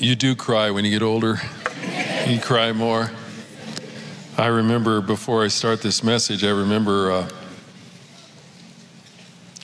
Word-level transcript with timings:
You 0.00 0.14
do 0.14 0.34
cry 0.34 0.70
when 0.70 0.86
you 0.86 0.90
get 0.92 1.02
older. 1.02 1.38
You 2.26 2.40
cry 2.40 2.72
more. 2.72 3.10
I 4.38 4.46
remember 4.46 5.02
before 5.02 5.44
I 5.44 5.48
start 5.48 5.82
this 5.82 6.02
message, 6.02 6.42
I 6.42 6.48
remember, 6.48 7.12
uh, 7.12 7.28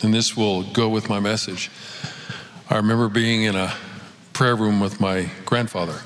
and 0.03 0.13
this 0.13 0.37
will 0.37 0.63
go 0.63 0.91
with 0.91 1.09
my 1.09 1.21
message. 1.21 1.71
I 2.69 2.77
remember 2.77 3.09
being 3.09 3.45
in 3.45 3.57
a 3.57 3.73
prayer 4.35 4.55
room 4.55 4.79
with 4.79 5.01
my 5.01 5.31
grandfather. 5.47 6.03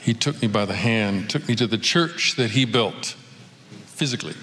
He 0.00 0.14
took 0.14 0.42
me 0.42 0.48
by 0.48 0.64
the 0.64 0.74
hand, 0.74 1.30
took 1.30 1.46
me 1.46 1.54
to 1.54 1.68
the 1.68 1.78
church 1.78 2.34
that 2.34 2.50
he 2.50 2.64
built 2.64 3.14
physically, 3.86 4.34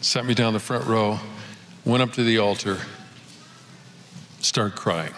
sat 0.00 0.24
me 0.24 0.32
down 0.32 0.54
the 0.54 0.60
front 0.60 0.86
row, 0.86 1.20
went 1.84 2.02
up 2.02 2.12
to 2.12 2.24
the 2.24 2.38
altar, 2.38 2.78
started 4.40 4.78
crying. 4.78 5.12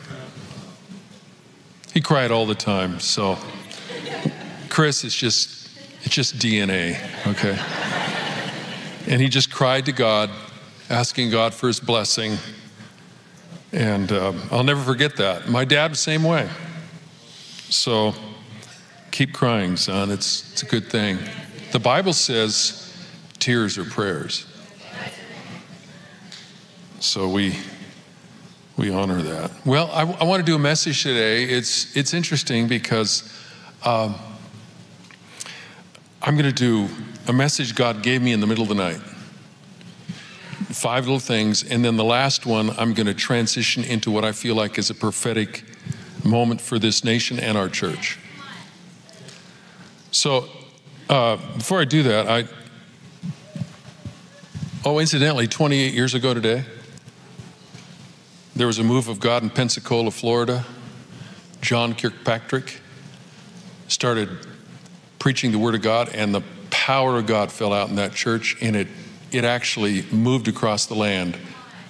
He 1.94 2.00
cried 2.00 2.32
all 2.32 2.44
the 2.44 2.56
time, 2.56 2.98
so 2.98 3.38
Chris 4.68 5.04
is 5.04 5.14
just 5.14 5.70
it's 6.02 6.14
just 6.14 6.38
DNA, 6.38 6.98
okay? 7.26 7.56
And 9.10 9.22
he 9.22 9.28
just 9.28 9.50
cried 9.50 9.86
to 9.86 9.92
God, 9.92 10.28
asking 10.90 11.30
God 11.30 11.54
for 11.54 11.68
his 11.68 11.80
blessing. 11.80 12.36
And 13.72 14.12
uh, 14.12 14.32
I'll 14.50 14.64
never 14.64 14.82
forget 14.82 15.16
that. 15.16 15.48
My 15.48 15.64
dad 15.64 15.92
the 15.92 15.96
same 15.96 16.24
way. 16.24 16.50
So 17.70 18.12
keep 19.12 19.32
crying, 19.32 19.76
son. 19.76 20.10
It's, 20.10 20.52
it's 20.52 20.62
a 20.62 20.66
good 20.66 20.90
thing. 20.90 21.18
The 21.72 21.78
Bible 21.78 22.12
says 22.12 22.92
tears 23.38 23.78
are 23.78 23.84
prayers. 23.84 24.46
So 27.00 27.28
we 27.28 27.56
we 28.84 28.92
honor 28.92 29.22
that. 29.22 29.50
Well, 29.64 29.90
I, 29.92 30.02
I 30.02 30.24
want 30.24 30.40
to 30.40 30.44
do 30.44 30.56
a 30.56 30.58
message 30.58 31.02
today. 31.02 31.44
It's 31.44 31.96
it's 31.96 32.12
interesting 32.12 32.68
because 32.68 33.22
um, 33.82 34.14
I'm 36.20 36.36
going 36.36 36.44
to 36.44 36.52
do 36.52 36.90
a 37.26 37.32
message 37.32 37.74
God 37.74 38.02
gave 38.02 38.20
me 38.20 38.32
in 38.32 38.40
the 38.40 38.46
middle 38.46 38.62
of 38.62 38.68
the 38.68 38.74
night. 38.74 39.00
Five 40.68 41.06
little 41.06 41.18
things, 41.18 41.62
and 41.62 41.82
then 41.82 41.96
the 41.96 42.04
last 42.04 42.44
one 42.44 42.70
I'm 42.76 42.92
going 42.92 43.06
to 43.06 43.14
transition 43.14 43.84
into 43.84 44.10
what 44.10 44.22
I 44.22 44.32
feel 44.32 44.54
like 44.54 44.78
is 44.78 44.90
a 44.90 44.94
prophetic 44.94 45.64
moment 46.22 46.60
for 46.60 46.78
this 46.78 47.04
nation 47.04 47.40
and 47.40 47.56
our 47.56 47.70
church. 47.70 48.18
So, 50.10 50.46
uh, 51.08 51.36
before 51.56 51.80
I 51.80 51.86
do 51.86 52.02
that, 52.02 52.28
I 52.28 52.44
oh, 54.84 54.98
incidentally, 54.98 55.48
28 55.48 55.94
years 55.94 56.12
ago 56.12 56.34
today. 56.34 56.64
There 58.56 58.68
was 58.68 58.78
a 58.78 58.84
move 58.84 59.08
of 59.08 59.18
God 59.18 59.42
in 59.42 59.50
Pensacola, 59.50 60.12
Florida. 60.12 60.64
John 61.60 61.92
Kilpatrick 61.92 62.80
started 63.88 64.28
preaching 65.18 65.50
the 65.50 65.58
Word 65.58 65.74
of 65.74 65.82
God, 65.82 66.10
and 66.14 66.32
the 66.32 66.42
power 66.70 67.18
of 67.18 67.26
God 67.26 67.50
fell 67.50 67.72
out 67.72 67.88
in 67.88 67.96
that 67.96 68.12
church, 68.12 68.56
and 68.60 68.76
it, 68.76 68.86
it 69.32 69.44
actually 69.44 70.02
moved 70.12 70.46
across 70.46 70.86
the 70.86 70.94
land 70.94 71.36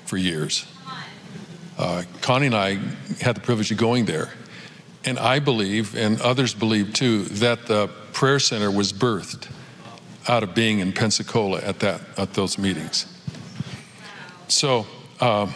for 0.06 0.16
years. 0.16 0.64
Uh, 1.76 2.04
Connie 2.22 2.47
and 2.47 2.54
I 2.54 2.78
had 3.20 3.36
the 3.36 3.41
privilege 3.41 3.70
of 3.70 3.76
going 3.76 4.06
there. 4.06 4.32
And 5.04 5.19
I 5.19 5.41
believe, 5.41 5.94
and 5.94 6.19
others 6.22 6.54
believe 6.54 6.94
too, 6.94 7.24
that 7.24 7.66
the 7.66 7.88
prayer 8.14 8.38
center 8.38 8.70
was 8.70 8.91
birthed 8.91 9.50
out 10.28 10.42
of 10.42 10.54
being 10.54 10.78
in 10.78 10.92
Pensacola 10.92 11.60
at, 11.60 11.80
that, 11.80 12.00
at 12.16 12.32
those 12.32 12.56
meetings. 12.56 13.04
So, 14.48 14.86
um, 15.20 15.53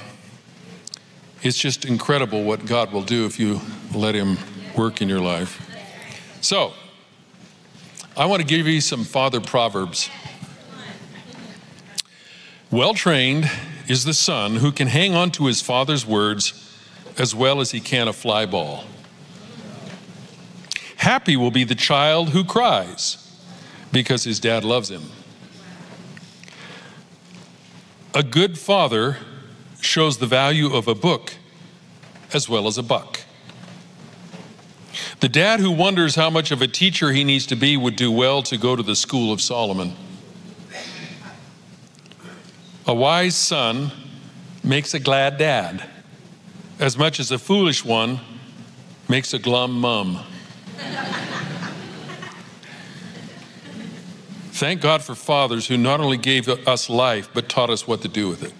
it's 1.42 1.58
just 1.58 1.84
incredible 1.84 2.42
what 2.42 2.66
God 2.66 2.92
will 2.92 3.02
do 3.02 3.26
if 3.26 3.38
you 3.38 3.60
let 3.94 4.14
Him 4.14 4.36
work 4.76 5.00
in 5.00 5.08
your 5.08 5.20
life. 5.20 5.64
So, 6.40 6.72
I 8.16 8.26
want 8.26 8.40
to 8.42 8.46
give 8.46 8.66
you 8.66 8.80
some 8.80 9.04
father 9.04 9.40
proverbs. 9.40 10.10
Well 12.70 12.92
trained 12.92 13.50
is 13.86 14.04
the 14.04 14.12
son 14.12 14.56
who 14.56 14.72
can 14.72 14.88
hang 14.88 15.14
on 15.14 15.30
to 15.32 15.46
his 15.46 15.62
father's 15.62 16.04
words 16.04 16.76
as 17.16 17.34
well 17.34 17.60
as 17.60 17.70
he 17.70 17.80
can 17.80 18.08
a 18.08 18.12
fly 18.12 18.44
ball. 18.44 18.84
Happy 20.96 21.36
will 21.36 21.50
be 21.50 21.64
the 21.64 21.74
child 21.74 22.30
who 22.30 22.44
cries 22.44 23.24
because 23.90 24.24
his 24.24 24.38
dad 24.38 24.64
loves 24.64 24.90
him. 24.90 25.04
A 28.14 28.22
good 28.22 28.58
father 28.58 29.18
shows 29.80 30.18
the 30.18 30.26
value 30.26 30.74
of 30.74 30.88
a 30.88 30.94
book 30.94 31.34
as 32.32 32.48
well 32.48 32.66
as 32.66 32.78
a 32.78 32.82
buck. 32.82 33.20
The 35.20 35.28
dad 35.28 35.60
who 35.60 35.70
wonders 35.70 36.14
how 36.14 36.30
much 36.30 36.50
of 36.50 36.62
a 36.62 36.68
teacher 36.68 37.12
he 37.12 37.24
needs 37.24 37.46
to 37.46 37.56
be 37.56 37.76
would 37.76 37.96
do 37.96 38.10
well 38.10 38.42
to 38.42 38.56
go 38.56 38.76
to 38.76 38.82
the 38.82 38.96
school 38.96 39.32
of 39.32 39.40
Solomon. 39.40 39.94
A 42.86 42.94
wise 42.94 43.36
son 43.36 43.90
makes 44.62 44.94
a 44.94 44.98
glad 44.98 45.36
dad, 45.38 45.82
as 46.78 46.96
much 46.96 47.20
as 47.20 47.30
a 47.30 47.38
foolish 47.38 47.84
one 47.84 48.20
makes 49.08 49.34
a 49.34 49.38
glum 49.38 49.72
mum. 49.80 50.24
Thank 54.52 54.80
God 54.80 55.02
for 55.02 55.14
fathers 55.14 55.68
who 55.68 55.76
not 55.76 56.00
only 56.00 56.16
gave 56.16 56.48
us 56.48 56.90
life, 56.90 57.28
but 57.32 57.48
taught 57.48 57.70
us 57.70 57.86
what 57.86 58.02
to 58.02 58.08
do 58.08 58.28
with 58.28 58.42
it. 58.42 58.52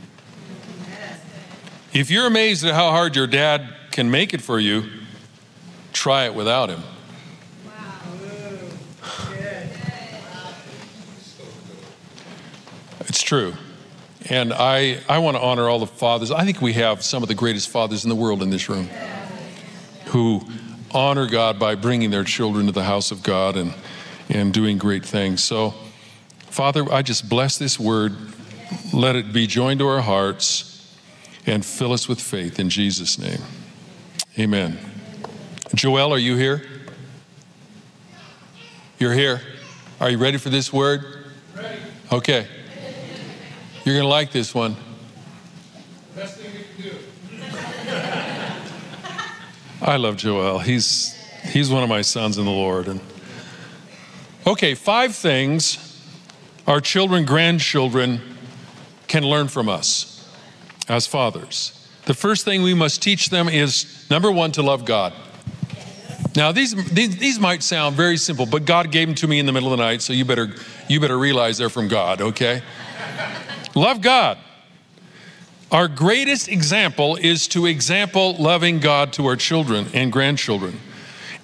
If 1.93 2.10
you're 2.10 2.26
amazed 2.26 2.66
at 2.66 2.75
how 2.75 2.91
hard 2.91 3.16
your 3.16 3.26
dad 3.26 3.75
can 3.93 4.10
make 4.10 4.34
it 4.34 4.43
for 4.43 4.60
you, 4.60 4.84
try 5.94 6.26
it 6.26 6.34
without 6.34 6.69
him. 6.69 6.82
It's 13.00 13.22
true. 13.22 13.54
And 14.28 14.53
I, 14.53 14.99
I 15.09 15.19
want 15.19 15.38
to 15.38 15.43
honor 15.43 15.71
all 15.71 15.78
the 15.78 15.87
fathers. 15.87 16.31
I 16.31 16.44
think 16.44 16.60
we 16.60 16.75
have 16.75 17.03
some 17.03 17.22
of 17.22 17.28
the 17.28 17.34
greatest 17.34 17.71
fathers 17.71 18.05
in 18.05 18.10
the 18.10 18.16
world 18.16 18.43
in 18.43 18.50
this 18.50 18.69
room 18.69 18.91
who 20.06 20.43
honor 20.91 21.26
God 21.26 21.59
by 21.59 21.75
bringing 21.75 22.10
their 22.10 22.25
children 22.25 22.66
to 22.66 22.72
the 22.72 22.84
house 22.84 23.10
of 23.10 23.22
God 23.22 23.56
and, 23.56 23.72
and 24.28 24.53
doing 24.53 24.76
great 24.76 25.06
things. 25.06 25.43
So, 25.43 25.72
Father, 26.50 26.84
I 26.93 27.00
just 27.00 27.31
bless 27.31 27.56
this 27.56 27.81
word. 27.81 28.15
Let 28.93 29.16
it 29.16 29.32
be 29.32 29.47
joined 29.47 29.81
to 29.81 29.88
our 29.88 30.03
hearts 30.03 30.68
and 31.48 31.64
fill 31.64 31.92
us 31.92 32.09
with 32.09 32.20
faith 32.20 32.60
in 32.60 32.69
Jesus' 32.69 33.19
name. 33.19 33.41
Amen. 34.38 34.78
Joel, 35.75 36.12
are 36.12 36.19
you 36.19 36.36
here? 36.36 36.62
You're 38.98 39.14
here. 39.14 39.41
Are 40.00 40.10
you 40.10 40.19
ready 40.19 40.38
for 40.38 40.50
this 40.50 40.72
word? 40.72 41.31
Ready. 41.56 41.78
Okay. 42.12 42.47
You're 43.84 43.94
going 43.94 44.04
to 44.04 44.08
like 44.08 44.31
this 44.31 44.54
one. 44.54 44.76
Best 46.14 46.38
thing 46.38 46.52
we 46.52 46.82
can 46.82 46.90
do. 46.90 46.99
I 49.81 49.96
love 49.96 50.17
Joel. 50.17 50.58
He's 50.58 51.14
he's 51.50 51.70
one 51.70 51.82
of 51.82 51.88
my 51.88 52.02
sons 52.02 52.37
in 52.37 52.44
the 52.44 52.50
Lord. 52.50 52.88
And 52.88 53.00
okay, 54.46 54.75
five 54.75 55.14
things 55.14 55.84
our 56.67 56.81
children, 56.81 57.25
grandchildren 57.25 58.20
can 59.06 59.23
learn 59.23 59.49
from 59.49 59.69
us 59.69 60.18
as 60.88 61.06
fathers. 61.06 61.75
The 62.06 62.14
first 62.14 62.44
thing 62.44 62.62
we 62.62 62.75
must 62.75 63.02
teach 63.02 63.31
them 63.31 63.49
is 63.49 64.06
number 64.11 64.31
one, 64.31 64.52
to 64.52 64.62
love 64.62 64.85
God. 64.85 65.12
Now, 66.35 66.52
these, 66.52 66.75
these, 66.93 67.17
these, 67.17 67.38
might 67.38 67.62
sound 67.62 67.96
very 67.96 68.17
simple, 68.17 68.46
but 68.46 68.64
God 68.64 68.90
gave 68.90 69.08
them 69.08 69.14
to 69.17 69.26
me 69.26 69.38
in 69.38 69.46
the 69.46 69.52
middle 69.52 69.73
of 69.73 69.79
the 69.79 69.85
night, 69.85 70.02
so 70.02 70.12
you 70.12 70.25
better, 70.25 70.55
you 70.88 71.00
better 71.00 71.19
realize 71.19 71.58
they're 71.58 71.69
from 71.69 71.88
God, 71.88 72.20
okay? 72.20 72.62
love 73.75 74.00
God. 74.00 74.38
Our 75.70 75.87
greatest 75.87 76.49
example 76.49 77.17
is 77.17 77.46
to 77.49 77.67
example 77.67 78.35
loving 78.37 78.79
God 78.79 79.12
to 79.14 79.26
our 79.26 79.37
children 79.37 79.87
and 79.93 80.11
grandchildren. 80.11 80.81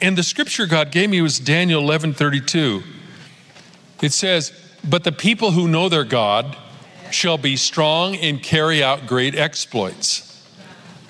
And 0.01 0.17
the 0.17 0.23
scripture 0.23 0.67
God 0.67 0.91
gave 0.91 1.11
me 1.11 1.21
was 1.21 1.39
Daniel 1.39 1.83
11 1.83 2.15
32. 2.15 2.83
It 4.01 4.13
says, 4.13 4.53
But 4.83 5.05
the 5.05 5.13
people 5.13 5.51
who 5.51 5.69
know 5.69 5.89
their 5.89 6.05
God 6.05 6.57
shall 7.15 7.39
be 7.39 7.57
strong 7.57 8.17
and 8.17 8.43
carry 8.43 8.83
out 8.83 9.07
great 9.07 9.35
exploits. 9.35 10.31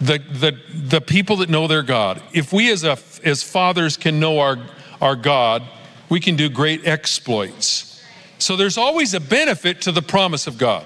the, 0.00 0.18
the, 0.18 0.58
the 0.72 1.00
people 1.00 1.36
that 1.36 1.48
know 1.48 1.66
their 1.66 1.82
God. 1.82 2.22
If 2.32 2.52
we 2.52 2.70
as, 2.70 2.84
a, 2.84 2.98
as 3.24 3.42
fathers 3.42 3.96
can 3.96 4.20
know 4.20 4.38
our, 4.38 4.58
our 5.00 5.16
God, 5.16 5.62
we 6.08 6.20
can 6.20 6.36
do 6.36 6.48
great 6.48 6.86
exploits. 6.86 8.02
So 8.38 8.56
there's 8.56 8.76
always 8.76 9.14
a 9.14 9.20
benefit 9.20 9.80
to 9.82 9.92
the 9.92 10.02
promise 10.02 10.46
of 10.46 10.58
God. 10.58 10.84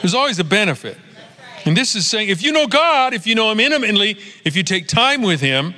There's 0.00 0.14
always 0.14 0.38
a 0.38 0.44
benefit. 0.44 0.96
And 1.64 1.76
this 1.76 1.94
is 1.94 2.08
saying 2.08 2.28
if 2.28 2.42
you 2.42 2.50
know 2.50 2.66
God, 2.66 3.14
if 3.14 3.26
you 3.26 3.36
know 3.36 3.52
Him 3.52 3.60
intimately, 3.60 4.18
if 4.44 4.56
you 4.56 4.64
take 4.64 4.88
time 4.88 5.22
with 5.22 5.40
Him, 5.40 5.74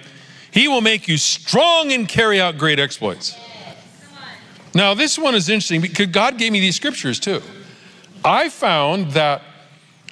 He 0.50 0.66
will 0.66 0.80
make 0.80 1.06
you 1.06 1.18
strong 1.18 1.92
and 1.92 2.08
carry 2.08 2.40
out 2.40 2.56
great 2.56 2.78
exploits. 2.78 3.36
Now, 4.74 4.94
this 4.94 5.18
one 5.18 5.34
is 5.34 5.48
interesting 5.48 5.82
because 5.82 6.06
God 6.06 6.38
gave 6.38 6.52
me 6.52 6.60
these 6.60 6.76
scriptures 6.76 7.20
too. 7.20 7.42
I 8.24 8.48
found 8.48 9.12
that, 9.12 9.42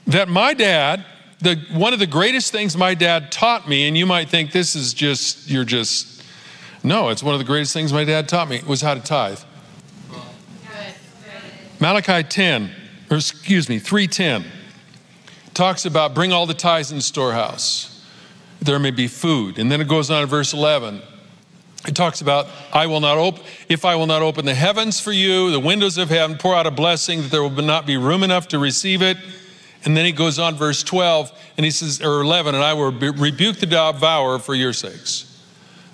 that 0.07 0.29
my 0.29 0.53
dad, 0.53 1.05
the, 1.41 1.57
one 1.73 1.93
of 1.93 1.99
the 1.99 2.07
greatest 2.07 2.53
things 2.53 2.77
my 2.77 2.95
dad 2.95 3.33
taught 3.33 3.69
me, 3.69 3.89
and 3.89 3.97
you 3.97 4.05
might 4.05 4.29
think 4.29 4.53
this 4.53 4.77
is 4.77 4.93
just, 4.93 5.51
you're 5.51 5.65
just, 5.65 6.23
no, 6.85 7.09
it's 7.09 7.23
one 7.23 7.35
of 7.35 7.39
the 7.39 7.47
greatest 7.47 7.73
things 7.73 7.93
my 7.93 8.05
dad 8.05 8.29
taught 8.29 8.49
me, 8.49 8.61
was 8.67 8.83
how 8.83 8.95
to 8.95 9.01
tithe. 9.01 9.41
Malachi 11.81 12.23
10, 12.23 12.71
or 13.11 13.17
excuse 13.17 13.69
me, 13.69 13.79
310, 13.79 14.45
talks 15.55 15.85
about 15.85 16.15
bring 16.15 16.33
all 16.33 16.47
the 16.47 16.55
tithes 16.55 16.93
in 16.93 16.99
the 16.99 17.03
storehouse. 17.03 18.05
There 18.61 18.79
may 18.79 18.93
be 18.93 19.09
food. 19.09 19.59
And 19.59 19.73
then 19.73 19.81
it 19.81 19.89
goes 19.89 20.09
on 20.09 20.23
in 20.23 20.29
verse 20.29 20.53
11. 20.53 21.03
It 21.87 21.97
talks 21.97 22.21
about, 22.21 22.47
I 22.73 22.87
will 22.87 23.01
not 23.01 23.19
open, 23.19 23.43
if 23.69 23.85
I 23.85 23.97
will 23.97 24.07
not 24.07 24.23
open 24.23 24.45
the 24.45 24.55
heavens 24.55 25.01
for 25.01 25.11
you, 25.11 25.51
the 25.51 25.59
windows 25.59 25.99
of 25.99 26.11
heaven, 26.11 26.37
pour 26.39 26.55
out 26.55 26.67
a 26.67 26.71
blessing 26.71 27.23
that 27.23 27.31
there 27.31 27.43
will 27.43 27.51
not 27.51 27.87
be 27.87 27.97
room 27.97 28.23
enough 28.23 28.49
to 28.49 28.59
receive 28.59 29.03
it. 29.03 29.17
And 29.85 29.97
then 29.97 30.05
he 30.05 30.13
goes 30.13 30.39
on, 30.39 30.55
verse 30.55 30.85
12, 30.85 31.33
and 31.57 31.65
he 31.65 31.73
says, 31.73 32.01
or 32.01 32.21
11, 32.21 32.55
and 32.55 32.63
I 32.63 32.73
will 32.75 32.93
rebuke 32.93 33.57
the 33.57 33.67
devourer 33.67 34.39
for 34.39 34.55
your 34.55 34.73
sakes, 34.73 35.43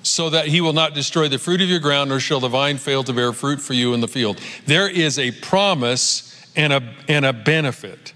so 0.02 0.28
that 0.28 0.48
he 0.48 0.60
will 0.60 0.74
not 0.74 0.92
destroy 0.92 1.26
the 1.28 1.38
fruit 1.38 1.62
of 1.62 1.70
your 1.70 1.80
ground, 1.80 2.10
nor 2.10 2.20
shall 2.20 2.40
the 2.40 2.48
vine 2.48 2.76
fail 2.76 3.02
to 3.04 3.14
bear 3.14 3.32
fruit 3.32 3.58
for 3.58 3.72
you 3.72 3.94
in 3.94 4.00
the 4.02 4.08
field. 4.08 4.38
There 4.66 4.90
is 4.90 5.18
a 5.18 5.30
promise 5.30 6.46
and 6.54 6.74
a, 6.74 6.82
and 7.08 7.24
a 7.24 7.32
benefit. 7.32 8.12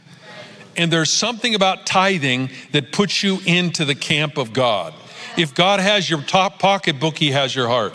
And 0.76 0.92
there's 0.92 1.12
something 1.12 1.54
about 1.54 1.86
tithing 1.86 2.50
that 2.72 2.92
puts 2.92 3.22
you 3.22 3.38
into 3.46 3.86
the 3.86 3.94
camp 3.94 4.36
of 4.36 4.52
God. 4.52 4.92
If 5.36 5.54
God 5.54 5.80
has 5.80 6.08
your 6.08 6.22
top 6.22 6.58
pocketbook, 6.58 7.16
He 7.16 7.30
has 7.30 7.54
your 7.54 7.68
heart. 7.68 7.94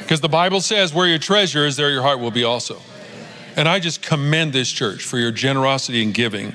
Because 0.00 0.20
the 0.20 0.28
Bible 0.28 0.60
says, 0.60 0.94
where 0.94 1.06
your 1.06 1.18
treasure 1.18 1.66
is, 1.66 1.76
there 1.76 1.90
your 1.90 2.02
heart 2.02 2.18
will 2.18 2.30
be 2.30 2.42
also. 2.42 2.80
And 3.56 3.68
I 3.68 3.78
just 3.78 4.02
commend 4.02 4.52
this 4.52 4.70
church 4.70 5.02
for 5.02 5.18
your 5.18 5.30
generosity 5.30 6.02
and 6.02 6.14
giving. 6.14 6.54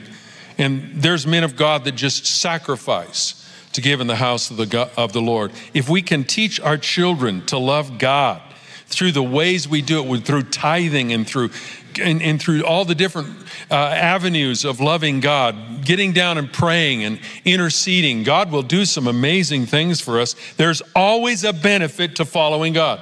And 0.58 0.92
there's 0.96 1.28
men 1.28 1.44
of 1.44 1.56
God 1.56 1.84
that 1.84 1.94
just 1.94 2.26
sacrifice 2.26 3.40
to 3.74 3.82
give 3.82 4.02
in 4.02 4.08
the 4.08 4.16
house 4.16 4.50
of 4.52 4.58
the, 4.58 4.66
God, 4.66 4.92
of 4.98 5.14
the 5.14 5.22
Lord. 5.22 5.52
If 5.74 5.90
we 5.90 6.02
can 6.02 6.24
teach 6.24 6.60
our 6.60 6.78
children 6.78 7.46
to 7.48 7.58
love 7.58 7.98
God 7.98 8.42
through 8.88 9.12
the 9.12 9.24
ways 9.24 9.68
we 9.68 9.82
do 9.82 10.14
it, 10.14 10.26
through 10.26 10.44
tithing 10.44 11.12
and 11.12 11.28
through 11.28 11.50
and, 12.00 12.22
and 12.22 12.42
through 12.42 12.64
all 12.64 12.86
the 12.86 12.96
different 12.96 13.30
uh, 13.72 13.76
avenues 13.76 14.66
of 14.66 14.80
loving 14.80 15.20
God, 15.20 15.84
getting 15.84 16.14
down 16.14 16.38
and 16.38 16.52
praying 16.52 17.04
and 17.04 17.20
interceding, 17.46 18.24
God 18.24 18.52
will 18.52 18.64
do 18.64 18.86
some 18.86 19.08
amazing 19.08 19.66
things 19.66 20.02
for 20.02 20.20
us. 20.20 20.36
There's 20.58 20.82
always 20.96 21.44
a 21.44 21.54
benefit 21.54 22.16
to 22.18 22.26
following 22.26 22.74
God. 22.74 23.00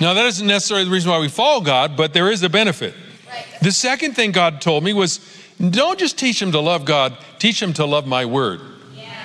Now, 0.00 0.14
that 0.14 0.26
isn't 0.26 0.46
necessarily 0.46 0.84
the 0.84 0.90
reason 0.90 1.10
why 1.10 1.20
we 1.20 1.28
follow 1.28 1.60
God, 1.60 1.96
but 1.96 2.12
there 2.12 2.30
is 2.30 2.42
a 2.42 2.48
benefit. 2.48 2.94
The 3.62 3.72
second 3.72 4.14
thing 4.14 4.32
God 4.32 4.60
told 4.60 4.84
me 4.84 4.92
was 4.92 5.20
don't 5.70 5.98
just 5.98 6.18
teach 6.18 6.40
them 6.40 6.52
to 6.52 6.60
love 6.60 6.84
God, 6.84 7.16
teach 7.38 7.60
them 7.60 7.72
to 7.74 7.86
love 7.86 8.06
my 8.06 8.26
word. 8.26 8.60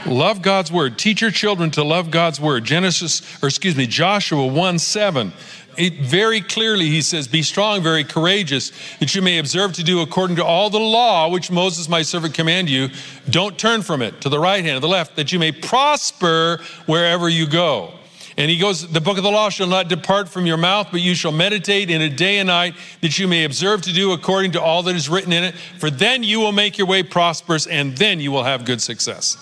Love 0.05 0.41
God's 0.41 0.71
word. 0.71 0.97
Teach 0.97 1.21
your 1.21 1.31
children 1.31 1.71
to 1.71 1.83
love 1.83 2.09
God's 2.09 2.39
word. 2.39 2.63
Genesis, 2.63 3.21
or 3.43 3.47
excuse 3.49 3.75
me, 3.75 3.85
Joshua 3.85 4.45
1 4.45 4.79
7 4.79 5.33
it 5.79 5.93
very 6.01 6.41
clearly 6.41 6.87
he 6.87 7.01
says, 7.01 7.27
Be 7.27 7.41
strong, 7.41 7.81
very 7.81 8.03
courageous, 8.03 8.71
that 8.99 9.15
you 9.15 9.21
may 9.21 9.37
observe 9.39 9.73
to 9.73 9.83
do 9.83 10.01
according 10.01 10.35
to 10.35 10.45
all 10.45 10.69
the 10.69 10.79
law 10.79 11.29
which 11.29 11.49
Moses 11.49 11.87
my 11.87 12.01
servant 12.01 12.33
command 12.33 12.69
you. 12.69 12.89
Don't 13.29 13.57
turn 13.57 13.81
from 13.81 14.01
it 14.01 14.19
to 14.21 14.29
the 14.29 14.39
right 14.39 14.63
hand 14.63 14.77
or 14.77 14.81
the 14.81 14.89
left, 14.89 15.15
that 15.15 15.31
you 15.31 15.39
may 15.39 15.53
prosper 15.53 16.61
wherever 16.85 17.29
you 17.29 17.47
go. 17.47 17.93
And 18.35 18.51
he 18.51 18.57
goes, 18.57 18.87
The 18.89 18.99
book 18.99 19.17
of 19.17 19.23
the 19.23 19.31
law 19.31 19.49
shall 19.49 19.67
not 19.67 19.87
depart 19.87 20.27
from 20.27 20.45
your 20.45 20.57
mouth, 20.57 20.89
but 20.91 20.99
you 20.99 21.15
shall 21.15 21.31
meditate 21.31 21.89
in 21.89 22.01
it 22.01 22.17
day 22.17 22.39
and 22.39 22.47
night, 22.47 22.75
that 22.99 23.17
you 23.17 23.27
may 23.27 23.45
observe 23.45 23.81
to 23.83 23.93
do 23.93 24.11
according 24.11 24.51
to 24.53 24.61
all 24.61 24.83
that 24.83 24.95
is 24.95 25.07
written 25.07 25.31
in 25.31 25.45
it. 25.45 25.55
For 25.55 25.89
then 25.89 26.23
you 26.23 26.41
will 26.41 26.51
make 26.51 26.77
your 26.77 26.87
way 26.87 27.03
prosperous, 27.03 27.67
and 27.67 27.97
then 27.97 28.19
you 28.19 28.31
will 28.31 28.43
have 28.43 28.65
good 28.65 28.81
success. 28.81 29.37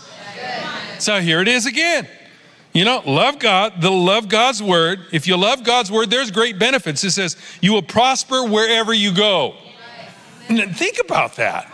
So 0.99 1.19
here 1.19 1.41
it 1.41 1.47
is 1.47 1.65
again. 1.65 2.07
You 2.77 2.85
know, 2.85 3.01
love 3.07 3.39
God, 3.39 3.81
the 3.81 3.89
love 3.89 4.29
God's 4.29 4.61
word. 4.61 4.99
If 5.11 5.25
you 5.25 5.35
love 5.35 5.63
God's 5.63 5.91
word, 5.91 6.11
there's 6.11 6.29
great 6.29 6.59
benefits. 6.59 7.03
It 7.03 7.09
says, 7.09 7.35
you 7.59 7.73
will 7.73 7.81
prosper 7.81 8.43
wherever 8.43 8.93
you 8.93 9.11
go. 9.11 9.55
And 10.47 10.77
think 10.77 10.99
about 11.03 11.37
that. 11.37 11.73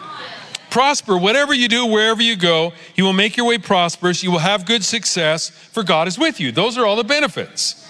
Prosper, 0.70 1.18
whatever 1.18 1.54
you 1.54 1.68
do, 1.68 1.86
wherever 1.86 2.22
you 2.22 2.38
go, 2.38 2.72
you 2.96 3.04
will 3.04 3.12
make 3.12 3.36
your 3.36 3.46
way 3.46 3.58
prosperous. 3.58 4.24
You 4.24 4.32
will 4.32 4.40
have 4.40 4.66
good 4.66 4.82
success, 4.82 5.50
for 5.50 5.84
God 5.84 6.08
is 6.08 6.18
with 6.18 6.40
you. 6.40 6.54
Those 6.54 6.78
are 6.78 6.86
all 6.86 6.96
the 6.96 7.04
benefits. 7.04 7.86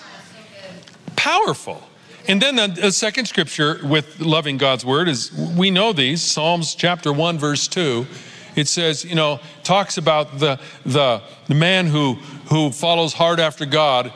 Powerful. 1.15 1.83
And 2.27 2.41
then 2.41 2.55
the, 2.55 2.67
the 2.67 2.91
second 2.91 3.27
scripture 3.27 3.79
with 3.83 4.21
loving 4.21 4.57
God's 4.57 4.83
word 4.83 5.07
is 5.07 5.31
we 5.55 5.69
know 5.69 5.93
these 5.93 6.23
Psalms 6.23 6.73
chapter 6.73 7.13
1, 7.13 7.37
verse 7.37 7.67
2 7.67 8.07
it 8.55 8.67
says, 8.67 9.03
you 9.03 9.15
know, 9.15 9.39
talks 9.63 9.97
about 9.97 10.39
the, 10.39 10.59
the, 10.85 11.21
the 11.47 11.55
man 11.55 11.87
who, 11.87 12.13
who 12.49 12.71
follows 12.71 13.13
hard 13.13 13.39
after 13.39 13.65
God. 13.65 14.13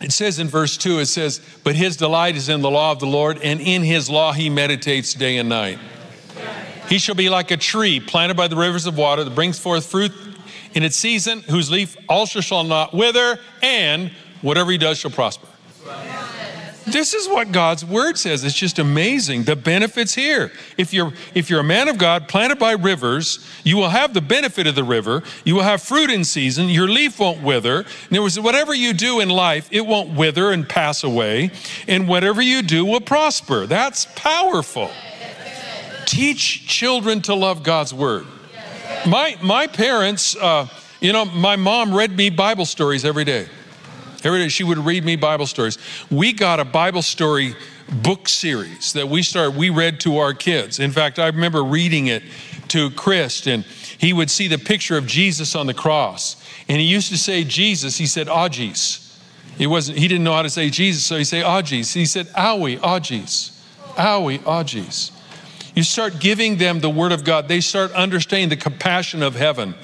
It 0.00 0.12
says 0.12 0.38
in 0.38 0.48
verse 0.48 0.76
2, 0.76 1.00
it 1.00 1.06
says, 1.06 1.40
But 1.62 1.74
his 1.74 1.96
delight 1.96 2.36
is 2.36 2.48
in 2.48 2.62
the 2.62 2.70
law 2.70 2.92
of 2.92 3.00
the 3.00 3.06
Lord, 3.06 3.38
and 3.42 3.60
in 3.60 3.82
his 3.82 4.08
law 4.08 4.32
he 4.32 4.48
meditates 4.48 5.14
day 5.14 5.36
and 5.36 5.48
night. 5.48 5.78
He 6.88 6.98
shall 6.98 7.14
be 7.14 7.28
like 7.28 7.50
a 7.50 7.56
tree 7.56 8.00
planted 8.00 8.36
by 8.36 8.48
the 8.48 8.56
rivers 8.56 8.86
of 8.86 8.96
water 8.96 9.22
that 9.22 9.34
brings 9.34 9.58
forth 9.58 9.86
fruit 9.86 10.12
in 10.74 10.82
its 10.82 10.96
season, 10.96 11.40
whose 11.42 11.70
leaf 11.70 11.96
also 12.08 12.40
shall 12.40 12.64
not 12.64 12.94
wither, 12.94 13.38
and 13.62 14.10
whatever 14.42 14.70
he 14.70 14.78
does 14.78 14.98
shall 14.98 15.10
prosper. 15.10 15.46
This 16.90 17.14
is 17.14 17.28
what 17.28 17.52
God's 17.52 17.84
word 17.84 18.18
says. 18.18 18.42
It's 18.44 18.54
just 18.54 18.78
amazing. 18.78 19.44
The 19.44 19.56
benefits 19.56 20.14
here. 20.14 20.50
If 20.76 20.92
you're 20.92 21.12
if 21.34 21.48
you're 21.48 21.60
a 21.60 21.64
man 21.64 21.88
of 21.88 21.98
God 21.98 22.28
planted 22.28 22.58
by 22.58 22.72
rivers, 22.72 23.46
you 23.64 23.76
will 23.76 23.90
have 23.90 24.14
the 24.14 24.20
benefit 24.20 24.66
of 24.66 24.74
the 24.74 24.84
river. 24.84 25.22
You 25.44 25.54
will 25.54 25.62
have 25.62 25.82
fruit 25.82 26.10
in 26.10 26.24
season. 26.24 26.68
Your 26.68 26.88
leaf 26.88 27.20
won't 27.20 27.42
wither. 27.42 27.80
In 28.10 28.16
other 28.16 28.22
words, 28.22 28.40
whatever 28.40 28.74
you 28.74 28.92
do 28.92 29.20
in 29.20 29.28
life, 29.28 29.68
it 29.70 29.86
won't 29.86 30.16
wither 30.16 30.50
and 30.50 30.68
pass 30.68 31.04
away. 31.04 31.50
And 31.86 32.08
whatever 32.08 32.42
you 32.42 32.62
do 32.62 32.84
will 32.84 33.00
prosper. 33.00 33.66
That's 33.66 34.06
powerful. 34.16 34.90
Teach 36.06 36.66
children 36.66 37.22
to 37.22 37.34
love 37.34 37.62
God's 37.62 37.94
word. 37.94 38.26
My 39.06 39.36
my 39.42 39.66
parents, 39.66 40.36
uh, 40.36 40.66
you 41.00 41.12
know, 41.12 41.24
my 41.24 41.56
mom 41.56 41.94
read 41.94 42.16
me 42.16 42.30
Bible 42.30 42.66
stories 42.66 43.04
every 43.04 43.24
day. 43.24 43.48
Every 44.22 44.38
day 44.38 44.48
she 44.48 44.64
would 44.64 44.78
read 44.78 45.04
me 45.04 45.16
Bible 45.16 45.46
stories. 45.46 45.78
We 46.10 46.32
got 46.32 46.60
a 46.60 46.64
Bible 46.64 47.02
story 47.02 47.54
book 47.90 48.28
series 48.28 48.92
that 48.92 49.08
we 49.08 49.22
started, 49.22 49.56
we 49.56 49.70
read 49.70 50.00
to 50.00 50.18
our 50.18 50.34
kids. 50.34 50.78
In 50.78 50.92
fact, 50.92 51.18
I 51.18 51.26
remember 51.26 51.64
reading 51.64 52.06
it 52.06 52.22
to 52.68 52.90
Chris, 52.90 53.46
and 53.46 53.64
he 53.98 54.12
would 54.12 54.30
see 54.30 54.46
the 54.46 54.58
picture 54.58 54.96
of 54.96 55.06
Jesus 55.06 55.54
on 55.54 55.66
the 55.66 55.74
cross. 55.74 56.36
And 56.68 56.80
he 56.80 56.86
used 56.86 57.08
to 57.10 57.18
say 57.18 57.44
Jesus, 57.44 57.96
he 57.96 58.06
said 58.06 58.28
Augis. 58.28 59.06
He 59.58 59.66
wasn't, 59.66 59.98
he 59.98 60.06
didn't 60.06 60.24
know 60.24 60.32
how 60.32 60.42
to 60.42 60.50
say 60.50 60.70
Jesus, 60.70 61.04
so 61.04 61.16
he 61.16 61.24
say 61.24 61.42
Augis. 61.42 61.94
He 61.94 62.06
said 62.06 62.26
Owie, 62.28 62.78
Augis. 62.78 63.58
Owie, 63.96 64.38
Augis. 64.40 65.10
You 65.74 65.82
start 65.82 66.20
giving 66.20 66.56
them 66.56 66.80
the 66.80 66.90
word 66.90 67.12
of 67.12 67.24
God, 67.24 67.48
they 67.48 67.60
start 67.60 67.92
understanding 67.92 68.48
the 68.48 68.56
compassion 68.56 69.22
of 69.22 69.34
heaven. 69.34 69.74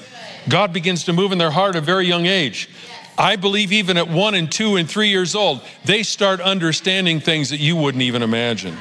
God 0.49 0.71
begins 0.71 1.03
to 1.05 1.13
move 1.13 1.31
in 1.31 1.37
their 1.37 1.51
heart 1.51 1.75
at 1.75 1.83
a 1.83 1.85
very 1.85 2.07
young 2.07 2.25
age. 2.25 2.69
I 3.17 3.35
believe 3.35 3.71
even 3.71 3.97
at 3.97 4.07
one 4.07 4.35
and 4.35 4.51
two 4.51 4.75
and 4.75 4.87
three 4.87 5.09
years 5.09 5.33
old, 5.33 5.61
they 5.85 6.03
start 6.03 6.39
understanding 6.39 7.19
things 7.19 7.49
that 7.49 7.59
you 7.59 7.75
wouldn't 7.75 8.03
even 8.03 8.21
imagine. 8.21 8.77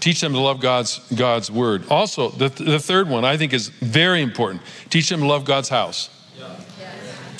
Teach 0.00 0.20
them 0.20 0.32
to 0.32 0.40
love 0.40 0.60
God's, 0.60 0.98
God's 1.14 1.50
word. 1.50 1.84
Also, 1.88 2.30
the, 2.30 2.48
the 2.48 2.78
third 2.78 3.08
one 3.08 3.24
I 3.24 3.36
think 3.36 3.52
is 3.52 3.68
very 3.68 4.22
important. 4.22 4.62
Teach 4.90 5.08
them 5.08 5.20
to 5.20 5.26
love 5.26 5.44
God's 5.44 5.68
house. 5.68 6.10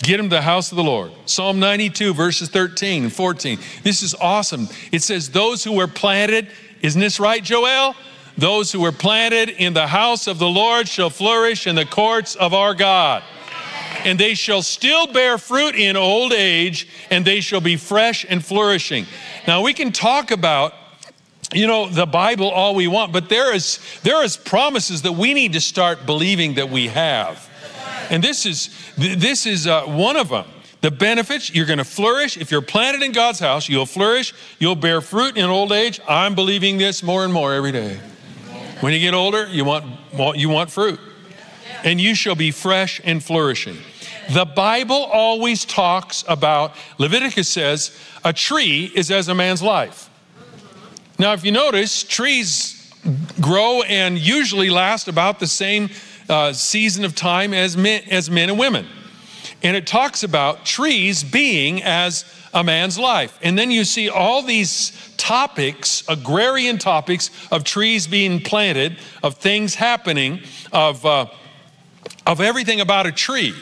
Get 0.03 0.19
them 0.19 0.27
to 0.27 0.37
the 0.37 0.43
house 0.43 0.71
of 0.71 0.77
the 0.77 0.85
Lord. 0.85 1.13
Psalm 1.27 1.59
92, 1.59 2.15
verses 2.15 2.49
13 2.49 3.05
and 3.05 3.13
14. 3.13 3.59
This 3.83 4.03
is 4.03 4.15
awesome. 4.15 4.69
It 4.93 5.03
says, 5.03 5.31
Those 5.31 5.65
who 5.65 5.73
were 5.73 5.89
planted, 5.89 6.49
isn't 6.81 7.01
this 7.01 7.19
right, 7.19 7.43
Joel? 7.43 7.95
Those 8.39 8.71
who 8.71 8.81
were 8.81 8.93
planted 8.93 9.49
in 9.49 9.73
the 9.73 9.87
house 9.87 10.27
of 10.27 10.39
the 10.39 10.49
Lord 10.49 10.87
shall 10.87 11.11
flourish 11.11 11.67
in 11.67 11.75
the 11.75 11.87
courts 11.87 12.37
of 12.37 12.53
our 12.55 12.75
God 12.75 13.23
and 14.05 14.19
they 14.19 14.35
shall 14.35 14.63
still 14.63 15.07
bear 15.07 15.39
fruit 15.39 15.75
in 15.75 15.97
old 15.97 16.33
age, 16.33 16.89
and 17.11 17.25
they 17.25 17.41
shall 17.41 17.61
be 17.61 17.77
fresh 17.77 18.25
and 18.29 18.45
flourishing. 18.45 19.07
Now, 19.47 19.63
we 19.63 19.73
can 19.73 19.93
talk 19.93 20.31
about 20.31 20.75
you 21.53 21.67
know 21.67 21.89
the 21.89 22.07
bible 22.07 22.49
all 22.51 22.75
we 22.75 22.89
want 22.89 23.13
but 23.13 23.29
there 23.29 23.55
is 23.55 23.79
there 24.03 24.25
is 24.25 24.37
promises 24.37 25.03
that 25.03 25.13
we 25.13 25.33
need 25.33 25.53
to 25.53 25.61
start 25.61 26.05
believing 26.07 26.55
that 26.55 26.71
we 26.71 26.89
have. 26.89 27.49
And 28.11 28.23
this 28.23 28.47
is 28.47 28.71
this 28.97 29.47
is 29.47 29.67
uh, 29.67 29.85
one 29.85 30.17
of 30.17 30.29
them 30.29 30.47
the 30.81 30.91
benefits 30.91 31.53
you're 31.55 31.67
going 31.67 31.79
to 31.79 31.85
flourish. 31.85 32.37
If 32.37 32.51
you're 32.51 32.63
planted 32.63 33.03
in 33.03 33.13
god's 33.13 33.39
house 33.39 33.69
you'll 33.69 33.87
flourish. 33.87 34.35
You'll 34.59 34.77
bear 34.77 35.01
fruit 35.01 35.37
in 35.37 35.45
old 35.45 35.73
age. 35.73 36.01
I'm 36.09 36.35
believing 36.35 36.79
this 36.79 37.03
more 37.03 37.25
and 37.25 37.33
more 37.33 37.55
every 37.55 37.73
day. 37.73 38.01
When 38.81 38.93
you 38.93 38.99
get 38.99 39.15
older 39.15 39.47
you 39.47 39.65
want 39.65 39.85
you 40.37 40.49
want 40.49 40.71
fruit 40.71 40.99
and 41.87 41.99
you 41.99 42.15
shall 42.15 42.35
be 42.35 42.51
fresh 42.51 43.01
and 43.05 43.25
flourishing 43.25 43.79
the 44.33 44.45
bible 44.45 45.05
always 45.05 45.65
talks 45.65 46.23
about 46.29 46.75
leviticus 46.99 47.49
says 47.49 47.99
a 48.25 48.33
tree 48.35 48.93
is 48.95 49.11
as 49.11 49.29
a 49.29 49.35
man's 49.35 49.63
life 49.63 50.11
now, 51.19 51.33
if 51.33 51.45
you 51.45 51.53
notice, 51.53 52.03
trees 52.03 52.93
grow 53.41 53.83
and 53.83 54.19
usually 54.19 54.69
last 54.69 55.09
about 55.09 55.39
the 55.39 55.47
same 55.47 55.89
uh, 56.29 56.53
season 56.53 57.05
of 57.05 57.15
time 57.15 57.55
as 57.55 57.77
men, 57.77 58.03
as 58.11 58.31
men 58.31 58.51
and 58.51 58.59
women. 58.59 58.87
And 59.63 59.77
it 59.77 59.87
talks 59.87 60.23
about 60.23 60.67
trees 60.67 61.25
being 61.25 61.83
as 61.83 62.25
a 62.53 62.63
man's 62.63 62.99
life. 62.99 63.39
And 63.43 63.59
then 63.59 63.71
you 63.71 63.85
see 63.85 64.11
all 64.11 64.43
these 64.43 65.15
topics, 65.17 66.05
agrarian 66.09 66.77
topics 66.77 67.31
of 67.51 67.65
trees 67.65 68.07
being 68.07 68.41
planted, 68.41 68.99
of 69.23 69.37
things 69.37 69.75
happening, 69.75 70.41
of, 70.73 71.05
uh, 71.07 71.27
of 72.27 72.41
everything 72.41 72.81
about 72.81 73.07
a 73.07 73.13
tree. 73.13 73.55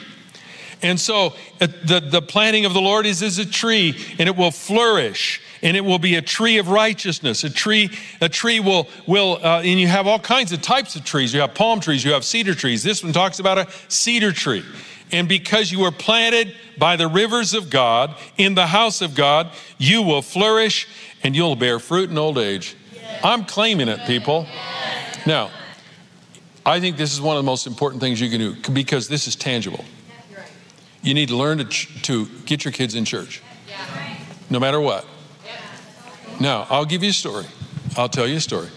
And 0.82 0.98
so 1.00 1.34
uh, 1.60 1.66
the, 1.84 2.00
the 2.00 2.22
planting 2.22 2.64
of 2.66 2.74
the 2.74 2.80
Lord 2.80 3.06
is 3.06 3.22
as 3.22 3.38
a 3.38 3.46
tree, 3.46 3.96
and 4.18 4.28
it 4.28 4.36
will 4.36 4.50
flourish 4.50 5.40
and 5.62 5.78
it 5.78 5.80
will 5.80 5.98
be 5.98 6.16
a 6.16 6.22
tree 6.22 6.58
of 6.58 6.68
righteousness. 6.68 7.42
A 7.42 7.48
tree, 7.48 7.90
a 8.20 8.28
tree 8.28 8.60
will, 8.60 8.86
will 9.06 9.38
uh, 9.42 9.62
and 9.62 9.80
you 9.80 9.88
have 9.88 10.06
all 10.06 10.18
kinds 10.18 10.52
of 10.52 10.60
types 10.60 10.94
of 10.94 11.04
trees. 11.04 11.32
You 11.32 11.40
have 11.40 11.54
palm 11.54 11.80
trees, 11.80 12.04
you 12.04 12.12
have 12.12 12.22
cedar 12.22 12.54
trees. 12.54 12.82
This 12.82 13.02
one 13.02 13.14
talks 13.14 13.38
about 13.38 13.56
a 13.56 13.68
cedar 13.88 14.30
tree. 14.30 14.62
And 15.10 15.26
because 15.26 15.72
you 15.72 15.80
were 15.80 15.90
planted 15.90 16.54
by 16.76 16.96
the 16.96 17.08
rivers 17.08 17.54
of 17.54 17.70
God 17.70 18.14
in 18.36 18.54
the 18.54 18.66
house 18.66 19.00
of 19.00 19.14
God, 19.14 19.50
you 19.78 20.02
will 20.02 20.22
flourish 20.22 20.86
and 21.22 21.34
you'll 21.34 21.56
bear 21.56 21.78
fruit 21.78 22.10
in 22.10 22.18
old 22.18 22.36
age. 22.36 22.76
I'm 23.22 23.46
claiming 23.46 23.88
it, 23.88 24.00
people. 24.06 24.46
Now, 25.24 25.50
I 26.66 26.80
think 26.80 26.96
this 26.96 27.12
is 27.12 27.20
one 27.20 27.36
of 27.36 27.42
the 27.42 27.46
most 27.46 27.66
important 27.66 28.00
things 28.00 28.20
you 28.20 28.30
can 28.30 28.38
do 28.40 28.72
because 28.72 29.08
this 29.08 29.26
is 29.26 29.36
tangible. 29.36 29.84
You 31.02 31.12
need 31.12 31.28
to 31.28 31.36
learn 31.36 31.58
to, 31.58 31.64
to 31.64 32.26
get 32.46 32.64
your 32.64 32.72
kids 32.72 32.94
in 32.94 33.04
church, 33.04 33.42
no 34.48 34.58
matter 34.58 34.80
what. 34.80 35.06
Now, 36.40 36.66
I'll 36.70 36.86
give 36.86 37.02
you 37.02 37.10
a 37.10 37.12
story. 37.12 37.44
I'll 37.96 38.08
tell 38.08 38.26
you 38.26 38.36
a 38.36 38.40
story. 38.40 38.68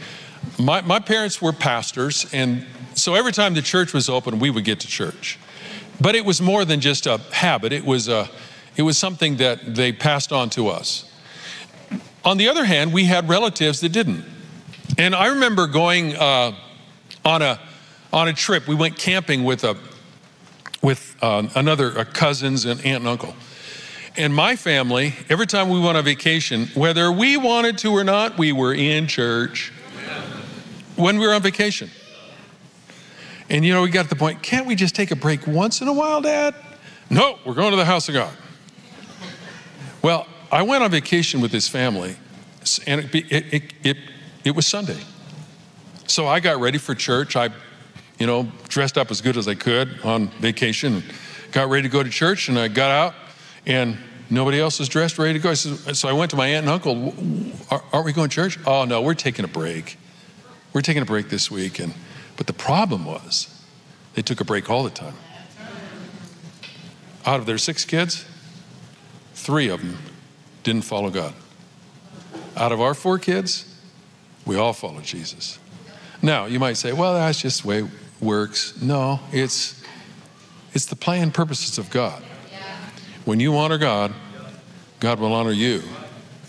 My, 0.59 0.81
my 0.81 0.99
parents 0.99 1.41
were 1.41 1.53
pastors, 1.53 2.31
and 2.33 2.65
so 2.93 3.15
every 3.15 3.31
time 3.31 3.53
the 3.53 3.61
church 3.61 3.93
was 3.93 4.09
open, 4.09 4.39
we 4.39 4.49
would 4.49 4.65
get 4.65 4.81
to 4.81 4.87
church. 4.87 5.39
But 6.01 6.15
it 6.15 6.25
was 6.25 6.41
more 6.41 6.65
than 6.65 6.81
just 6.81 7.07
a 7.07 7.17
habit, 7.31 7.71
it 7.71 7.85
was, 7.85 8.09
a, 8.09 8.29
it 8.75 8.81
was 8.81 8.97
something 8.97 9.37
that 9.37 9.75
they 9.75 9.91
passed 9.91 10.31
on 10.31 10.49
to 10.51 10.67
us. 10.67 11.09
On 12.25 12.37
the 12.37 12.49
other 12.49 12.65
hand, 12.65 12.91
we 12.91 13.05
had 13.05 13.29
relatives 13.29 13.79
that 13.81 13.89
didn't. 13.89 14.25
And 14.97 15.15
I 15.15 15.27
remember 15.27 15.67
going 15.67 16.15
uh, 16.15 16.53
on, 17.23 17.41
a, 17.41 17.59
on 18.13 18.27
a 18.27 18.33
trip, 18.33 18.67
we 18.67 18.75
went 18.75 18.97
camping 18.97 19.43
with, 19.43 19.63
a, 19.63 19.75
with 20.81 21.15
uh, 21.21 21.47
another 21.55 22.05
cousins 22.05 22.65
and 22.65 22.79
aunt 22.85 22.99
and 22.99 23.07
uncle 23.07 23.33
and 24.17 24.33
my 24.33 24.55
family, 24.55 25.13
every 25.29 25.45
time 25.45 25.69
we 25.69 25.79
went 25.79 25.95
on 25.95 26.03
vacation, 26.03 26.67
whether 26.73 27.11
we 27.11 27.37
wanted 27.37 27.77
to 27.79 27.91
or 27.91 28.03
not, 28.03 28.37
we 28.37 28.51
were 28.51 28.73
in 28.73 29.07
church 29.07 29.71
when 30.95 31.19
we 31.19 31.27
were 31.27 31.33
on 31.33 31.41
vacation. 31.43 31.89
And 33.49 33.63
you 33.63 33.73
know, 33.73 33.83
we 33.83 33.89
got 33.89 34.03
to 34.03 34.09
the 34.09 34.15
point, 34.15 34.41
can't 34.41 34.65
we 34.65 34.75
just 34.75 34.95
take 34.95 35.11
a 35.11 35.15
break 35.15 35.45
once 35.45 35.81
in 35.81 35.87
a 35.87 35.93
while, 35.93 36.21
Dad? 36.21 36.55
No, 37.09 37.37
we're 37.45 37.53
going 37.53 37.71
to 37.71 37.77
the 37.77 37.85
house 37.85 38.09
of 38.09 38.15
God. 38.15 38.33
Well, 40.01 40.27
I 40.51 40.63
went 40.63 40.83
on 40.83 40.91
vacation 40.91 41.39
with 41.39 41.51
his 41.51 41.67
family, 41.67 42.17
and 42.87 43.01
it, 43.01 43.15
it, 43.15 43.53
it, 43.53 43.73
it, 43.83 43.97
it 44.43 44.55
was 44.55 44.65
Sunday. 44.65 44.99
So 46.07 46.25
I 46.27 46.39
got 46.39 46.59
ready 46.59 46.77
for 46.77 46.95
church. 46.95 47.35
I, 47.35 47.49
you 48.19 48.27
know, 48.27 48.51
dressed 48.67 48.97
up 48.97 49.11
as 49.11 49.21
good 49.21 49.37
as 49.37 49.47
I 49.47 49.55
could 49.55 50.01
on 50.03 50.27
vacation, 50.39 51.03
got 51.51 51.69
ready 51.69 51.83
to 51.83 51.89
go 51.89 52.03
to 52.03 52.09
church, 52.09 52.49
and 52.49 52.57
I 52.57 52.67
got 52.67 52.91
out 52.91 53.13
and 53.65 53.97
nobody 54.29 54.59
else 54.59 54.79
was 54.79 54.89
dressed, 54.89 55.19
ready 55.19 55.33
to 55.33 55.39
go. 55.39 55.51
I 55.51 55.53
said, 55.53 55.95
so 55.95 56.07
I 56.07 56.13
went 56.13 56.31
to 56.31 56.37
my 56.37 56.47
aunt 56.47 56.65
and 56.65 56.69
uncle, 56.69 57.13
aren't 57.69 58.05
we 58.05 58.13
going 58.13 58.29
to 58.29 58.35
church? 58.35 58.57
Oh, 58.65 58.85
no, 58.85 59.01
we're 59.01 59.13
taking 59.13 59.45
a 59.45 59.47
break. 59.47 59.97
We're 60.73 60.81
taking 60.81 61.01
a 61.01 61.05
break 61.05 61.29
this 61.29 61.51
week. 61.51 61.79
And, 61.79 61.93
but 62.37 62.47
the 62.47 62.53
problem 62.53 63.05
was 63.05 63.53
they 64.15 64.21
took 64.21 64.39
a 64.41 64.45
break 64.45 64.69
all 64.69 64.83
the 64.83 64.89
time. 64.89 65.15
Out 67.25 67.39
of 67.39 67.45
their 67.45 67.57
six 67.57 67.83
kids, 67.83 68.25
three 69.33 69.67
of 69.67 69.81
them 69.81 69.97
didn't 70.63 70.83
follow 70.83 71.09
God. 71.09 71.33
Out 72.55 72.71
of 72.71 72.79
our 72.79 72.93
four 72.93 73.19
kids, 73.19 73.75
we 74.45 74.55
all 74.55 74.73
follow 74.73 75.01
Jesus. 75.01 75.59
Now, 76.21 76.45
you 76.45 76.59
might 76.59 76.77
say, 76.77 76.93
well, 76.93 77.13
that's 77.13 77.41
just 77.41 77.63
the 77.63 77.67
way 77.67 77.89
works. 78.19 78.81
No, 78.81 79.19
it's, 79.31 79.83
it's 80.73 80.85
the 80.85 80.95
plan 80.95 81.31
purposes 81.31 81.77
of 81.77 81.89
God. 81.89 82.23
When 83.25 83.39
you 83.39 83.57
honor 83.57 83.77
God, 83.77 84.13
God 84.99 85.19
will 85.19 85.33
honor 85.33 85.51
you. 85.51 85.81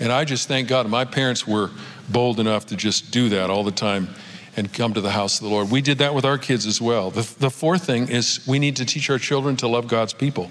And 0.00 0.12
I 0.12 0.24
just 0.24 0.46
thank 0.46 0.68
God 0.68 0.88
my 0.88 1.04
parents 1.04 1.46
were 1.46 1.70
bold 2.08 2.38
enough 2.38 2.66
to 2.66 2.76
just 2.76 3.10
do 3.10 3.28
that 3.30 3.50
all 3.50 3.64
the 3.64 3.72
time 3.72 4.08
and 4.56 4.72
come 4.72 4.94
to 4.94 5.00
the 5.00 5.10
house 5.10 5.38
of 5.38 5.44
the 5.44 5.50
Lord. 5.50 5.70
We 5.70 5.80
did 5.80 5.98
that 5.98 6.14
with 6.14 6.24
our 6.24 6.38
kids 6.38 6.66
as 6.66 6.80
well. 6.80 7.10
The, 7.10 7.34
the 7.38 7.50
fourth 7.50 7.84
thing 7.84 8.08
is 8.08 8.46
we 8.46 8.58
need 8.58 8.76
to 8.76 8.84
teach 8.84 9.10
our 9.10 9.18
children 9.18 9.56
to 9.56 9.68
love 9.68 9.88
God's 9.88 10.12
people. 10.12 10.50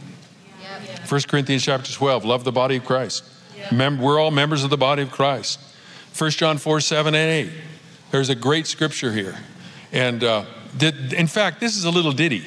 Yep. 0.62 1.12
1 1.12 1.22
Corinthians 1.28 1.64
chapter 1.64 1.92
12, 1.92 2.26
love 2.26 2.44
the 2.44 2.52
body 2.52 2.78
of 2.78 2.86
Christ. 2.86 3.24
We're 3.72 4.20
all 4.20 4.32
members 4.32 4.64
of 4.64 4.70
the 4.70 4.78
body 4.78 5.02
of 5.02 5.12
Christ. 5.12 5.60
1 6.18 6.32
John 6.32 6.58
4, 6.58 6.80
7 6.80 7.16
and 7.16 7.50
8. 7.50 7.52
There's 8.12 8.30
a 8.30 8.36
great 8.36 8.68
scripture 8.68 9.12
here. 9.12 9.36
And 9.92 10.24
uh, 10.24 10.46
in 10.84 11.28
fact, 11.28 11.60
this 11.60 11.76
is 11.76 11.86
a 11.86 11.92
little 11.92 12.12
ditty. 12.12 12.44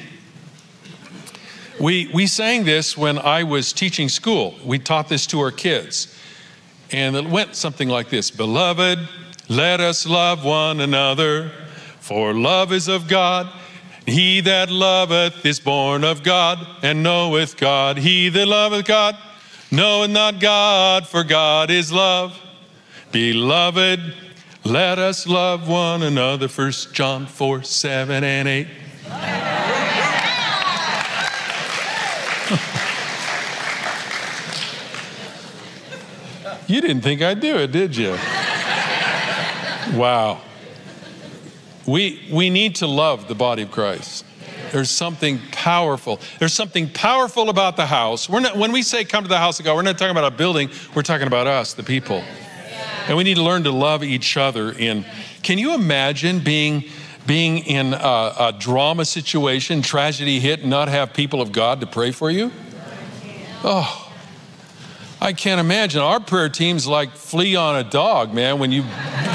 We, 1.79 2.09
we 2.13 2.27
sang 2.27 2.63
this 2.63 2.97
when 2.97 3.17
I 3.17 3.43
was 3.43 3.73
teaching 3.73 4.09
school. 4.09 4.55
We 4.63 4.77
taught 4.77 5.09
this 5.09 5.25
to 5.27 5.39
our 5.39 5.51
kids. 5.51 6.17
And 6.91 7.15
it 7.15 7.25
went 7.25 7.55
something 7.55 7.89
like 7.89 8.09
this 8.09 8.29
Beloved, 8.29 8.99
let 9.49 9.79
us 9.79 10.05
love 10.05 10.43
one 10.43 10.79
another, 10.79 11.51
for 11.99 12.33
love 12.33 12.71
is 12.71 12.87
of 12.87 13.07
God. 13.07 13.49
He 14.05 14.41
that 14.41 14.69
loveth 14.69 15.45
is 15.45 15.59
born 15.59 16.03
of 16.03 16.23
God 16.23 16.65
and 16.83 17.03
knoweth 17.03 17.57
God. 17.57 17.97
He 17.97 18.29
that 18.29 18.47
loveth 18.47 18.85
God 18.85 19.17
knoweth 19.71 20.11
not 20.11 20.39
God, 20.39 21.07
for 21.07 21.23
God 21.23 21.71
is 21.71 21.91
love. 21.91 22.37
Beloved, 23.11 24.13
let 24.63 24.99
us 24.99 25.27
love 25.27 25.67
one 25.67 26.03
another. 26.03 26.47
1 26.47 26.71
John 26.93 27.25
4 27.25 27.63
7 27.63 28.23
and 28.23 28.47
8. 28.47 28.67
You 36.71 36.79
didn't 36.79 37.01
think 37.01 37.21
I'd 37.21 37.41
do 37.41 37.57
it, 37.57 37.73
did 37.73 37.97
you? 37.97 38.11
wow. 39.93 40.39
We, 41.85 42.25
we 42.31 42.49
need 42.49 42.75
to 42.75 42.87
love 42.87 43.27
the 43.27 43.35
body 43.35 43.63
of 43.63 43.71
Christ. 43.71 44.23
There's 44.71 44.89
something 44.89 45.41
powerful. 45.51 46.21
There's 46.39 46.53
something 46.53 46.89
powerful 46.89 47.49
about 47.49 47.75
the 47.75 47.85
house. 47.85 48.29
We're 48.29 48.39
not, 48.39 48.55
when 48.55 48.71
we 48.71 48.83
say 48.83 49.03
come 49.03 49.23
to 49.25 49.27
the 49.27 49.37
house 49.37 49.59
of 49.59 49.65
God, 49.65 49.75
we're 49.75 49.81
not 49.81 49.97
talking 49.97 50.11
about 50.15 50.31
a 50.31 50.35
building, 50.35 50.69
we're 50.95 51.01
talking 51.01 51.27
about 51.27 51.45
us, 51.45 51.73
the 51.73 51.83
people. 51.83 52.23
And 53.07 53.17
we 53.17 53.23
need 53.23 53.35
to 53.35 53.43
learn 53.43 53.63
to 53.63 53.71
love 53.71 54.03
each 54.03 54.37
other. 54.37 54.71
In 54.71 55.05
can 55.43 55.57
you 55.57 55.73
imagine 55.73 56.39
being 56.39 56.85
being 57.25 57.59
in 57.59 57.93
a, 57.93 57.97
a 58.39 58.55
drama 58.57 59.05
situation, 59.05 59.81
tragedy 59.81 60.39
hit, 60.39 60.61
and 60.61 60.69
not 60.69 60.87
have 60.87 61.13
people 61.13 61.41
of 61.41 61.51
God 61.51 61.81
to 61.81 61.87
pray 61.87 62.11
for 62.11 62.31
you? 62.31 62.51
Oh, 63.63 64.11
I 65.19 65.33
can't 65.33 65.59
imagine. 65.59 66.01
Our 66.01 66.19
prayer 66.19 66.49
team's 66.49 66.87
like 66.87 67.11
flea 67.11 67.55
on 67.55 67.75
a 67.75 67.83
dog, 67.83 68.33
man. 68.33 68.59
When 68.59 68.71
you 68.71 68.83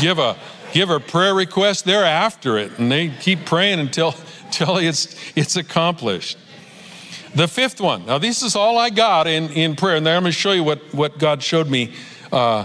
give 0.01 0.19
a 0.19 0.37
give 0.73 0.91
a 0.91 1.01
prayer 1.01 1.35
request, 1.35 1.85
they're 1.85 2.05
after 2.05 2.59
it 2.59 2.79
and 2.79 2.91
they 2.91 3.09
keep 3.09 3.47
praying 3.47 3.79
until, 3.81 4.15
until 4.45 4.79
it's 4.79 5.17
it's 5.37 5.57
accomplished. 5.57 6.39
The 7.37 7.47
fifth 7.47 7.83
one. 7.83 8.07
Now, 8.07 8.17
this 8.17 8.43
is 8.43 8.57
all 8.57 8.79
I 8.79 8.89
got 8.89 9.27
in, 9.27 9.51
in 9.51 9.77
prayer, 9.77 9.97
and 9.97 10.07
then 10.07 10.17
I'm 10.17 10.23
going 10.23 10.33
to 10.33 10.39
show 10.39 10.53
you 10.53 10.65
what, 10.65 10.79
what 10.95 11.19
God 11.19 11.43
showed 11.43 11.69
me 11.69 11.93
uh, 12.33 12.65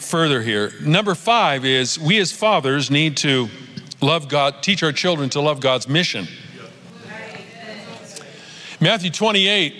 further 0.00 0.42
here. 0.42 0.72
Number 0.80 1.14
five 1.14 1.64
is 1.64 1.98
we 1.98 2.18
as 2.18 2.32
fathers 2.32 2.90
need 2.90 3.16
to 3.18 3.48
love 4.00 4.28
God, 4.28 4.62
teach 4.62 4.82
our 4.82 4.92
children 4.92 5.30
to 5.30 5.40
love 5.40 5.60
God's 5.60 5.88
mission. 5.88 6.26
Matthew 8.80 9.10
28 9.10 9.74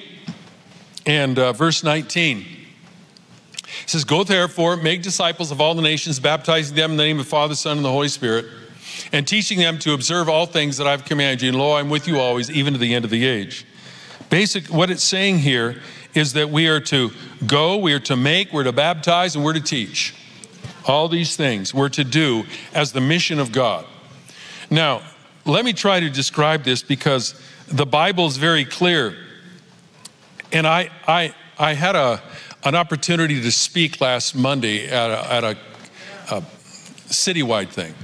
and 1.05 1.39
uh, 1.39 1.53
verse 1.53 1.85
19. 1.85 2.39
It 2.39 3.91
says, 3.91 4.05
Go 4.05 4.25
therefore, 4.25 4.77
make 4.77 5.03
disciples 5.03 5.51
of 5.51 5.61
all 5.61 5.75
the 5.75 5.83
nations, 5.83 6.19
baptizing 6.19 6.75
them 6.75 6.93
in 6.93 6.97
the 6.97 7.03
name 7.03 7.19
of 7.19 7.27
the 7.27 7.31
Father, 7.31 7.55
Son, 7.55 7.77
and 7.77 7.85
the 7.85 7.91
Holy 7.91 8.09
Spirit, 8.09 8.47
and 9.13 9.29
teaching 9.29 9.59
them 9.59 9.79
to 9.81 9.93
observe 9.93 10.29
all 10.29 10.47
things 10.47 10.79
that 10.79 10.87
I've 10.87 11.05
commanded 11.05 11.43
you. 11.43 11.51
And 11.51 11.59
lo, 11.59 11.77
I'm 11.77 11.91
with 11.91 12.09
you 12.09 12.19
always, 12.19 12.51
even 12.51 12.73
to 12.73 12.79
the 12.79 12.95
end 12.95 13.05
of 13.05 13.11
the 13.11 13.27
age. 13.27 13.67
Basic, 14.31 14.67
what 14.67 14.91
it's 14.91 15.05
saying 15.05 15.41
here 15.41 15.81
is 16.17 16.33
that 16.33 16.51
we 16.51 16.67
are 16.69 16.81
to 16.81 17.11
go, 17.47 17.77
we 17.77 17.93
are 17.93 18.01
to 18.01 18.17
make, 18.17 18.53
we're 18.53 18.65
to 18.65 18.73
baptize, 18.73 19.37
and 19.37 19.45
we're 19.45 19.53
to 19.53 19.61
teach. 19.61 20.15
All 20.87 21.09
these 21.09 21.37
things 21.37 21.75
we're 21.75 21.89
to 21.91 22.05
do 22.05 22.45
as 22.73 22.93
the 22.93 23.01
mission 23.01 23.39
of 23.39 23.53
God. 23.53 23.85
Now, 24.71 25.03
let 25.45 25.65
me 25.65 25.73
try 25.73 26.01
to 26.01 26.09
describe 26.09 26.65
this 26.65 26.83
because 26.83 27.41
the 27.69 27.87
Bible 27.87 28.27
is 28.27 28.37
very 28.37 28.65
clear. 28.65 29.17
And 30.53 30.67
I, 30.67 30.91
I, 31.07 31.35
I 31.59 31.75
had 31.75 31.97
a, 31.97 32.23
an 32.65 32.75
opportunity 32.75 33.41
to 33.43 33.53
speak 33.53 34.01
last 34.01 34.35
Monday 34.35 34.89
at 34.89 35.11
a, 35.11 35.33
at 35.33 35.45
a, 35.45 35.57
a 36.31 36.41
citywide 37.09 37.69
thing. 37.69 37.95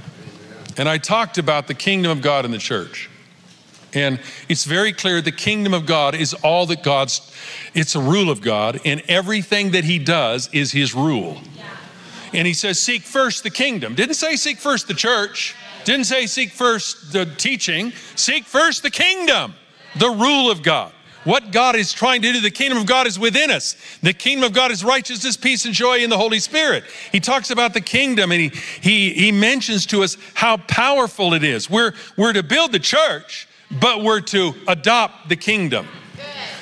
And 0.77 0.89
I 0.89 0.97
talked 0.97 1.37
about 1.37 1.67
the 1.67 1.73
kingdom 1.73 2.11
of 2.11 2.21
God 2.21 2.45
in 2.45 2.51
the 2.51 2.57
church. 2.57 3.09
And 3.93 4.19
it's 4.49 4.65
very 4.65 4.91
clear 4.93 5.21
the 5.21 5.31
kingdom 5.31 5.73
of 5.73 5.85
God 5.85 6.15
is 6.15 6.33
all 6.33 6.65
that 6.67 6.83
God's, 6.83 7.31
it's 7.73 7.95
a 7.95 8.01
rule 8.01 8.29
of 8.29 8.41
God, 8.41 8.79
and 8.85 9.01
everything 9.07 9.71
that 9.71 9.83
He 9.83 9.99
does 9.99 10.49
is 10.51 10.71
His 10.71 10.95
rule. 10.95 11.37
And 12.33 12.47
He 12.47 12.53
says, 12.53 12.79
Seek 12.79 13.03
first 13.03 13.43
the 13.43 13.51
kingdom. 13.51 13.95
Didn't 13.95 14.15
say 14.15 14.35
seek 14.35 14.57
first 14.57 14.87
the 14.87 14.93
church, 14.93 15.55
didn't 15.85 16.05
say 16.05 16.25
seek 16.25 16.51
first 16.51 17.13
the 17.13 17.25
teaching, 17.25 17.91
seek 18.15 18.45
first 18.45 18.83
the 18.83 18.91
kingdom, 18.91 19.53
the 19.97 20.09
rule 20.09 20.49
of 20.49 20.63
God. 20.63 20.91
What 21.23 21.51
God 21.51 21.75
is 21.75 21.93
trying 21.93 22.21
to 22.23 22.33
do, 22.33 22.41
the 22.41 22.51
kingdom 22.51 22.77
of 22.77 22.85
God 22.85 23.07
is 23.07 23.17
within 23.17 23.49
us. 23.49 23.75
The 24.01 24.13
kingdom 24.13 24.43
of 24.43 24.53
God 24.53 24.71
is 24.71 24.83
righteousness, 24.83 25.37
peace, 25.37 25.65
and 25.65 25.73
joy 25.73 25.99
in 25.99 26.09
the 26.09 26.17
Holy 26.17 26.39
Spirit. 26.39 26.83
He 27.11 27.21
talks 27.21 27.49
about 27.49 27.73
the 27.73 27.81
kingdom 27.81 28.31
and 28.31 28.41
he, 28.41 28.49
he, 28.81 29.13
he 29.13 29.31
mentions 29.31 29.85
to 29.87 30.03
us 30.03 30.17
how 30.33 30.57
powerful 30.57 31.33
it 31.33 31.43
is. 31.43 31.69
We're, 31.69 31.93
we're 32.17 32.33
to 32.33 32.43
build 32.43 32.73
the 32.73 32.79
church, 32.79 33.47
but 33.71 34.03
we're 34.03 34.21
to 34.21 34.53
adopt 34.67 35.29
the 35.29 35.35
kingdom. 35.35 35.87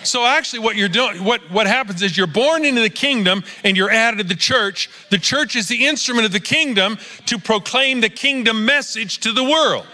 So 0.04 0.26
actually 0.26 0.60
what 0.60 0.76
you're 0.76 0.90
doing 0.90 1.24
what 1.24 1.42
what 1.52 1.68
happens 1.68 2.02
is 2.02 2.18
you're 2.18 2.26
born 2.26 2.66
into 2.66 2.82
the 2.82 2.90
kingdom 2.90 3.44
and 3.64 3.78
you're 3.78 3.92
added 3.92 4.18
to 4.18 4.24
the 4.24 4.36
church. 4.36 4.90
The 5.10 5.20
church 5.20 5.56
is 5.56 5.68
the 5.68 5.86
instrument 5.86 6.26
of 6.26 6.32
the 6.32 6.40
kingdom 6.40 6.98
to 7.28 7.38
proclaim 7.38 8.02
the 8.02 8.10
kingdom 8.10 8.66
message 8.66 9.20
to 9.20 9.32
the 9.32 9.44
world. 9.44 9.86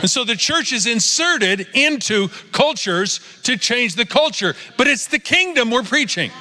And 0.00 0.10
so 0.10 0.24
the 0.24 0.34
church 0.34 0.72
is 0.72 0.86
inserted 0.86 1.68
into 1.74 2.28
cultures 2.50 3.20
to 3.44 3.56
change 3.56 3.94
the 3.94 4.06
culture, 4.06 4.56
but 4.76 4.88
it's 4.88 5.06
the 5.06 5.20
kingdom 5.20 5.70
we're 5.70 5.84
preaching. 5.84 6.32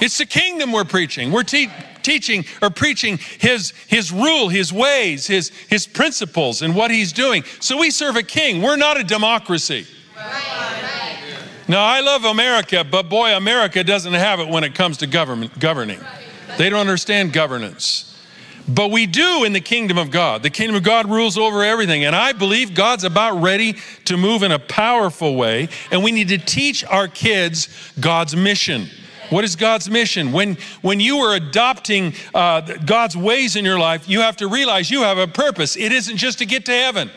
It's 0.00 0.18
the 0.18 0.26
kingdom 0.26 0.70
we're 0.70 0.84
preaching. 0.84 1.32
We're 1.32 1.42
te- 1.42 1.70
teaching 2.04 2.44
or 2.62 2.70
preaching 2.70 3.18
his, 3.38 3.70
his 3.88 4.12
rule, 4.12 4.48
his 4.48 4.72
ways, 4.72 5.26
his, 5.26 5.48
his 5.68 5.86
principles, 5.86 6.62
and 6.62 6.74
what 6.74 6.90
he's 6.90 7.12
doing. 7.12 7.42
So 7.60 7.78
we 7.78 7.90
serve 7.90 8.16
a 8.16 8.22
king. 8.22 8.62
We're 8.62 8.76
not 8.76 9.00
a 9.00 9.04
democracy. 9.04 9.86
Now, 11.66 11.82
I 11.82 12.00
love 12.00 12.24
America, 12.24 12.84
but 12.84 13.08
boy, 13.08 13.34
America 13.34 13.82
doesn't 13.82 14.12
have 14.12 14.38
it 14.38 14.48
when 14.48 14.64
it 14.64 14.74
comes 14.74 14.98
to 14.98 15.06
government, 15.06 15.58
governing. 15.58 15.98
They 16.58 16.68
don't 16.68 16.80
understand 16.80 17.32
governance. 17.32 18.10
But 18.66 18.90
we 18.90 19.06
do 19.06 19.44
in 19.44 19.52
the 19.52 19.60
kingdom 19.60 19.98
of 19.98 20.10
God. 20.10 20.42
The 20.42 20.50
kingdom 20.50 20.76
of 20.76 20.82
God 20.82 21.10
rules 21.10 21.36
over 21.36 21.62
everything. 21.62 22.04
And 22.04 22.16
I 22.16 22.32
believe 22.32 22.74
God's 22.74 23.04
about 23.04 23.42
ready 23.42 23.76
to 24.06 24.16
move 24.16 24.42
in 24.42 24.52
a 24.52 24.58
powerful 24.58 25.36
way. 25.36 25.68
And 25.90 26.02
we 26.02 26.12
need 26.12 26.28
to 26.28 26.38
teach 26.38 26.84
our 26.84 27.08
kids 27.08 27.68
God's 28.00 28.34
mission. 28.34 28.88
What 29.34 29.42
is 29.42 29.56
God's 29.56 29.90
mission? 29.90 30.30
When, 30.30 30.56
when 30.80 31.00
you 31.00 31.18
are 31.18 31.34
adopting 31.34 32.14
uh, 32.32 32.60
God's 32.60 33.16
ways 33.16 33.56
in 33.56 33.64
your 33.64 33.80
life, 33.80 34.08
you 34.08 34.20
have 34.20 34.36
to 34.36 34.46
realize 34.46 34.92
you 34.92 35.02
have 35.02 35.18
a 35.18 35.26
purpose. 35.26 35.74
It 35.74 35.90
isn't 35.90 36.18
just 36.18 36.38
to 36.38 36.46
get 36.46 36.64
to 36.66 36.70
heaven. 36.70 37.10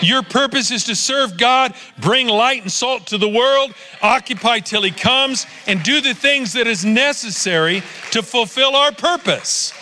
Your 0.00 0.22
purpose 0.22 0.70
is 0.70 0.84
to 0.84 0.94
serve 0.94 1.36
God, 1.36 1.74
bring 1.98 2.28
light 2.28 2.62
and 2.62 2.72
salt 2.72 3.06
to 3.08 3.18
the 3.18 3.28
world, 3.28 3.74
occupy 4.00 4.60
till 4.60 4.80
He 4.80 4.92
comes, 4.92 5.44
and 5.66 5.82
do 5.82 6.00
the 6.00 6.14
things 6.14 6.54
that 6.54 6.66
is 6.66 6.86
necessary 6.86 7.82
to 8.12 8.22
fulfill 8.22 8.76
our 8.76 8.92
purpose. 8.92 9.74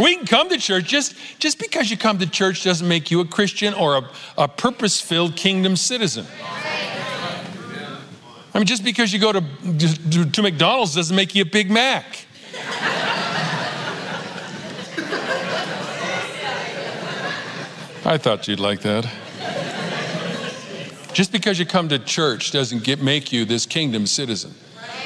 We 0.00 0.16
can 0.16 0.26
come 0.26 0.48
to 0.48 0.58
church. 0.58 0.86
Just, 0.86 1.14
just 1.38 1.60
because 1.60 1.88
you 1.88 1.96
come 1.96 2.18
to 2.18 2.28
church 2.28 2.64
doesn't 2.64 2.88
make 2.88 3.12
you 3.12 3.20
a 3.20 3.24
Christian 3.24 3.74
or 3.74 3.98
a, 3.98 4.10
a 4.38 4.48
purpose 4.48 5.00
filled 5.00 5.36
kingdom 5.36 5.76
citizen. 5.76 6.26
I 8.56 8.58
mean, 8.58 8.64
just 8.66 8.84
because 8.84 9.12
you 9.12 9.18
go 9.18 9.32
to, 9.32 9.42
to, 9.42 10.30
to 10.30 10.42
McDonald's 10.42 10.94
doesn't 10.94 11.14
make 11.14 11.34
you 11.34 11.42
a 11.42 11.44
Big 11.44 11.70
Mac. 11.70 12.24
I 18.06 18.16
thought 18.16 18.48
you'd 18.48 18.58
like 18.58 18.80
that. 18.80 19.06
Just 21.12 21.32
because 21.32 21.58
you 21.58 21.66
come 21.66 21.90
to 21.90 21.98
church 21.98 22.50
doesn't 22.50 22.82
get, 22.82 23.02
make 23.02 23.30
you 23.30 23.44
this 23.44 23.66
kingdom 23.66 24.06
citizen. 24.06 24.54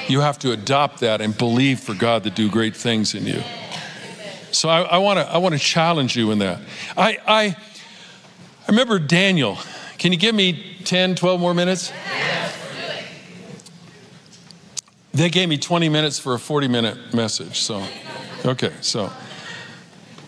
You 0.07 0.21
have 0.21 0.39
to 0.39 0.53
adopt 0.53 1.01
that 1.01 1.21
and 1.21 1.37
believe 1.37 1.81
for 1.81 1.95
God 1.95 2.23
to 2.23 2.31
do 2.31 2.49
great 2.49 2.77
things 2.77 3.17
in 3.17 3.27
you. 3.27 3.43
So 4.53 4.69
I, 4.69 4.99
want 4.99 5.19
to 5.19 5.27
I 5.27 5.39
want 5.39 5.55
to 5.55 5.61
challenge 5.61 6.15
you 6.15 6.31
in 6.31 6.39
that. 6.39 6.61
I, 6.97 7.19
I 7.27 7.43
I 7.47 7.57
remember 8.69 9.01
Daniel. 9.01 9.59
Can 9.99 10.13
you 10.13 10.19
give 10.19 10.37
me 10.37 10.77
10, 10.85 11.17
12 11.17 11.41
more 11.41 11.53
minutes? 11.53 11.93
They 15.13 15.29
gave 15.29 15.49
me 15.49 15.59
20 15.59 15.89
minutes 15.89 16.19
for 16.19 16.35
a 16.35 16.39
40 16.39 16.69
minute 16.69 17.15
message. 17.15 17.61
So, 17.61 17.85
okay, 18.45 18.73
so 18.81 19.11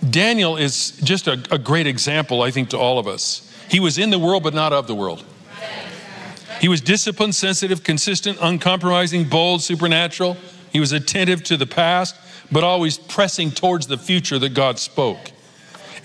Daniel 0.08 0.56
is 0.56 0.92
just 1.02 1.28
a, 1.28 1.42
a 1.50 1.58
great 1.58 1.86
example, 1.86 2.42
I 2.42 2.50
think, 2.50 2.70
to 2.70 2.78
all 2.78 2.98
of 2.98 3.06
us. 3.06 3.48
He 3.68 3.78
was 3.80 3.98
in 3.98 4.10
the 4.10 4.18
world, 4.18 4.42
but 4.42 4.54
not 4.54 4.72
of 4.72 4.86
the 4.86 4.94
world. 4.94 5.24
He 6.60 6.68
was 6.68 6.80
disciplined, 6.80 7.34
sensitive, 7.34 7.82
consistent, 7.82 8.38
uncompromising, 8.40 9.24
bold, 9.24 9.62
supernatural. 9.62 10.36
He 10.72 10.80
was 10.80 10.92
attentive 10.92 11.42
to 11.44 11.56
the 11.56 11.66
past, 11.66 12.16
but 12.52 12.62
always 12.62 12.98
pressing 12.98 13.50
towards 13.50 13.86
the 13.86 13.98
future 13.98 14.38
that 14.38 14.54
God 14.54 14.78
spoke. 14.78 15.32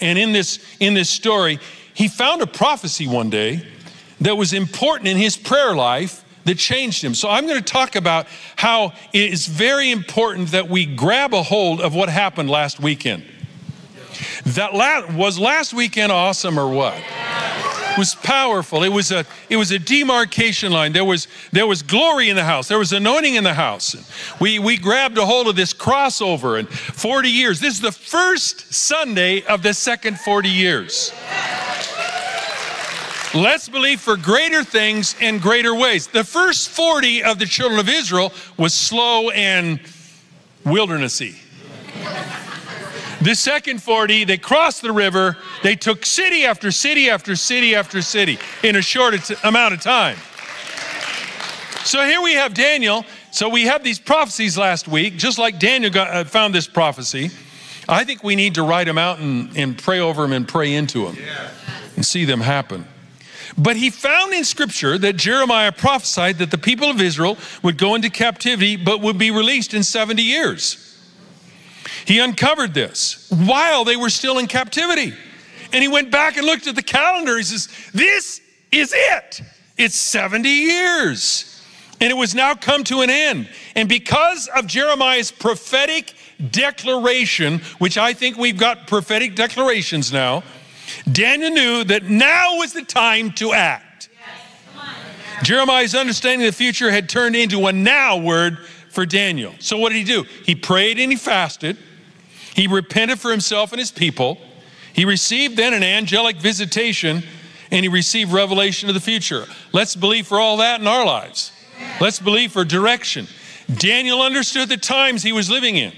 And 0.02 0.18
in 0.18 0.32
this, 0.32 0.60
in 0.80 0.94
this 0.94 1.10
story, 1.10 1.60
he 1.94 2.08
found 2.08 2.42
a 2.42 2.48
prophecy 2.48 3.08
one 3.08 3.30
day 3.30 3.68
that 4.22 4.36
was 4.36 4.54
important 4.54 5.08
in 5.08 5.18
his 5.18 5.38
prayer 5.38 5.76
life 5.76 6.24
that 6.48 6.58
changed 6.58 7.04
him. 7.04 7.14
So 7.14 7.30
I'm 7.30 7.46
going 7.46 7.62
to 7.62 7.74
talk 7.74 7.96
about 7.96 8.26
how 8.56 8.94
it 9.14 9.32
is 9.34 9.48
very 9.48 9.92
important 9.92 10.52
that 10.52 10.70
we 10.70 10.86
grab 10.86 11.34
a 11.34 11.44
hold 11.44 11.82
of 11.82 11.94
what 11.94 12.10
happened 12.10 12.50
last 12.50 12.80
weekend. 12.80 13.26
That 14.46 15.14
was 15.14 15.38
last 15.38 15.74
weekend 15.74 16.12
awesome 16.12 16.58
or 16.58 16.70
what? 16.70 16.96
was 17.98 18.14
powerful. 18.14 18.84
It 18.84 18.90
was 18.90 19.12
a 19.12 19.26
it 19.50 19.58
was 19.58 19.72
a 19.72 19.80
demarcation 19.80 20.72
line. 20.72 20.94
There 20.94 21.04
was 21.04 21.28
there 21.52 21.66
was 21.66 21.82
glory 21.82 22.30
in 22.30 22.36
the 22.36 22.44
house. 22.44 22.68
There 22.68 22.78
was 22.78 22.94
anointing 22.94 23.36
in 23.36 23.44
the 23.44 23.56
house. 23.56 23.96
We 24.40 24.60
we 24.60 24.78
grabbed 24.78 25.18
a 25.18 25.26
hold 25.26 25.48
of 25.48 25.56
this 25.56 25.74
crossover 25.74 26.60
and 26.60 26.70
40 26.70 27.30
years. 27.30 27.60
This 27.60 27.74
is 27.74 27.82
the 27.82 27.92
first 27.92 28.74
Sunday 28.74 29.44
of 29.46 29.64
the 29.64 29.74
second 29.74 30.20
40 30.20 30.48
years. 30.48 31.12
Let's 33.38 33.70
believe 33.70 34.02
for 34.02 34.18
greater 34.18 34.64
things 34.64 35.16
in 35.22 35.38
greater 35.38 35.76
ways. 35.76 36.08
The 36.08 36.24
first 36.24 36.70
40 36.70 37.24
of 37.24 37.38
the 37.38 37.46
children 37.46 37.80
of 37.80 37.88
Israel 37.88 38.34
was 38.58 38.74
slow 38.74 39.30
and 39.30 39.80
wildernessy. 40.66 41.36
The 43.22 43.36
second 43.36 43.84
40, 43.84 44.24
they 44.24 44.40
crossed 44.40 44.82
the 44.82 44.92
river. 44.92 45.38
They 45.62 45.76
took 45.76 46.04
city 46.04 46.46
after 46.46 46.72
city 46.72 47.12
after 47.12 47.36
city 47.36 47.76
after 47.76 48.02
city 48.02 48.40
in 48.64 48.76
a 48.76 48.82
short 48.82 49.30
amount 49.44 49.76
of 49.76 49.82
time. 49.82 50.18
So 51.84 52.04
here 52.06 52.24
we 52.24 52.34
have 52.34 52.56
Daniel. 52.56 53.06
So 53.30 53.50
we 53.50 53.66
have 53.66 53.84
these 53.84 54.00
prophecies 54.00 54.58
last 54.58 54.88
week, 54.88 55.16
just 55.16 55.38
like 55.38 55.60
Daniel 55.60 55.92
got, 55.92 56.10
uh, 56.10 56.24
found 56.24 56.56
this 56.56 56.66
prophecy. 56.66 57.30
I 57.88 58.04
think 58.04 58.24
we 58.24 58.36
need 58.36 58.56
to 58.56 58.64
write 58.64 58.86
them 58.88 58.98
out 58.98 59.20
and, 59.20 59.56
and 59.56 59.78
pray 59.78 60.00
over 60.00 60.24
them 60.24 60.34
and 60.34 60.48
pray 60.48 60.74
into 60.74 61.06
them 61.06 61.18
and 61.96 62.04
see 62.04 62.26
them 62.26 62.42
happen. 62.42 62.88
But 63.58 63.76
he 63.76 63.90
found 63.90 64.34
in 64.34 64.44
scripture 64.44 64.98
that 65.00 65.16
Jeremiah 65.16 65.72
prophesied 65.72 66.38
that 66.38 66.52
the 66.52 66.58
people 66.58 66.90
of 66.90 67.02
Israel 67.02 67.38
would 67.64 67.78
go 67.78 67.96
into 67.96 68.10
captivity 68.10 68.76
but 68.76 69.02
would 69.02 69.18
be 69.18 69.32
released 69.32 69.74
in 69.74 69.84
70 69.84 70.22
years. 70.22 70.84
He 72.06 72.20
uncovered 72.20 72.74
this 72.74 73.30
while 73.32 73.84
they 73.84 73.96
were 73.96 74.10
still 74.10 74.38
in 74.38 74.48
captivity. 74.48 75.14
And 75.74 75.82
he 75.82 75.88
went 75.88 76.12
back 76.12 76.38
and 76.38 76.46
looked 76.46 76.68
at 76.68 76.76
the 76.76 76.84
calendar. 76.84 77.36
He 77.38 77.44
says, 77.44 77.68
This 77.94 78.40
is 78.72 78.94
it. 78.96 79.42
It's 79.78 79.96
70 79.96 80.48
years. 80.48 81.54
And 82.00 82.12
it 82.12 82.16
was 82.16 82.36
now 82.36 82.54
come 82.54 82.84
to 82.86 83.02
an 83.02 83.10
end. 83.10 83.50
And 83.76 83.90
because 83.90 84.48
of 84.56 84.68
Jeremiah's 84.68 85.32
prophetic 85.32 86.14
declaration, 86.52 87.60
which 87.80 87.98
I 87.98 88.14
think 88.14 88.38
we've 88.38 88.58
got 88.58 88.88
prophetic 88.88 89.36
declarations 89.36 90.14
now, 90.14 90.44
Daniel 91.12 91.52
knew 91.52 91.84
that 91.86 92.04
now 92.06 92.58
was 92.58 92.74
the 92.74 92.84
time 92.84 93.32
to 93.34 93.54
act. 93.54 94.10
Jeremiah's 95.44 95.96
understanding 95.96 96.48
of 96.48 96.54
the 96.54 96.58
future 96.58 96.90
had 96.90 97.10
turned 97.10 97.36
into 97.36 97.68
a 97.68 97.74
now 97.74 98.18
word 98.18 98.58
for 98.90 99.06
Daniel. 99.06 99.54
So, 99.60 99.78
what 99.78 99.90
did 99.90 100.00
he 100.00 100.04
do? 100.04 100.24
He 100.46 100.56
prayed 100.56 100.98
and 101.00 101.12
he 101.12 101.18
fasted. 101.18 101.78
He 102.56 102.68
repented 102.68 103.20
for 103.20 103.30
himself 103.30 103.72
and 103.72 103.80
his 103.80 103.92
people. 103.92 104.40
He 104.94 105.06
received 105.06 105.58
then 105.58 105.74
an 105.74 105.84
angelic 105.84 106.38
visitation 106.38 107.22
and 107.70 107.84
he 107.84 107.90
received 107.90 108.32
revelation 108.32 108.90
of 108.90 108.96
the 108.96 109.02
future. 109.02 109.46
Let's 109.74 109.96
believe 109.96 110.26
for 110.26 110.40
all 110.40 110.58
that 110.58 110.82
in 110.82 110.88
our 110.88 111.06
lives. 111.06 111.52
Let's 112.02 112.20
believe 112.20 112.52
for 112.52 112.66
direction. 112.66 113.28
Daniel 113.72 114.22
understood 114.22 114.70
the 114.70 114.78
times 114.78 115.22
he 115.22 115.32
was 115.32 115.50
living 115.50 115.76
in. 115.76 115.94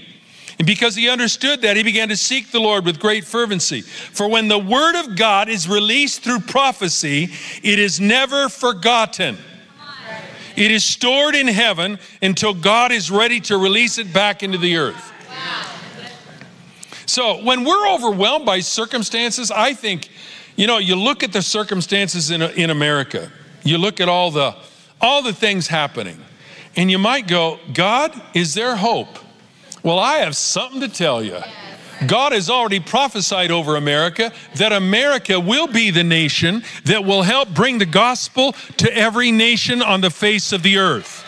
And 0.60 0.66
because 0.66 0.94
he 0.94 1.08
understood 1.08 1.62
that, 1.62 1.78
he 1.78 1.82
began 1.82 2.10
to 2.10 2.16
seek 2.18 2.50
the 2.50 2.60
Lord 2.60 2.84
with 2.84 3.00
great 3.00 3.24
fervency. 3.24 3.80
For 3.80 4.28
when 4.28 4.48
the 4.48 4.58
word 4.58 4.94
of 4.94 5.16
God 5.16 5.48
is 5.48 5.66
released 5.66 6.22
through 6.22 6.40
prophecy, 6.40 7.30
it 7.62 7.78
is 7.78 7.98
never 7.98 8.50
forgotten. 8.50 9.38
It 10.56 10.70
is 10.70 10.84
stored 10.84 11.34
in 11.34 11.46
heaven 11.46 11.98
until 12.20 12.52
God 12.52 12.92
is 12.92 13.10
ready 13.10 13.40
to 13.40 13.56
release 13.56 13.96
it 13.96 14.12
back 14.12 14.42
into 14.42 14.58
the 14.58 14.76
earth. 14.76 15.10
So 17.06 17.42
when 17.42 17.64
we're 17.64 17.88
overwhelmed 17.88 18.44
by 18.44 18.60
circumstances, 18.60 19.50
I 19.50 19.72
think, 19.72 20.10
you 20.56 20.66
know, 20.66 20.76
you 20.76 20.94
look 20.94 21.22
at 21.22 21.32
the 21.32 21.40
circumstances 21.40 22.30
in, 22.30 22.42
in 22.42 22.68
America, 22.68 23.32
you 23.64 23.78
look 23.78 23.98
at 23.98 24.10
all 24.10 24.30
the, 24.30 24.54
all 25.00 25.22
the 25.22 25.32
things 25.32 25.68
happening, 25.68 26.20
and 26.76 26.90
you 26.90 26.98
might 26.98 27.26
go, 27.26 27.58
God, 27.72 28.12
is 28.34 28.52
there 28.52 28.76
hope? 28.76 29.18
Well, 29.82 29.98
I 29.98 30.18
have 30.18 30.36
something 30.36 30.80
to 30.80 30.88
tell 30.88 31.22
you. 31.22 31.40
God 32.06 32.32
has 32.32 32.48
already 32.48 32.80
prophesied 32.80 33.50
over 33.50 33.76
America 33.76 34.32
that 34.56 34.72
America 34.72 35.38
will 35.38 35.66
be 35.66 35.90
the 35.90 36.04
nation 36.04 36.62
that 36.84 37.04
will 37.04 37.22
help 37.22 37.50
bring 37.50 37.78
the 37.78 37.86
gospel 37.86 38.52
to 38.78 38.94
every 38.94 39.30
nation 39.30 39.82
on 39.82 40.00
the 40.00 40.10
face 40.10 40.52
of 40.52 40.62
the 40.62 40.78
earth. 40.78 41.24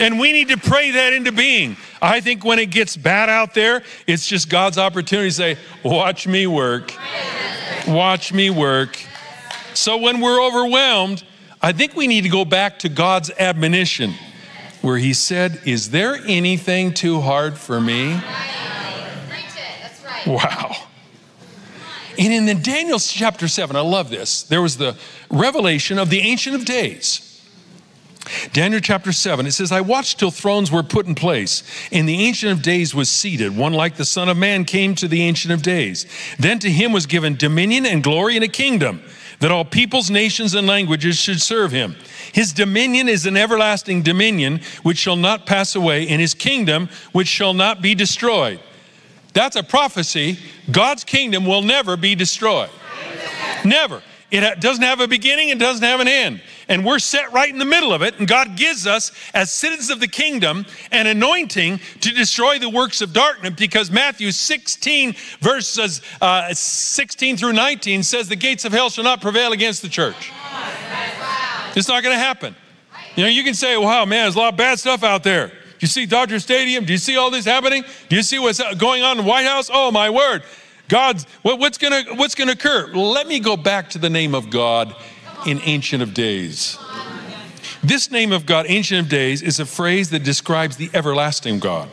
And 0.00 0.18
we 0.18 0.32
need 0.32 0.48
to 0.48 0.56
pray 0.56 0.90
that 0.92 1.12
into 1.12 1.30
being. 1.30 1.76
I 2.02 2.20
think 2.20 2.44
when 2.44 2.58
it 2.58 2.70
gets 2.70 2.96
bad 2.96 3.28
out 3.28 3.54
there, 3.54 3.82
it's 4.06 4.26
just 4.26 4.50
God's 4.50 4.78
opportunity 4.78 5.28
to 5.28 5.34
say, 5.34 5.56
Watch 5.84 6.26
me 6.26 6.46
work. 6.46 6.92
Watch 7.86 8.32
me 8.32 8.50
work. 8.50 8.98
So 9.74 9.96
when 9.98 10.20
we're 10.20 10.44
overwhelmed, 10.44 11.24
I 11.62 11.72
think 11.72 11.94
we 11.94 12.06
need 12.08 12.22
to 12.22 12.28
go 12.28 12.44
back 12.44 12.80
to 12.80 12.88
God's 12.88 13.30
admonition 13.38 14.14
where 14.84 14.98
he 14.98 15.14
said, 15.14 15.62
Is 15.64 15.90
there 15.90 16.16
anything 16.26 16.92
too 16.92 17.22
hard 17.22 17.56
for 17.56 17.80
me? 17.80 18.20
Wow. 20.26 20.76
And 22.18 22.32
in 22.32 22.46
the 22.46 22.54
Daniel 22.54 22.98
chapter 22.98 23.48
7, 23.48 23.74
I 23.74 23.80
love 23.80 24.10
this. 24.10 24.42
There 24.42 24.60
was 24.62 24.76
the 24.76 24.96
revelation 25.30 25.98
of 25.98 26.10
the 26.10 26.20
Ancient 26.20 26.54
of 26.54 26.66
Days. 26.66 27.30
Daniel 28.52 28.80
chapter 28.80 29.12
7, 29.12 29.46
it 29.46 29.52
says, 29.52 29.72
I 29.72 29.80
watched 29.80 30.18
till 30.18 30.30
thrones 30.30 30.70
were 30.70 30.82
put 30.82 31.06
in 31.06 31.14
place, 31.14 31.62
and 31.90 32.08
the 32.08 32.22
Ancient 32.22 32.52
of 32.52 32.62
Days 32.62 32.94
was 32.94 33.10
seated. 33.10 33.56
One 33.56 33.72
like 33.72 33.96
the 33.96 34.04
Son 34.04 34.28
of 34.28 34.36
Man 34.36 34.64
came 34.64 34.94
to 34.96 35.08
the 35.08 35.22
Ancient 35.22 35.52
of 35.52 35.62
Days. 35.62 36.06
Then 36.38 36.58
to 36.60 36.70
him 36.70 36.92
was 36.92 37.06
given 37.06 37.36
dominion 37.36 37.84
and 37.84 38.02
glory 38.02 38.36
and 38.36 38.44
a 38.44 38.48
kingdom, 38.48 39.02
that 39.44 39.52
all 39.52 39.62
peoples, 39.62 40.10
nations, 40.10 40.54
and 40.54 40.66
languages 40.66 41.18
should 41.18 41.38
serve 41.38 41.70
him. 41.70 41.94
His 42.32 42.50
dominion 42.54 43.10
is 43.10 43.26
an 43.26 43.36
everlasting 43.36 44.00
dominion 44.00 44.62
which 44.82 44.96
shall 44.96 45.16
not 45.16 45.44
pass 45.44 45.74
away, 45.74 46.08
and 46.08 46.18
his 46.18 46.32
kingdom 46.32 46.88
which 47.12 47.28
shall 47.28 47.52
not 47.52 47.82
be 47.82 47.94
destroyed. 47.94 48.58
That's 49.34 49.54
a 49.56 49.62
prophecy. 49.62 50.38
God's 50.70 51.04
kingdom 51.04 51.44
will 51.44 51.60
never 51.60 51.98
be 51.98 52.14
destroyed. 52.14 52.70
Never. 53.66 54.02
It 54.34 54.60
doesn't 54.60 54.82
have 54.82 55.00
a 55.00 55.06
beginning, 55.06 55.50
it 55.50 55.58
doesn't 55.58 55.84
have 55.84 56.00
an 56.00 56.08
end. 56.08 56.42
And 56.68 56.84
we're 56.84 56.98
set 56.98 57.32
right 57.32 57.48
in 57.48 57.58
the 57.58 57.64
middle 57.64 57.92
of 57.92 58.02
it. 58.02 58.18
And 58.18 58.26
God 58.26 58.56
gives 58.56 58.86
us, 58.86 59.12
as 59.32 59.52
citizens 59.52 59.90
of 59.90 60.00
the 60.00 60.08
kingdom, 60.08 60.66
an 60.90 61.06
anointing 61.06 61.80
to 62.00 62.10
destroy 62.10 62.58
the 62.58 62.68
works 62.68 63.00
of 63.00 63.12
darkness 63.12 63.54
because 63.56 63.90
Matthew 63.90 64.32
16, 64.32 65.14
verses 65.40 66.02
uh, 66.20 66.52
16 66.52 67.36
through 67.36 67.52
19 67.52 68.02
says, 68.02 68.28
The 68.28 68.36
gates 68.36 68.64
of 68.64 68.72
hell 68.72 68.90
shall 68.90 69.04
not 69.04 69.20
prevail 69.20 69.52
against 69.52 69.82
the 69.82 69.88
church. 69.88 70.32
It's 71.76 71.88
not 71.88 72.02
going 72.02 72.14
to 72.14 72.22
happen. 72.22 72.56
You 73.16 73.24
know, 73.24 73.30
you 73.30 73.44
can 73.44 73.54
say, 73.54 73.76
wow, 73.76 74.04
man, 74.04 74.24
there's 74.24 74.34
a 74.34 74.38
lot 74.38 74.54
of 74.54 74.56
bad 74.56 74.78
stuff 74.78 75.04
out 75.04 75.22
there. 75.22 75.48
Do 75.48 75.54
you 75.80 75.88
see 75.88 76.06
Dodger 76.06 76.40
Stadium? 76.40 76.84
Do 76.84 76.92
you 76.92 76.98
see 76.98 77.16
all 77.16 77.30
this 77.30 77.44
happening? 77.44 77.84
Do 78.08 78.16
you 78.16 78.22
see 78.22 78.38
what's 78.38 78.60
going 78.74 79.02
on 79.02 79.18
in 79.18 79.24
the 79.24 79.30
White 79.30 79.46
House? 79.46 79.70
Oh, 79.72 79.90
my 79.90 80.10
word. 80.10 80.42
God's, 80.88 81.24
what, 81.42 81.58
what's 81.58 81.78
going 81.78 82.04
to 82.04 82.14
what's 82.14 82.34
to 82.34 82.50
occur? 82.50 82.88
Let 82.92 83.26
me 83.26 83.40
go 83.40 83.56
back 83.56 83.90
to 83.90 83.98
the 83.98 84.10
name 84.10 84.34
of 84.34 84.50
God 84.50 84.94
in 85.46 85.60
Ancient 85.62 86.02
of 86.02 86.14
Days. 86.14 86.78
This 87.82 88.10
name 88.10 88.32
of 88.32 88.46
God, 88.46 88.66
Ancient 88.68 89.00
of 89.00 89.08
Days, 89.08 89.42
is 89.42 89.60
a 89.60 89.66
phrase 89.66 90.10
that 90.10 90.24
describes 90.24 90.76
the 90.76 90.90
everlasting 90.94 91.58
God. 91.58 91.88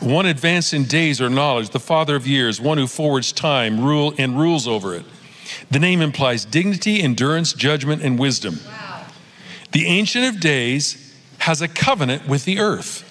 One 0.00 0.26
advanced 0.26 0.72
in 0.72 0.84
days 0.84 1.20
or 1.20 1.28
knowledge, 1.28 1.70
the 1.70 1.78
Father 1.80 2.16
of 2.16 2.26
years, 2.26 2.60
one 2.60 2.78
who 2.78 2.86
forwards 2.86 3.32
time, 3.32 3.84
rule, 3.84 4.14
and 4.18 4.38
rules 4.38 4.66
over 4.66 4.94
it. 4.94 5.04
The 5.70 5.78
name 5.78 6.00
implies 6.00 6.44
dignity, 6.44 7.02
endurance, 7.02 7.52
judgment, 7.52 8.02
and 8.02 8.18
wisdom. 8.18 8.60
The 9.72 9.86
Ancient 9.86 10.24
of 10.24 10.40
Days 10.40 11.14
has 11.38 11.60
a 11.60 11.68
covenant 11.68 12.26
with 12.26 12.44
the 12.44 12.58
earth. 12.58 13.06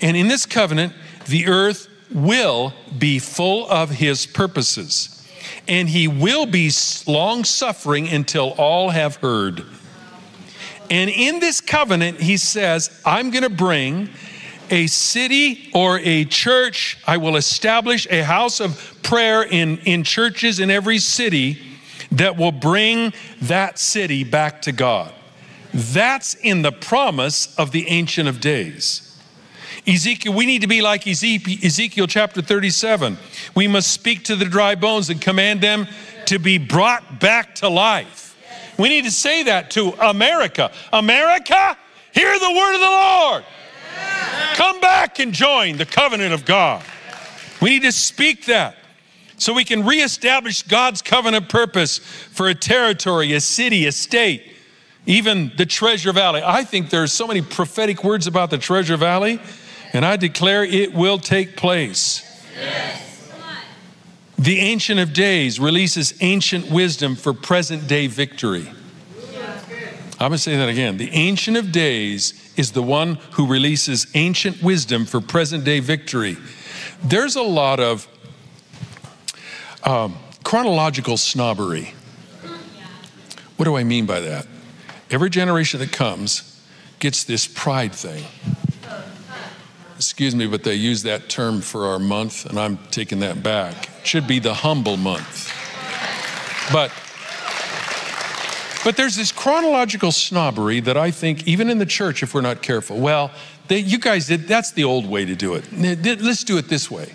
And 0.00 0.16
in 0.16 0.28
this 0.28 0.46
covenant, 0.46 0.94
the 1.26 1.46
earth 1.46 1.87
will 2.12 2.72
be 2.98 3.18
full 3.18 3.68
of 3.68 3.90
his 3.90 4.26
purposes. 4.26 5.14
And 5.66 5.88
he 5.88 6.08
will 6.08 6.46
be 6.46 6.70
long 7.06 7.44
suffering 7.44 8.08
until 8.08 8.50
all 8.52 8.90
have 8.90 9.16
heard. 9.16 9.64
And 10.90 11.10
in 11.10 11.40
this 11.40 11.60
covenant, 11.60 12.20
he 12.20 12.36
says, 12.36 13.02
I'm 13.04 13.30
going 13.30 13.42
to 13.42 13.50
bring 13.50 14.08
a 14.70 14.86
city 14.86 15.70
or 15.74 15.98
a 15.98 16.24
church. 16.24 16.98
I 17.06 17.18
will 17.18 17.36
establish 17.36 18.06
a 18.10 18.22
house 18.22 18.60
of 18.60 18.98
prayer 19.02 19.42
in, 19.42 19.78
in 19.78 20.04
churches 20.04 20.60
in 20.60 20.70
every 20.70 20.98
city 20.98 21.58
that 22.12 22.36
will 22.36 22.52
bring 22.52 23.12
that 23.42 23.78
city 23.78 24.24
back 24.24 24.62
to 24.62 24.72
God. 24.72 25.12
That's 25.74 26.34
in 26.34 26.62
the 26.62 26.72
promise 26.72 27.54
of 27.58 27.72
the 27.72 27.88
Ancient 27.88 28.28
of 28.28 28.40
Days. 28.40 29.07
Ezekiel, 29.88 30.34
we 30.34 30.44
need 30.44 30.60
to 30.60 30.66
be 30.66 30.82
like 30.82 31.06
Ezekiel 31.06 32.06
chapter 32.06 32.42
37. 32.42 33.16
We 33.54 33.66
must 33.66 33.90
speak 33.90 34.24
to 34.24 34.36
the 34.36 34.44
dry 34.44 34.74
bones 34.74 35.08
and 35.08 35.18
command 35.18 35.62
them 35.62 35.86
to 36.26 36.38
be 36.38 36.58
brought 36.58 37.20
back 37.20 37.54
to 37.56 37.70
life. 37.70 38.36
We 38.78 38.90
need 38.90 39.04
to 39.04 39.10
say 39.10 39.44
that 39.44 39.70
to 39.72 39.94
America. 39.98 40.70
America, 40.92 41.76
hear 42.12 42.38
the 42.38 42.50
word 42.50 42.74
of 42.74 42.80
the 42.80 42.86
Lord. 42.86 43.44
Come 44.54 44.78
back 44.80 45.20
and 45.20 45.32
join 45.32 45.78
the 45.78 45.86
covenant 45.86 46.34
of 46.34 46.44
God. 46.44 46.84
We 47.62 47.70
need 47.70 47.82
to 47.82 47.92
speak 47.92 48.44
that 48.44 48.76
so 49.38 49.54
we 49.54 49.64
can 49.64 49.86
reestablish 49.86 50.64
God's 50.64 51.00
covenant 51.00 51.48
purpose 51.48 51.98
for 51.98 52.48
a 52.48 52.54
territory, 52.54 53.32
a 53.32 53.40
city, 53.40 53.86
a 53.86 53.92
state 53.92 54.52
even 55.08 55.50
the 55.56 55.64
Treasure 55.64 56.12
Valley. 56.12 56.42
I 56.44 56.64
think 56.64 56.90
there's 56.90 57.12
so 57.12 57.26
many 57.26 57.40
prophetic 57.40 58.04
words 58.04 58.26
about 58.26 58.50
the 58.50 58.58
Treasure 58.58 58.98
Valley, 58.98 59.40
and 59.92 60.04
I 60.04 60.16
declare 60.16 60.64
it 60.64 60.94
will 60.94 61.18
take 61.18 61.56
place. 61.56 62.24
Yes. 62.56 63.04
The 64.38 64.60
Ancient 64.60 65.00
of 65.00 65.12
Days 65.12 65.58
releases 65.58 66.14
ancient 66.20 66.70
wisdom 66.70 67.16
for 67.16 67.32
present 67.32 67.88
day 67.88 68.06
victory. 68.06 68.70
I'm 70.20 70.30
going 70.30 70.32
to 70.32 70.38
say 70.38 70.56
that 70.56 70.68
again. 70.68 70.96
The 70.96 71.10
Ancient 71.10 71.56
of 71.56 71.70
Days 71.70 72.52
is 72.56 72.72
the 72.72 72.82
one 72.82 73.16
who 73.32 73.46
releases 73.46 74.06
ancient 74.14 74.62
wisdom 74.62 75.04
for 75.06 75.20
present 75.20 75.64
day 75.64 75.80
victory. 75.80 76.36
There's 77.02 77.36
a 77.36 77.42
lot 77.42 77.78
of 77.78 78.08
um, 79.84 80.16
chronological 80.42 81.16
snobbery. 81.16 81.94
What 83.56 83.64
do 83.64 83.76
I 83.76 83.84
mean 83.84 84.06
by 84.06 84.20
that? 84.20 84.46
Every 85.10 85.30
generation 85.30 85.80
that 85.80 85.92
comes 85.92 86.60
gets 86.98 87.24
this 87.24 87.46
pride 87.46 87.92
thing. 87.92 88.24
Excuse 89.98 90.34
me, 90.34 90.46
but 90.46 90.62
they 90.62 90.74
use 90.74 91.02
that 91.02 91.28
term 91.28 91.60
for 91.60 91.88
our 91.88 91.98
month, 91.98 92.46
and 92.46 92.56
I'm 92.56 92.78
taking 92.92 93.18
that 93.18 93.42
back. 93.42 93.90
It 93.98 94.06
should 94.06 94.28
be 94.28 94.38
the 94.38 94.54
humble 94.54 94.96
month. 94.96 95.52
But 96.72 96.92
but 98.84 98.96
there's 98.96 99.16
this 99.16 99.32
chronological 99.32 100.12
snobbery 100.12 100.78
that 100.80 100.96
I 100.96 101.10
think, 101.10 101.48
even 101.48 101.68
in 101.68 101.78
the 101.78 101.84
church, 101.84 102.22
if 102.22 102.32
we're 102.32 102.42
not 102.42 102.62
careful, 102.62 102.96
well, 102.98 103.32
they, 103.66 103.80
you 103.80 103.98
guys 103.98 104.28
did, 104.28 104.46
that's 104.46 104.70
the 104.70 104.84
old 104.84 105.04
way 105.04 105.24
to 105.24 105.34
do 105.34 105.54
it. 105.54 105.64
Let's 105.72 106.44
do 106.44 106.58
it 106.58 106.68
this 106.68 106.88
way. 106.88 107.12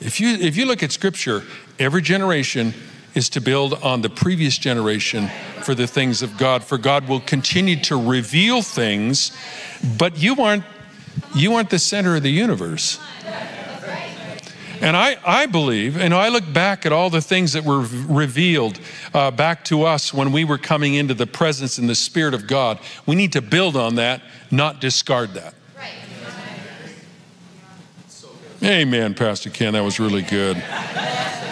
If 0.00 0.20
you, 0.20 0.30
if 0.30 0.56
you 0.56 0.64
look 0.64 0.82
at 0.82 0.90
scripture, 0.90 1.42
every 1.78 2.00
generation 2.00 2.72
is 3.14 3.28
to 3.30 3.42
build 3.42 3.74
on 3.74 4.00
the 4.00 4.08
previous 4.08 4.56
generation 4.56 5.28
for 5.62 5.74
the 5.74 5.86
things 5.86 6.22
of 6.22 6.38
God, 6.38 6.64
for 6.64 6.78
God 6.78 7.08
will 7.08 7.20
continue 7.20 7.76
to 7.82 7.96
reveal 7.96 8.62
things, 8.62 9.32
but 9.98 10.18
you 10.18 10.42
aren't 10.42 10.64
you 11.34 11.54
aren't 11.54 11.70
the 11.70 11.78
center 11.78 12.16
of 12.16 12.22
the 12.22 12.30
universe. 12.30 12.98
And 14.82 14.96
I, 14.96 15.18
I 15.26 15.44
believe, 15.44 15.98
and 15.98 16.14
I 16.14 16.28
look 16.30 16.50
back 16.50 16.86
at 16.86 16.92
all 16.92 17.10
the 17.10 17.20
things 17.20 17.52
that 17.52 17.64
were 17.64 17.80
revealed 18.08 18.80
uh, 19.12 19.30
back 19.30 19.62
to 19.66 19.84
us 19.84 20.14
when 20.14 20.32
we 20.32 20.44
were 20.44 20.56
coming 20.56 20.94
into 20.94 21.12
the 21.12 21.26
presence 21.26 21.76
and 21.76 21.86
the 21.86 21.94
Spirit 21.94 22.32
of 22.32 22.46
God. 22.46 22.78
We 23.04 23.14
need 23.14 23.32
to 23.34 23.42
build 23.42 23.76
on 23.76 23.96
that, 23.96 24.22
not 24.50 24.80
discard 24.80 25.34
that. 25.34 25.54
Amen, 28.62 29.14
Pastor 29.14 29.50
Ken. 29.50 29.74
That 29.74 29.84
was 29.84 30.00
really 30.00 30.22
good. 30.22 30.56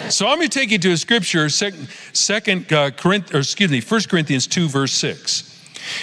So 0.09 0.27
I'm 0.27 0.37
going 0.37 0.49
to 0.49 0.59
take 0.59 0.71
you 0.71 0.79
to 0.79 0.91
a 0.91 0.97
scripture, 0.97 1.49
second, 1.49 1.87
second 2.13 2.73
uh, 2.73 2.89
Corinth, 2.91 3.33
or 3.33 3.39
excuse 3.39 3.69
me, 3.69 3.79
1 3.79 4.01
Corinthians 4.09 4.47
2, 4.47 4.67
verse 4.67 4.91
6. 4.93 5.48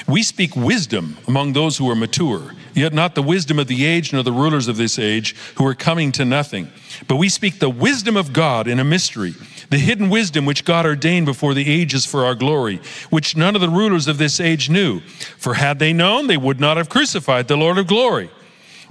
We 0.06 0.22
speak 0.22 0.56
wisdom 0.56 1.18
among 1.26 1.52
those 1.52 1.78
who 1.78 1.90
are 1.90 1.94
mature, 1.94 2.54
yet 2.74 2.92
not 2.92 3.14
the 3.14 3.22
wisdom 3.22 3.58
of 3.58 3.66
the 3.66 3.84
age 3.84 4.12
nor 4.12 4.22
the 4.22 4.32
rulers 4.32 4.68
of 4.68 4.76
this 4.76 4.98
age 4.98 5.34
who 5.56 5.66
are 5.66 5.74
coming 5.74 6.12
to 6.12 6.24
nothing. 6.24 6.70
But 7.08 7.16
we 7.16 7.28
speak 7.28 7.58
the 7.58 7.70
wisdom 7.70 8.16
of 8.16 8.32
God 8.32 8.68
in 8.68 8.78
a 8.78 8.84
mystery, 8.84 9.34
the 9.70 9.78
hidden 9.78 10.10
wisdom 10.10 10.46
which 10.46 10.64
God 10.64 10.86
ordained 10.86 11.26
before 11.26 11.54
the 11.54 11.70
ages 11.70 12.06
for 12.06 12.24
our 12.24 12.34
glory, 12.34 12.80
which 13.10 13.36
none 13.36 13.54
of 13.54 13.60
the 13.60 13.68
rulers 13.68 14.08
of 14.08 14.18
this 14.18 14.40
age 14.40 14.70
knew. 14.70 15.00
For 15.38 15.54
had 15.54 15.78
they 15.78 15.92
known, 15.92 16.26
they 16.26 16.36
would 16.36 16.60
not 16.60 16.76
have 16.76 16.88
crucified 16.88 17.48
the 17.48 17.56
Lord 17.56 17.78
of 17.78 17.86
glory. 17.86 18.30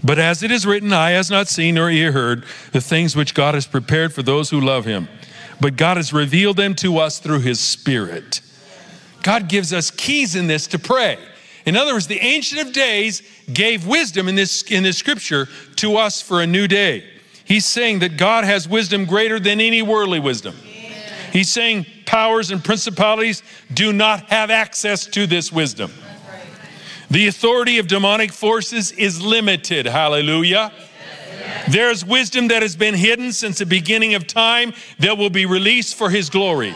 But 0.04 0.20
as 0.20 0.44
it 0.44 0.52
is 0.52 0.66
written, 0.66 0.94
eye 0.94 1.12
has 1.12 1.32
not 1.32 1.48
seen 1.48 1.76
nor 1.76 1.90
ear 1.90 2.12
heard 2.12 2.44
the 2.72 2.82
things 2.82 3.16
which 3.16 3.34
God 3.34 3.56
has 3.56 3.66
prepared 3.66 4.14
for 4.14 4.24
those 4.24 4.50
who 4.50 4.60
love 4.60 4.86
him. 4.86 5.08
But 5.62 5.78
God 5.78 5.98
has 5.98 6.12
revealed 6.12 6.58
them 6.58 6.76
to 6.76 6.98
us 6.98 7.20
through 7.20 7.40
his 7.40 7.60
Spirit. 7.60 8.42
God 9.26 9.50
gives 9.50 9.74
us 9.74 9.90
keys 9.90 10.36
in 10.36 10.46
this 10.46 10.68
to 10.68 10.78
pray. 10.78 11.18
In 11.66 11.76
other 11.76 11.94
words, 11.94 12.06
the 12.06 12.20
Ancient 12.20 12.62
of 12.62 12.72
Days 12.72 13.24
gave 13.52 13.88
wisdom 13.88 14.28
in 14.28 14.36
this, 14.36 14.62
in 14.62 14.84
this 14.84 15.00
scripture 15.00 15.48
to 15.78 15.98
us 15.98 16.22
for 16.22 16.44
a 16.44 16.48
new 16.48 16.68
day. 16.68 17.04
He's 17.44 17.66
saying 17.66 18.00
that 18.00 18.18
God 18.18 18.44
has 18.44 18.70
wisdom 18.70 19.06
greater 19.06 19.40
than 19.40 19.60
any 19.60 19.82
worldly 19.82 20.20
wisdom. 20.20 20.56
He's 21.34 21.52
saying 21.52 21.88
powers 22.06 22.52
and 22.52 22.64
principalities 22.64 23.42
do 23.74 23.92
not 23.92 24.30
have 24.30 24.52
access 24.52 25.08
to 25.08 25.26
this 25.26 25.52
wisdom. 25.52 25.92
The 27.10 27.26
authority 27.26 27.80
of 27.80 27.88
demonic 27.88 28.32
forces 28.32 28.92
is 28.92 29.20
limited. 29.20 29.88
Hallelujah. 29.88 30.72
There's 31.68 32.06
wisdom 32.06 32.50
that 32.50 32.62
has 32.62 32.76
been 32.76 32.94
hidden 32.94 33.32
since 33.32 33.58
the 33.58 33.66
beginning 33.66 34.14
of 34.14 34.28
time 34.28 34.74
that 35.00 35.18
will 35.18 35.32
be 35.32 35.48
released 35.48 35.96
for 35.96 36.12
his 36.12 36.30
glory. 36.30 36.76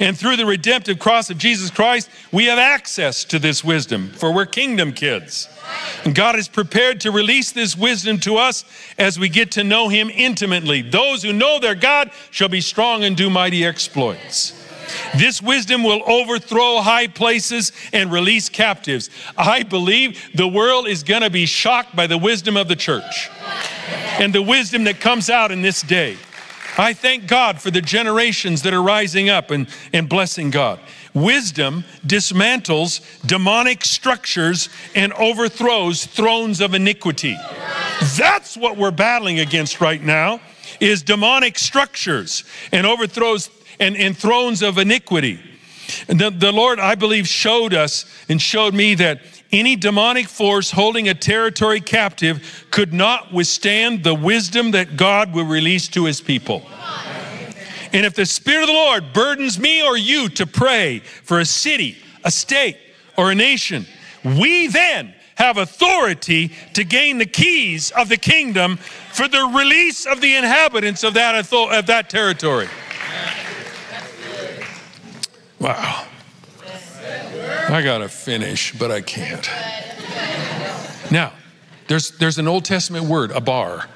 And 0.00 0.16
through 0.16 0.36
the 0.36 0.46
redemptive 0.46 0.98
cross 0.98 1.28
of 1.30 1.38
Jesus 1.38 1.70
Christ, 1.70 2.08
we 2.32 2.46
have 2.46 2.58
access 2.58 3.24
to 3.24 3.38
this 3.38 3.64
wisdom, 3.64 4.10
for 4.10 4.32
we're 4.32 4.46
kingdom 4.46 4.92
kids. 4.92 5.48
And 6.04 6.14
God 6.14 6.36
is 6.36 6.48
prepared 6.48 7.00
to 7.00 7.10
release 7.10 7.52
this 7.52 7.76
wisdom 7.76 8.18
to 8.20 8.36
us 8.36 8.64
as 8.98 9.18
we 9.18 9.28
get 9.28 9.52
to 9.52 9.64
know 9.64 9.88
Him 9.88 10.10
intimately. 10.10 10.82
Those 10.82 11.22
who 11.22 11.32
know 11.32 11.58
their 11.58 11.74
God 11.74 12.10
shall 12.30 12.48
be 12.48 12.60
strong 12.60 13.04
and 13.04 13.16
do 13.16 13.28
mighty 13.28 13.64
exploits. 13.64 14.54
This 15.16 15.42
wisdom 15.42 15.82
will 15.82 16.02
overthrow 16.06 16.80
high 16.80 17.08
places 17.08 17.72
and 17.92 18.10
release 18.10 18.48
captives. 18.48 19.10
I 19.36 19.62
believe 19.62 20.30
the 20.34 20.48
world 20.48 20.86
is 20.86 21.02
going 21.02 21.22
to 21.22 21.30
be 21.30 21.44
shocked 21.44 21.94
by 21.94 22.06
the 22.06 22.18
wisdom 22.18 22.56
of 22.56 22.68
the 22.68 22.76
church 22.76 23.30
and 24.18 24.34
the 24.34 24.42
wisdom 24.42 24.84
that 24.84 25.00
comes 25.00 25.28
out 25.28 25.52
in 25.52 25.62
this 25.62 25.82
day. 25.82 26.16
I 26.78 26.92
thank 26.92 27.26
God 27.26 27.60
for 27.60 27.72
the 27.72 27.80
generations 27.80 28.62
that 28.62 28.72
are 28.72 28.82
rising 28.82 29.28
up 29.28 29.50
and, 29.50 29.66
and 29.92 30.08
blessing 30.08 30.50
God. 30.50 30.78
Wisdom 31.12 31.84
dismantles 32.06 33.00
demonic 33.26 33.84
structures 33.84 34.68
and 34.94 35.12
overthrows 35.14 36.06
thrones 36.06 36.60
of 36.60 36.74
iniquity. 36.74 37.36
That's 38.16 38.56
what 38.56 38.76
we're 38.76 38.92
battling 38.92 39.40
against 39.40 39.80
right 39.80 40.02
now 40.02 40.40
is 40.78 41.02
demonic 41.02 41.58
structures 41.58 42.44
and 42.70 42.86
overthrows 42.86 43.50
and, 43.80 43.96
and 43.96 44.16
thrones 44.16 44.62
of 44.62 44.78
iniquity. 44.78 45.40
And 46.06 46.20
the, 46.20 46.30
the 46.30 46.52
Lord, 46.52 46.78
I 46.78 46.94
believe, 46.94 47.26
showed 47.26 47.74
us 47.74 48.04
and 48.28 48.40
showed 48.40 48.74
me 48.74 48.94
that 48.96 49.20
any 49.50 49.76
demonic 49.76 50.28
force 50.28 50.70
holding 50.70 51.08
a 51.08 51.14
territory 51.14 51.80
captive 51.80 52.66
could 52.70 52.92
not 52.92 53.32
withstand 53.32 54.04
the 54.04 54.14
wisdom 54.14 54.72
that 54.72 54.96
God 54.96 55.32
will 55.32 55.46
release 55.46 55.88
to 55.88 56.04
his 56.04 56.20
people. 56.20 56.62
And 57.92 58.04
if 58.04 58.14
the 58.14 58.26
Spirit 58.26 58.62
of 58.62 58.68
the 58.68 58.74
Lord 58.74 59.12
burdens 59.14 59.58
me 59.58 59.82
or 59.82 59.96
you 59.96 60.28
to 60.30 60.46
pray 60.46 60.98
for 60.98 61.40
a 61.40 61.44
city, 61.44 61.96
a 62.24 62.30
state, 62.30 62.76
or 63.16 63.30
a 63.30 63.34
nation, 63.34 63.86
we 64.22 64.66
then 64.66 65.14
have 65.36 65.56
authority 65.56 66.52
to 66.74 66.84
gain 66.84 67.18
the 67.18 67.26
keys 67.26 67.90
of 67.92 68.08
the 68.08 68.16
kingdom 68.16 68.76
for 68.76 69.28
the 69.28 69.52
release 69.56 70.04
of 70.04 70.20
the 70.20 70.34
inhabitants 70.34 71.04
of 71.04 71.14
that, 71.14 71.34
of 71.52 71.86
that 71.86 72.10
territory. 72.10 72.68
Wow. 75.60 76.07
I 77.70 77.82
got 77.82 77.98
to 77.98 78.08
finish, 78.08 78.72
but 78.72 78.90
I 78.90 79.02
can't. 79.02 79.46
Now, 81.10 81.34
there's, 81.86 82.12
there's 82.12 82.38
an 82.38 82.48
Old 82.48 82.64
Testament 82.64 83.04
word, 83.04 83.30
abar. 83.30 83.86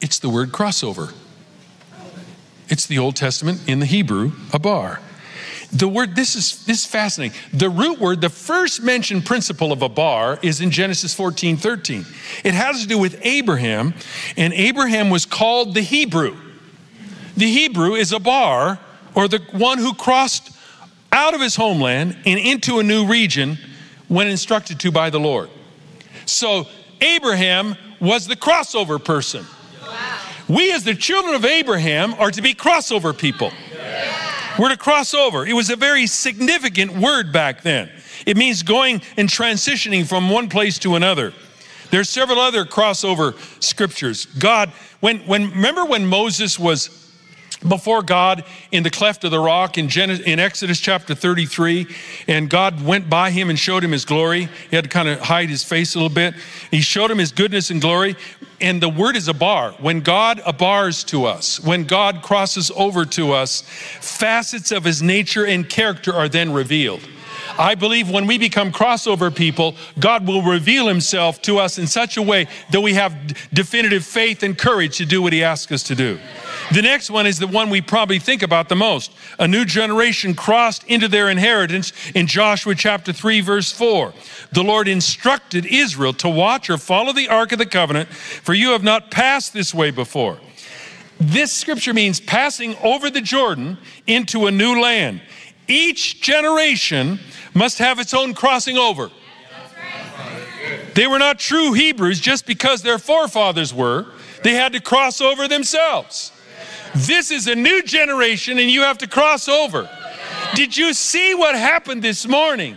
It's 0.00 0.20
the 0.20 0.28
word 0.28 0.52
crossover. 0.52 1.12
It's 2.68 2.86
the 2.86 2.98
Old 2.98 3.16
Testament 3.16 3.68
in 3.68 3.80
the 3.80 3.86
Hebrew, 3.86 4.30
abar. 4.50 5.00
The 5.72 5.88
word, 5.88 6.14
this 6.14 6.36
is, 6.36 6.64
this 6.66 6.84
is 6.84 6.86
fascinating. 6.86 7.36
The 7.52 7.68
root 7.68 7.98
word, 7.98 8.20
the 8.20 8.30
first 8.30 8.80
mentioned 8.80 9.26
principle 9.26 9.72
of 9.72 9.80
abar 9.80 10.42
is 10.44 10.60
in 10.60 10.70
Genesis 10.70 11.12
14 11.12 11.56
13. 11.56 12.06
It 12.44 12.54
has 12.54 12.80
to 12.82 12.86
do 12.86 12.96
with 12.96 13.18
Abraham, 13.22 13.92
and 14.36 14.52
Abraham 14.54 15.10
was 15.10 15.26
called 15.26 15.74
the 15.74 15.82
Hebrew. 15.82 16.36
The 17.36 17.50
Hebrew 17.50 17.94
is 17.94 18.12
abar, 18.12 18.78
or 19.16 19.26
the 19.26 19.40
one 19.50 19.78
who 19.78 19.94
crossed 19.94 20.52
out 21.12 21.34
of 21.34 21.40
his 21.40 21.56
homeland 21.56 22.16
and 22.26 22.38
into 22.38 22.78
a 22.78 22.82
new 22.82 23.06
region 23.06 23.58
when 24.08 24.26
instructed 24.26 24.80
to 24.80 24.90
by 24.90 25.10
the 25.10 25.20
Lord. 25.20 25.50
So 26.26 26.66
Abraham 27.00 27.76
was 28.00 28.26
the 28.26 28.36
crossover 28.36 29.02
person. 29.02 29.44
Wow. 29.82 30.18
We, 30.48 30.72
as 30.72 30.84
the 30.84 30.94
children 30.94 31.34
of 31.34 31.44
Abraham, 31.44 32.14
are 32.14 32.30
to 32.30 32.42
be 32.42 32.54
crossover 32.54 33.16
people. 33.16 33.52
Yeah. 33.74 34.56
We're 34.58 34.70
to 34.70 34.76
cross 34.76 35.14
over. 35.14 35.46
It 35.46 35.52
was 35.52 35.70
a 35.70 35.76
very 35.76 36.06
significant 36.06 36.98
word 36.98 37.32
back 37.32 37.62
then. 37.62 37.90
It 38.26 38.36
means 38.36 38.62
going 38.64 39.02
and 39.16 39.28
transitioning 39.28 40.04
from 40.04 40.30
one 40.30 40.48
place 40.48 40.78
to 40.80 40.96
another. 40.96 41.32
There's 41.90 42.10
several 42.10 42.40
other 42.40 42.64
crossover 42.64 43.34
scriptures. 43.62 44.26
God, 44.26 44.70
when, 45.00 45.20
when 45.20 45.50
remember 45.50 45.84
when 45.84 46.06
Moses 46.06 46.58
was 46.58 46.97
before 47.66 48.02
God 48.02 48.44
in 48.70 48.82
the 48.82 48.90
cleft 48.90 49.24
of 49.24 49.30
the 49.30 49.38
rock 49.38 49.78
in, 49.78 49.88
Genesis, 49.88 50.24
in 50.26 50.38
Exodus 50.38 50.78
chapter 50.78 51.14
33, 51.14 51.86
and 52.28 52.48
God 52.48 52.84
went 52.84 53.10
by 53.10 53.30
him 53.30 53.50
and 53.50 53.58
showed 53.58 53.82
him 53.82 53.92
his 53.92 54.04
glory. 54.04 54.48
He 54.70 54.76
had 54.76 54.84
to 54.84 54.90
kind 54.90 55.08
of 55.08 55.20
hide 55.20 55.48
his 55.48 55.64
face 55.64 55.94
a 55.94 55.98
little 55.98 56.14
bit. 56.14 56.34
He 56.70 56.80
showed 56.80 57.10
him 57.10 57.18
his 57.18 57.32
goodness 57.32 57.70
and 57.70 57.80
glory. 57.80 58.16
And 58.60 58.82
the 58.82 58.88
word 58.88 59.16
is 59.16 59.28
abar. 59.28 59.78
When 59.80 60.00
God 60.00 60.40
abars 60.44 61.04
to 61.04 61.26
us, 61.26 61.60
when 61.60 61.84
God 61.84 62.22
crosses 62.22 62.72
over 62.74 63.04
to 63.04 63.32
us, 63.32 63.62
facets 63.62 64.72
of 64.72 64.84
his 64.84 65.00
nature 65.00 65.46
and 65.46 65.68
character 65.68 66.12
are 66.12 66.28
then 66.28 66.52
revealed. 66.52 67.06
I 67.56 67.74
believe 67.74 68.10
when 68.10 68.26
we 68.26 68.38
become 68.38 68.72
crossover 68.72 69.34
people, 69.34 69.74
God 69.98 70.26
will 70.26 70.42
reveal 70.42 70.86
himself 70.86 71.40
to 71.42 71.58
us 71.58 71.78
in 71.78 71.86
such 71.86 72.16
a 72.16 72.22
way 72.22 72.46
that 72.70 72.80
we 72.80 72.94
have 72.94 73.16
definitive 73.52 74.04
faith 74.04 74.42
and 74.42 74.56
courage 74.56 74.98
to 74.98 75.06
do 75.06 75.22
what 75.22 75.32
he 75.32 75.42
asks 75.42 75.72
us 75.72 75.82
to 75.84 75.94
do. 75.94 76.18
The 76.72 76.82
next 76.82 77.10
one 77.10 77.26
is 77.26 77.38
the 77.38 77.46
one 77.46 77.70
we 77.70 77.80
probably 77.80 78.18
think 78.18 78.42
about 78.42 78.68
the 78.68 78.76
most. 78.76 79.10
A 79.38 79.48
new 79.48 79.64
generation 79.64 80.34
crossed 80.34 80.84
into 80.84 81.08
their 81.08 81.30
inheritance 81.30 81.92
in 82.14 82.26
Joshua 82.26 82.74
chapter 82.74 83.10
3, 83.10 83.40
verse 83.40 83.72
4. 83.72 84.12
The 84.52 84.62
Lord 84.62 84.86
instructed 84.86 85.64
Israel 85.64 86.12
to 86.14 86.28
watch 86.28 86.68
or 86.68 86.76
follow 86.76 87.14
the 87.14 87.28
ark 87.28 87.52
of 87.52 87.58
the 87.58 87.66
covenant, 87.66 88.10
for 88.10 88.52
you 88.52 88.70
have 88.70 88.82
not 88.82 89.10
passed 89.10 89.54
this 89.54 89.72
way 89.72 89.90
before. 89.90 90.38
This 91.18 91.52
scripture 91.52 91.94
means 91.94 92.20
passing 92.20 92.76
over 92.82 93.08
the 93.08 93.22
Jordan 93.22 93.78
into 94.06 94.46
a 94.46 94.50
new 94.50 94.80
land. 94.80 95.22
Each 95.68 96.20
generation 96.20 97.18
must 97.54 97.78
have 97.78 97.98
its 97.98 98.12
own 98.12 98.34
crossing 98.34 98.76
over. 98.76 99.10
They 100.94 101.06
were 101.06 101.18
not 101.18 101.38
true 101.38 101.72
Hebrews 101.72 102.20
just 102.20 102.46
because 102.46 102.82
their 102.82 102.98
forefathers 102.98 103.72
were. 103.72 104.06
They 104.44 104.54
had 104.54 104.72
to 104.74 104.80
cross 104.80 105.20
over 105.20 105.48
themselves. 105.48 106.32
This 106.94 107.30
is 107.30 107.46
a 107.46 107.54
new 107.54 107.82
generation 107.82 108.58
and 108.58 108.70
you 108.70 108.82
have 108.82 108.98
to 108.98 109.06
cross 109.06 109.48
over. 109.48 109.88
Did 110.54 110.76
you 110.76 110.94
see 110.94 111.34
what 111.34 111.54
happened 111.54 112.02
this 112.02 112.26
morning? 112.26 112.76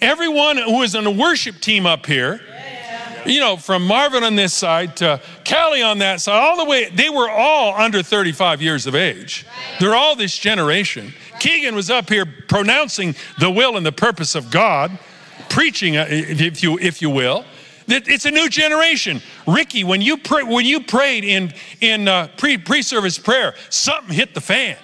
Everyone 0.00 0.56
who 0.56 0.78
was 0.78 0.94
on 0.94 1.04
the 1.04 1.10
worship 1.10 1.60
team 1.60 1.86
up 1.86 2.06
here, 2.06 2.40
you 3.24 3.38
know, 3.38 3.56
from 3.56 3.86
Marvin 3.86 4.24
on 4.24 4.34
this 4.34 4.52
side 4.52 4.96
to 4.96 5.20
Callie 5.48 5.82
on 5.82 5.98
that 5.98 6.20
side, 6.20 6.40
all 6.40 6.56
the 6.56 6.64
way, 6.64 6.88
they 6.90 7.08
were 7.08 7.30
all 7.30 7.74
under 7.74 8.02
35 8.02 8.60
years 8.60 8.86
of 8.86 8.94
age. 8.94 9.46
They're 9.78 9.94
all 9.94 10.16
this 10.16 10.36
generation. 10.36 11.12
Keegan 11.38 11.74
was 11.74 11.90
up 11.90 12.08
here 12.08 12.26
pronouncing 12.48 13.14
the 13.38 13.50
will 13.50 13.76
and 13.76 13.86
the 13.86 13.92
purpose 13.92 14.34
of 14.34 14.50
God, 14.50 14.98
preaching, 15.48 15.96
uh, 15.96 16.06
if 16.08 16.62
you, 16.62 16.78
if 16.78 17.00
you 17.00 17.10
will. 17.10 17.44
It's 17.88 18.24
a 18.24 18.30
new 18.30 18.48
generation. 18.48 19.20
Ricky, 19.46 19.84
when 19.84 20.00
you 20.00 20.16
pray, 20.16 20.42
when 20.42 20.64
you 20.64 20.80
prayed 20.80 21.24
in 21.24 21.52
in 21.80 22.08
uh, 22.08 22.28
pre 22.36 22.58
pre 22.58 22.82
service 22.82 23.18
prayer, 23.18 23.54
something 23.68 24.14
hit 24.14 24.34
the 24.34 24.40
fan. 24.40 24.76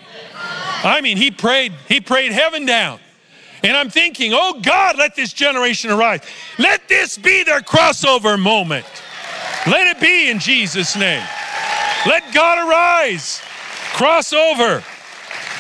I 0.85 1.01
mean, 1.01 1.17
he 1.17 1.31
prayed 1.31 1.73
he 1.89 2.01
prayed 2.01 2.33
heaven 2.33 2.67
down. 2.67 3.01
And 3.65 3.77
I'm 3.77 3.91
thinking, 3.91 4.33
oh 4.35 4.61
God, 4.63 4.97
let 4.97 5.17
this 5.17 5.33
generation 5.33 5.91
arise. 5.91 6.21
Let 6.59 6.89
this 6.89 7.19
be 7.19 7.43
their 7.43 7.61
crossover 7.61 8.39
moment. 8.39 8.87
Let 9.67 9.89
it 9.89 10.01
be 10.01 10.31
in 10.31 10.39
Jesus' 10.39 10.97
name. 10.97 11.25
Let 12.07 12.33
God 12.33 12.69
arise. 12.69 13.43
Crossover. 13.95 14.85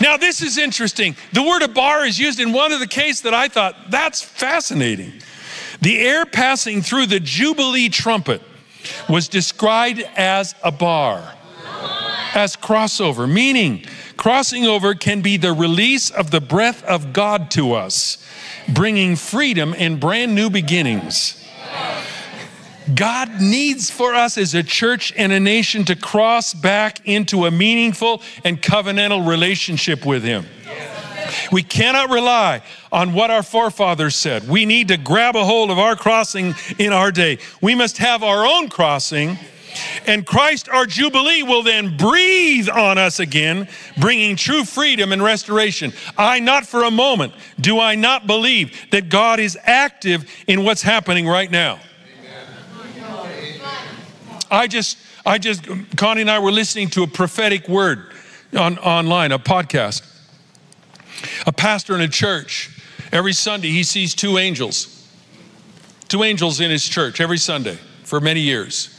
Now, 0.01 0.17
this 0.17 0.43
is 0.43 0.59
interesting. 0.59 1.17
The 1.33 1.43
word 1.43 1.63
abar 1.63 2.07
is 2.07 2.19
used 2.19 2.39
in 2.39 2.53
one 2.53 2.71
of 2.71 2.79
the 2.79 2.87
cases 2.87 3.23
that 3.23 3.35
I 3.35 3.49
thought, 3.49 3.91
that's 3.91 4.23
fascinating. 4.23 5.13
The 5.81 5.99
air 5.99 6.27
passing 6.27 6.83
through 6.83 7.07
the 7.07 7.21
Jubilee 7.21 7.89
trumpet 7.89 8.43
was 9.09 9.29
described 9.29 10.01
as 10.17 10.55
abar, 10.65 11.35
as 12.35 12.57
crossover, 12.57 13.31
meaning 13.31 13.85
crossing 14.17 14.67
over 14.67 14.95
can 14.95 15.21
be 15.21 15.37
the 15.37 15.53
release 15.53 16.11
of 16.11 16.31
the 16.31 16.41
breath 16.41 16.83
of 16.85 17.13
God 17.13 17.51
to 17.53 17.75
us, 17.75 18.25
bringing 18.69 19.15
freedom 19.15 19.75
and 19.79 20.01
brand 20.01 20.35
new 20.35 20.51
beginnings. 20.51 21.45
God 22.95 23.41
needs 23.41 23.91
for 23.91 24.15
us 24.15 24.39
as 24.39 24.55
a 24.55 24.63
church 24.63 25.13
and 25.17 25.31
a 25.31 25.39
nation 25.39 25.85
to 25.85 25.95
cross 25.97 26.55
back 26.55 27.07
into 27.07 27.45
a 27.45 27.51
meaningful 27.51 28.23
and 28.45 28.61
covenantal 28.61 29.29
relationship 29.29 30.07
with 30.07 30.25
Him. 30.25 30.47
We 31.53 31.63
cannot 31.63 32.11
rely 32.11 32.63
on 32.91 33.13
what 33.13 33.31
our 33.31 33.43
forefathers 33.43 34.17
said. 34.17 34.49
We 34.49 34.67
need 34.67 34.89
to 34.89 34.97
grab 34.97 35.37
a 35.37 35.45
hold 35.45 35.71
of 35.71 35.79
our 35.79 35.97
crossing 35.97 36.55
in 36.79 36.93
our 36.93 37.11
day. 37.11 37.39
We 37.61 37.75
must 37.75 37.99
have 37.99 38.23
our 38.23 38.47
own 38.47 38.69
crossing, 38.69 39.39
and 40.07 40.27
Christ, 40.27 40.69
our 40.69 40.87
Jubilee, 40.87 41.43
will 41.43 41.63
then 41.63 41.97
breathe 41.97 42.69
on 42.69 42.99
us 42.99 43.21
again, 43.21 43.69
bringing 43.99 44.37
true 44.37 44.65
freedom 44.65 45.13
and 45.13 45.23
restoration. 45.23 45.93
I, 46.17 46.41
not 46.41 46.67
for 46.67 46.85
a 46.85 46.91
moment, 46.91 47.35
do 47.61 47.79
I 47.79 47.95
not 47.95 48.27
believe 48.27 48.91
that 48.91 49.09
God 49.09 49.41
is 49.41 49.59
active 49.63 50.31
in 50.47 50.65
what's 50.65 50.83
happening 50.83 51.27
right 51.27 51.51
now. 51.51 51.81
I 54.51 54.67
just, 54.67 54.97
I 55.27 55.37
just, 55.37 55.67
Connie 55.97 56.23
and 56.23 56.31
I 56.31 56.39
were 56.39 56.53
listening 56.53 56.89
to 56.91 57.03
a 57.03 57.07
prophetic 57.07 57.69
word 57.69 58.13
on, 58.57 58.79
online, 58.79 59.31
a 59.33 59.39
podcast. 59.39 60.03
A 61.47 61.53
pastor 61.53 61.95
in 61.95 62.01
a 62.01 62.09
church, 62.09 62.71
every 63.13 63.33
Sunday 63.33 63.69
he 63.69 63.83
sees 63.83 64.15
two 64.15 64.39
angels. 64.39 64.95
Two 66.09 66.23
angels 66.23 66.61
in 66.61 66.71
his 66.71 66.87
church 66.89 67.21
every 67.21 67.39
Sunday 67.39 67.79
for 68.05 68.21
many 68.21 68.41
years. 68.41 68.95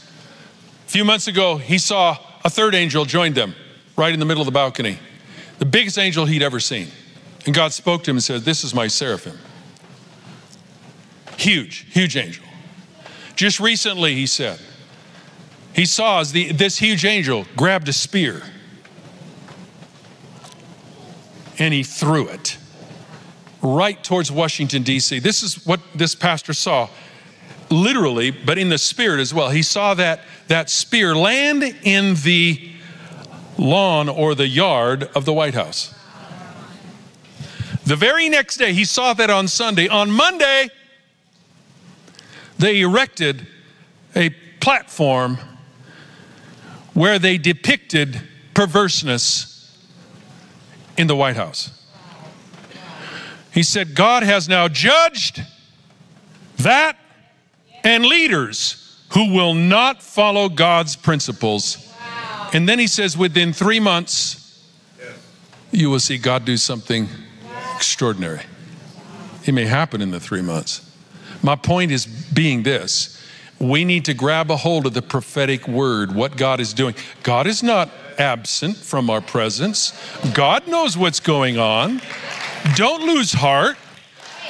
A 0.86 0.90
few 0.90 1.04
months 1.04 1.26
ago, 1.26 1.56
he 1.56 1.78
saw 1.78 2.18
a 2.44 2.50
third 2.50 2.74
angel 2.74 3.04
join 3.04 3.32
them 3.32 3.54
right 3.96 4.12
in 4.12 4.20
the 4.20 4.26
middle 4.26 4.40
of 4.40 4.46
the 4.46 4.52
balcony. 4.52 4.98
The 5.58 5.66
biggest 5.66 5.98
angel 5.98 6.26
he'd 6.26 6.42
ever 6.42 6.60
seen. 6.60 6.88
And 7.46 7.54
God 7.54 7.72
spoke 7.72 8.04
to 8.04 8.10
him 8.10 8.16
and 8.16 8.22
said, 8.22 8.42
This 8.42 8.64
is 8.64 8.74
my 8.74 8.86
seraphim. 8.86 9.38
Huge, 11.36 11.86
huge 11.90 12.16
angel. 12.16 12.44
Just 13.34 13.60
recently, 13.60 14.14
he 14.14 14.26
said, 14.26 14.60
he 15.74 15.86
saw 15.86 16.22
the, 16.24 16.52
this 16.52 16.78
huge 16.78 17.04
angel 17.04 17.46
grabbed 17.56 17.88
a 17.88 17.92
spear 17.92 18.42
and 21.60 21.72
he 21.72 21.84
threw 21.84 22.26
it 22.26 22.56
right 23.62 24.02
towards 24.02 24.32
Washington, 24.32 24.82
D.C. 24.82 25.18
This 25.18 25.42
is 25.42 25.64
what 25.66 25.80
this 25.94 26.14
pastor 26.14 26.54
saw, 26.54 26.88
literally, 27.70 28.30
but 28.30 28.58
in 28.58 28.70
the 28.70 28.78
spirit 28.78 29.20
as 29.20 29.34
well. 29.34 29.50
He 29.50 29.62
saw 29.62 29.94
that, 29.94 30.22
that 30.48 30.70
spear 30.70 31.14
land 31.14 31.62
in 31.62 32.14
the 32.16 32.72
lawn 33.58 34.08
or 34.08 34.34
the 34.34 34.48
yard 34.48 35.10
of 35.14 35.26
the 35.26 35.32
White 35.34 35.54
House. 35.54 35.94
The 37.84 37.96
very 37.96 38.28
next 38.30 38.56
day, 38.56 38.72
he 38.72 38.86
saw 38.86 39.12
that 39.14 39.28
on 39.28 39.46
Sunday. 39.46 39.88
On 39.88 40.10
Monday, 40.10 40.70
they 42.58 42.80
erected 42.80 43.46
a 44.16 44.30
platform 44.60 45.38
where 46.94 47.18
they 47.18 47.36
depicted 47.36 48.20
perverseness 48.54 49.59
in 51.00 51.06
the 51.06 51.16
White 51.16 51.36
House. 51.36 51.70
He 53.52 53.62
said, 53.62 53.94
God 53.94 54.22
has 54.22 54.48
now 54.48 54.68
judged 54.68 55.42
that 56.58 56.96
and 57.82 58.04
leaders 58.04 59.00
who 59.14 59.32
will 59.34 59.54
not 59.54 60.02
follow 60.02 60.48
God's 60.48 60.94
principles. 60.94 61.92
And 62.52 62.68
then 62.68 62.78
he 62.78 62.86
says, 62.86 63.16
within 63.16 63.52
three 63.52 63.80
months, 63.80 64.62
you 65.72 65.88
will 65.88 66.00
see 66.00 66.18
God 66.18 66.44
do 66.44 66.56
something 66.56 67.08
extraordinary. 67.74 68.42
It 69.46 69.52
may 69.52 69.64
happen 69.64 70.02
in 70.02 70.10
the 70.10 70.20
three 70.20 70.42
months. 70.42 70.86
My 71.42 71.56
point 71.56 71.92
is 71.92 72.06
being 72.06 72.62
this 72.62 73.16
we 73.58 73.84
need 73.84 74.06
to 74.06 74.14
grab 74.14 74.50
a 74.50 74.56
hold 74.56 74.86
of 74.86 74.94
the 74.94 75.02
prophetic 75.02 75.68
word, 75.68 76.14
what 76.14 76.36
God 76.36 76.60
is 76.60 76.72
doing. 76.72 76.94
God 77.22 77.46
is 77.46 77.62
not 77.62 77.90
absent 78.20 78.76
from 78.76 79.08
our 79.08 79.22
presence, 79.22 79.92
God 80.34 80.68
knows 80.68 80.96
what's 80.96 81.20
going 81.20 81.58
on. 81.58 82.00
Don't 82.76 83.02
lose 83.02 83.32
heart. 83.32 83.76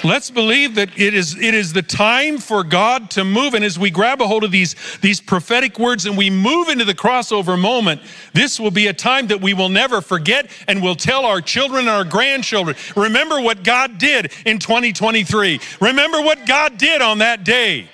Let's 0.03 0.31
believe 0.31 0.77
that 0.77 0.99
it 0.99 1.13
is, 1.13 1.39
it 1.39 1.55
is 1.55 1.73
the 1.75 1.83
time 1.83 2.39
for 2.39 2.65
God 2.65 3.11
to 3.11 3.25
move. 3.25 3.55
And 3.55 3.65
as 3.65 3.79
we 3.79 3.91
grab 3.91 4.23
a 4.23 4.27
hold 4.27 4.45
of 4.45 4.51
these, 4.51 4.75
these 5.03 5.21
prophetic 5.21 5.79
words 5.79 6.07
and 6.07 6.17
we 6.17 6.31
move 6.31 6.69
into 6.69 6.87
the 6.87 6.95
crossover 6.95 7.59
moment, 7.59 8.01
this 8.33 8.59
will 8.59 8.71
be 8.71 8.87
a 8.87 8.95
time 8.95 9.27
that 9.29 9.43
we 9.43 9.53
will 9.53 9.69
never 9.69 10.01
forget 10.01 10.51
and 10.67 10.83
we'll 10.83 10.97
tell 10.97 11.27
our 11.27 11.41
children 11.41 11.81
and 11.81 11.91
our 11.91 12.05
grandchildren. 12.05 12.77
Remember 12.97 13.41
what 13.41 13.63
God 13.63 13.99
did 13.99 14.33
in 14.47 14.59
2023. 14.59 15.61
Remember 15.81 16.23
what 16.23 16.47
God 16.47 16.79
did 16.79 17.03
on 17.03 17.19
that 17.19 17.45
day. 17.45 17.89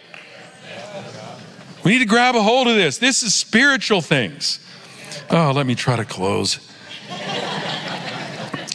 We 1.85 1.93
need 1.93 1.99
to 1.99 2.07
grab 2.07 2.35
a 2.35 2.43
hold 2.43 2.69
of 2.69 2.77
this. 2.77 2.99
This 2.99 3.23
is 3.23 3.35
spiritual 3.35 4.01
things. 4.01 4.61
Oh, 5.31 5.53
let 5.55 5.67
me 5.67 5.75
try 5.75 5.97
to 5.97 6.05
close. 6.05 6.59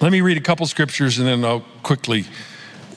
let 0.02 0.12
me 0.12 0.22
read 0.22 0.38
a 0.38 0.42
couple 0.42 0.66
scriptures 0.66 1.18
and 1.18 1.28
then 1.28 1.46
I'll 1.46 1.66
quickly. 1.84 2.26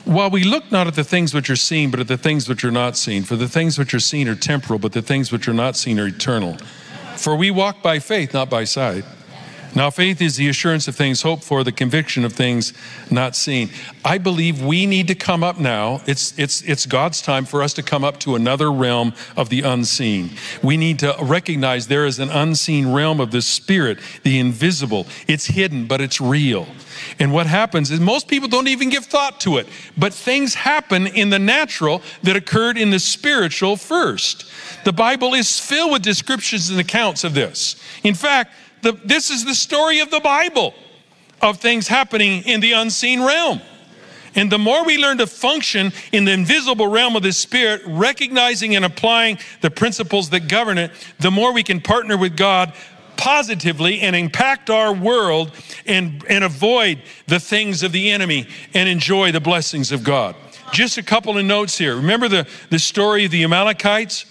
While 0.04 0.30
we 0.30 0.44
look 0.44 0.70
not 0.70 0.86
at 0.86 0.94
the 0.94 1.04
things 1.04 1.32
which 1.32 1.48
are 1.48 1.56
seen, 1.56 1.90
but 1.90 2.00
at 2.00 2.08
the 2.08 2.18
things 2.18 2.48
which 2.48 2.64
are 2.64 2.70
not 2.70 2.96
seen, 2.96 3.22
for 3.22 3.36
the 3.36 3.48
things 3.48 3.78
which 3.78 3.94
are 3.94 4.00
seen 4.00 4.28
are 4.28 4.34
temporal, 4.34 4.78
but 4.78 4.92
the 4.92 5.02
things 5.02 5.32
which 5.32 5.48
are 5.48 5.54
not 5.54 5.76
seen 5.76 5.98
are 5.98 6.08
eternal. 6.08 6.56
For 7.16 7.36
we 7.36 7.50
walk 7.50 7.82
by 7.82 8.00
faith, 8.00 8.34
not 8.34 8.50
by 8.50 8.64
sight. 8.64 9.04
Now, 9.74 9.90
faith 9.90 10.22
is 10.22 10.37
the 10.37 10.48
assurance 10.48 10.87
of 10.87 10.94
things 10.94 11.22
hoped 11.22 11.42
for, 11.42 11.64
the 11.64 11.72
conviction 11.72 12.24
of 12.24 12.32
things 12.32 12.72
not 13.10 13.34
seen. 13.34 13.70
I 14.04 14.18
believe 14.18 14.62
we 14.62 14.87
need 14.87 15.08
to 15.08 15.16
come 15.16 15.42
up 15.42 15.58
now. 15.58 16.00
It's, 16.06 16.38
it's, 16.38 16.62
it's 16.62 16.87
God's 16.87 17.20
time 17.20 17.44
for 17.44 17.60
us 17.60 17.74
to 17.74 17.82
come 17.82 18.04
up 18.04 18.20
to 18.20 18.37
another 18.37 18.70
realm 18.70 19.14
of 19.37 19.48
the 19.48 19.62
unseen. 19.62 20.30
We 20.62 20.76
need 20.76 21.00
to 21.00 21.16
recognize 21.20 21.88
there 21.88 22.06
is 22.06 22.20
an 22.20 22.30
unseen 22.30 22.92
realm 22.92 23.20
of 23.20 23.32
the 23.32 23.42
spirit, 23.42 23.98
the 24.22 24.38
invisible. 24.38 25.06
It's 25.26 25.46
hidden, 25.46 25.87
but 25.87 26.00
it's 26.00 26.20
real. 26.20 26.68
And 27.18 27.32
what 27.32 27.46
happens 27.46 27.90
is 27.90 27.98
most 27.98 28.28
people 28.28 28.48
don't 28.48 28.68
even 28.68 28.90
give 28.90 29.04
thought 29.04 29.40
to 29.40 29.58
it, 29.58 29.66
but 29.96 30.14
things 30.14 30.54
happen 30.54 31.08
in 31.08 31.30
the 31.30 31.38
natural 31.38 32.02
that 32.22 32.37
occurred 32.37 32.78
in 32.78 32.90
the 32.90 33.00
spiritual 33.00 33.76
first. 33.76 34.50
The 34.84 34.92
Bible 34.92 35.34
is 35.34 35.58
filled 35.58 35.92
with 35.92 36.02
descriptions 36.02 36.70
and 36.70 36.78
accounts 36.78 37.24
of 37.24 37.34
this. 37.34 37.76
In 38.04 38.14
fact, 38.14 38.52
the, 38.85 38.92
this 39.05 39.31
is 39.31 39.44
the 39.44 39.55
story 39.55 39.99
of 40.01 40.11
the 40.11 40.20
Bible 40.20 40.75
of 41.42 41.59
things 41.59 41.88
happening 41.88 42.42
in 42.44 42.61
the 42.61 42.73
unseen 42.73 43.23
realm. 43.23 43.61
And 44.37 44.51
the 44.51 44.59
more 44.59 44.85
we 44.85 44.99
learn 44.99 45.18
to 45.18 45.27
function 45.27 45.92
in 46.12 46.25
the 46.25 46.33
invisible 46.33 46.88
realm 46.88 47.16
of 47.16 47.23
the 47.23 47.33
Spirit, 47.33 47.83
recognizing 47.87 48.75
and 48.75 48.85
applying 48.85 49.38
the 49.61 49.70
principles 49.70 50.31
that 50.31 50.49
govern 50.49 50.77
it, 50.79 50.90
the 51.20 51.31
more 51.31 51.53
we 51.53 51.62
can 51.62 51.81
partner 51.81 52.16
with 52.16 52.37
God 52.37 52.73
positively 53.16 54.01
and 54.01 54.16
impact 54.16 54.70
our 54.70 54.92
world 54.92 55.53
and, 55.87 56.25
and 56.29 56.42
avoid 56.42 57.01
the 57.29 57.38
things 57.38 57.85
of 57.85 57.92
the 57.92 58.11
enemy 58.11 58.49
and 58.75 58.88
enjoy 58.88 59.31
the 59.31 59.40
blessings 59.40 59.92
of 59.92 60.03
God. 60.03 60.35
Just 60.73 60.99
a 60.99 61.03
couple 61.03 61.38
of 61.38 61.44
notes 61.44 61.79
here. 61.79 61.94
Remember 61.94 62.29
the, 62.29 62.49
the 62.70 62.79
story 62.81 63.25
of 63.25 63.31
the 63.31 63.44
Amalekites? 63.44 64.26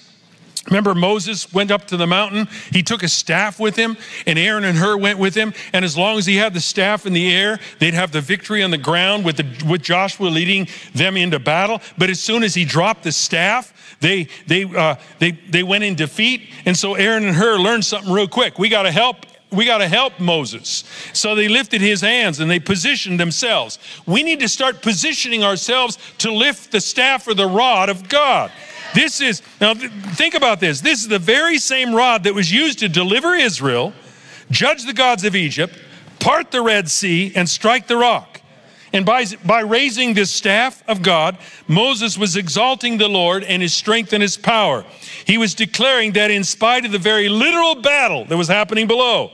Remember, 0.68 0.96
Moses 0.96 1.52
went 1.54 1.72
up 1.72 1.88
to 1.88 1.98
the 1.98 2.08
mountain. 2.08 2.48
He 2.72 2.84
took 2.84 3.04
a 3.04 3.10
staff 3.10 3.60
with 3.60 3.76
him, 3.76 3.98
and 4.26 4.40
Aaron 4.40 4.64
and 4.64 4.78
Hur 4.78 4.96
went 4.96 5.20
with 5.20 5.36
him. 5.36 5.54
And 5.74 5.84
as 5.84 5.98
long 5.98 6.18
as 6.18 6.26
he 6.26 6.38
had 6.38 6.54
the 6.54 6.62
staff 6.62 7.06
in 7.06 7.12
the 7.12 7.34
air, 7.36 7.60
they'd 7.80 7.94
have 7.94 8.14
the 8.14 8.22
victory 8.22 8.64
on 8.64 8.72
the 8.72 8.78
ground 8.78 9.26
with, 9.26 9.38
the, 9.38 9.66
with 9.70 9.82
Joshua 9.82 10.28
leading 10.28 10.70
them 10.96 11.18
into 11.18 11.38
battle. 11.38 11.82
But 11.98 12.10
as 12.10 12.22
soon 12.22 12.44
as 12.44 12.54
he 12.56 12.64
dropped 12.64 13.04
the 13.04 13.12
staff, 13.12 13.98
they, 14.00 14.30
they, 14.48 14.64
uh, 14.64 14.96
they, 15.20 15.32
they 15.32 15.64
went 15.64 15.84
in 15.84 15.96
defeat. 15.96 16.50
And 16.66 16.78
so 16.78 16.96
Aaron 16.96 17.26
and 17.26 17.36
Hur 17.36 17.58
learned 17.58 17.84
something 17.84 18.12
real 18.12 18.28
quick. 18.28 18.58
We 18.58 18.70
got 18.70 18.84
to 18.84 18.92
help 18.92 19.26
we 19.52 19.66
got 19.66 19.78
to 19.78 19.88
help 19.88 20.20
Moses. 20.20 20.84
So 21.14 21.36
they 21.36 21.48
lifted 21.48 21.80
his 21.80 22.02
hands 22.02 22.40
and 22.40 22.50
they 22.50 22.60
positioned 22.60 23.20
themselves. 23.20 23.78
We 24.08 24.24
need 24.24 24.40
to 24.40 24.50
start 24.50 24.82
positioning 24.82 25.44
ourselves 25.44 26.00
to 26.20 26.32
lift 26.32 26.72
the 26.72 26.82
staff 26.82 27.28
or 27.28 27.36
the 27.36 27.46
rod 27.46 27.90
of 27.90 28.10
God. 28.10 28.52
This 28.94 29.22
is, 29.22 29.42
now 29.60 29.74
th- 29.74 29.92
think 29.92 30.36
about 30.36 30.60
this. 30.60 30.82
This 30.82 31.00
is 31.00 31.08
the 31.08 31.20
very 31.20 31.58
same 31.58 31.94
rod 31.94 32.24
that 32.24 32.34
was 32.34 32.52
used 32.52 32.80
to 32.80 32.90
deliver 32.90 33.34
Israel, 33.34 33.94
judge 34.52 34.86
the 34.86 34.94
gods 34.94 35.24
of 35.24 35.36
Egypt, 35.36 35.78
part 36.20 36.52
the 36.52 36.62
Red 36.62 36.90
Sea, 36.90 37.32
and 37.36 37.50
strike 37.50 37.88
the 37.88 37.98
rock. 37.98 38.42
And 38.94 39.08
by, 39.08 39.26
by 39.44 39.62
raising 39.62 40.14
this 40.14 40.32
staff 40.32 40.84
of 40.88 41.02
God, 41.02 41.40
Moses 41.68 42.16
was 42.16 42.36
exalting 42.36 43.00
the 43.00 43.08
Lord 43.08 43.44
and 43.44 43.62
his 43.62 43.74
strength 43.74 44.14
and 44.14 44.22
his 44.22 44.38
power. 44.38 44.86
He 45.26 45.40
was 45.40 45.56
declaring 45.56 46.14
that 46.14 46.30
in 46.30 46.44
spite 46.44 46.86
of 46.86 46.92
the 46.92 47.00
very 47.00 47.28
literal 47.28 47.74
battle 47.74 48.26
that 48.26 48.38
was 48.38 48.48
happening 48.48 48.88
below, 48.88 49.32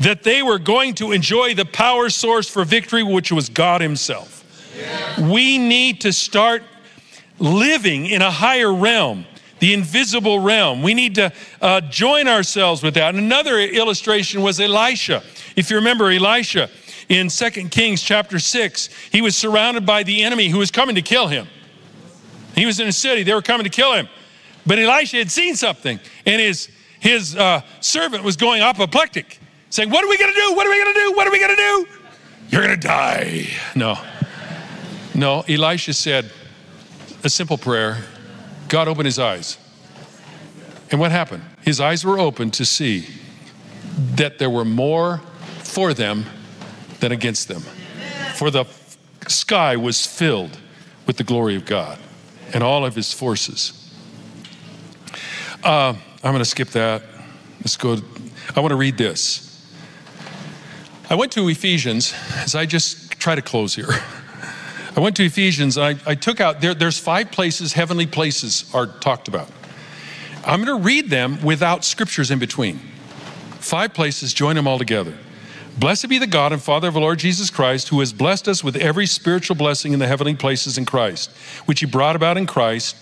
that 0.00 0.24
they 0.24 0.42
were 0.42 0.58
going 0.58 0.94
to 0.94 1.12
enjoy 1.12 1.54
the 1.54 1.64
power 1.64 2.10
source 2.10 2.48
for 2.48 2.64
victory, 2.64 3.04
which 3.04 3.30
was 3.30 3.48
God 3.48 3.80
Himself. 3.80 4.44
We 5.20 5.56
need 5.56 6.00
to 6.02 6.12
start 6.12 6.62
living 7.38 8.06
in 8.06 8.22
a 8.22 8.30
higher 8.30 8.72
realm, 8.72 9.26
the 9.58 9.74
invisible 9.74 10.40
realm. 10.40 10.82
We 10.82 10.94
need 10.94 11.14
to 11.16 11.32
uh, 11.60 11.80
join 11.82 12.28
ourselves 12.28 12.82
with 12.82 12.94
that. 12.94 13.14
And 13.14 13.18
another 13.18 13.58
illustration 13.58 14.42
was 14.42 14.60
Elisha. 14.60 15.22
If 15.54 15.70
you 15.70 15.76
remember 15.76 16.10
Elisha 16.10 16.70
in 17.08 17.28
2 17.28 17.50
Kings 17.68 18.02
chapter 18.02 18.38
6, 18.38 18.88
he 19.10 19.22
was 19.22 19.36
surrounded 19.36 19.86
by 19.86 20.02
the 20.02 20.22
enemy 20.22 20.48
who 20.48 20.58
was 20.58 20.70
coming 20.70 20.94
to 20.94 21.02
kill 21.02 21.28
him. 21.28 21.46
He 22.54 22.66
was 22.66 22.80
in 22.80 22.88
a 22.88 22.92
city, 22.92 23.22
they 23.22 23.34
were 23.34 23.42
coming 23.42 23.64
to 23.64 23.70
kill 23.70 23.92
him. 23.92 24.08
But 24.66 24.78
Elisha 24.78 25.18
had 25.18 25.30
seen 25.30 25.54
something, 25.54 26.00
and 26.24 26.40
his, 26.40 26.68
his 26.98 27.36
uh, 27.36 27.60
servant 27.80 28.24
was 28.24 28.36
going 28.36 28.62
apoplectic 28.62 29.38
saying, 29.70 29.90
What 29.90 30.04
are 30.04 30.08
we 30.08 30.18
going 30.18 30.32
to 30.32 30.40
do? 30.40 30.54
What 30.54 30.66
are 30.66 30.70
we 30.70 30.82
going 30.82 30.94
to 30.94 31.00
do? 31.00 31.12
What 31.12 31.26
are 31.28 31.30
we 31.30 31.38
going 31.38 31.56
to 31.56 31.56
do? 31.56 31.86
You're 32.48 32.62
going 32.62 32.80
to 32.80 32.86
die. 32.86 33.48
No. 33.74 33.98
No, 35.14 35.44
Elisha 35.48 35.94
said 35.94 36.30
a 37.26 37.30
simple 37.30 37.58
prayer. 37.58 37.98
God 38.68 38.86
opened 38.86 39.06
his 39.06 39.18
eyes. 39.18 39.58
And 40.92 41.00
what 41.00 41.10
happened? 41.10 41.42
His 41.62 41.80
eyes 41.80 42.04
were 42.04 42.18
opened 42.20 42.54
to 42.54 42.64
see 42.64 43.06
that 44.14 44.38
there 44.38 44.48
were 44.48 44.64
more 44.64 45.18
for 45.58 45.92
them 45.92 46.26
than 47.00 47.10
against 47.10 47.48
them. 47.48 47.62
For 48.36 48.50
the 48.50 48.64
sky 49.26 49.76
was 49.76 50.06
filled 50.06 50.56
with 51.06 51.16
the 51.16 51.24
glory 51.24 51.56
of 51.56 51.64
God 51.64 51.98
and 52.54 52.62
all 52.62 52.86
of 52.86 52.94
his 52.94 53.12
forces. 53.12 53.92
Uh, 55.64 55.94
I'm 56.22 56.32
going 56.32 56.38
to 56.38 56.44
skip 56.44 56.68
that. 56.70 57.02
Let's 57.58 57.76
go. 57.76 57.96
I 58.54 58.60
want 58.60 58.70
to 58.70 58.76
read 58.76 58.98
this. 58.98 59.42
I 61.10 61.16
went 61.16 61.32
to 61.32 61.48
Ephesians 61.48 62.14
as 62.36 62.54
I 62.54 62.66
just 62.66 63.18
try 63.18 63.34
to 63.34 63.42
close 63.42 63.74
here. 63.74 63.88
I 64.96 65.00
went 65.00 65.14
to 65.16 65.24
Ephesians. 65.24 65.76
I, 65.76 65.96
I 66.06 66.14
took 66.14 66.40
out 66.40 66.62
there, 66.62 66.72
there's 66.72 66.98
five 66.98 67.30
places, 67.30 67.74
heavenly 67.74 68.06
places 68.06 68.68
are 68.74 68.86
talked 68.86 69.28
about. 69.28 69.50
I'm 70.44 70.64
going 70.64 70.78
to 70.78 70.82
read 70.82 71.10
them 71.10 71.42
without 71.42 71.84
scriptures 71.84 72.30
in 72.30 72.38
between. 72.38 72.78
Five 73.58 73.92
places, 73.92 74.32
join 74.32 74.56
them 74.56 74.66
all 74.66 74.78
together. 74.78 75.14
Blessed 75.76 76.08
be 76.08 76.18
the 76.18 76.26
God 76.26 76.52
and 76.52 76.62
Father 76.62 76.88
of 76.88 76.96
our 76.96 77.02
Lord 77.02 77.18
Jesus 77.18 77.50
Christ, 77.50 77.88
who 77.88 78.00
has 78.00 78.14
blessed 78.14 78.48
us 78.48 78.64
with 78.64 78.76
every 78.76 79.04
spiritual 79.04 79.56
blessing 79.56 79.92
in 79.92 79.98
the 79.98 80.06
heavenly 80.06 80.34
places 80.34 80.78
in 80.78 80.86
Christ, 80.86 81.30
which 81.66 81.80
he 81.80 81.86
brought 81.86 82.16
about 82.16 82.38
in 82.38 82.46
Christ 82.46 82.96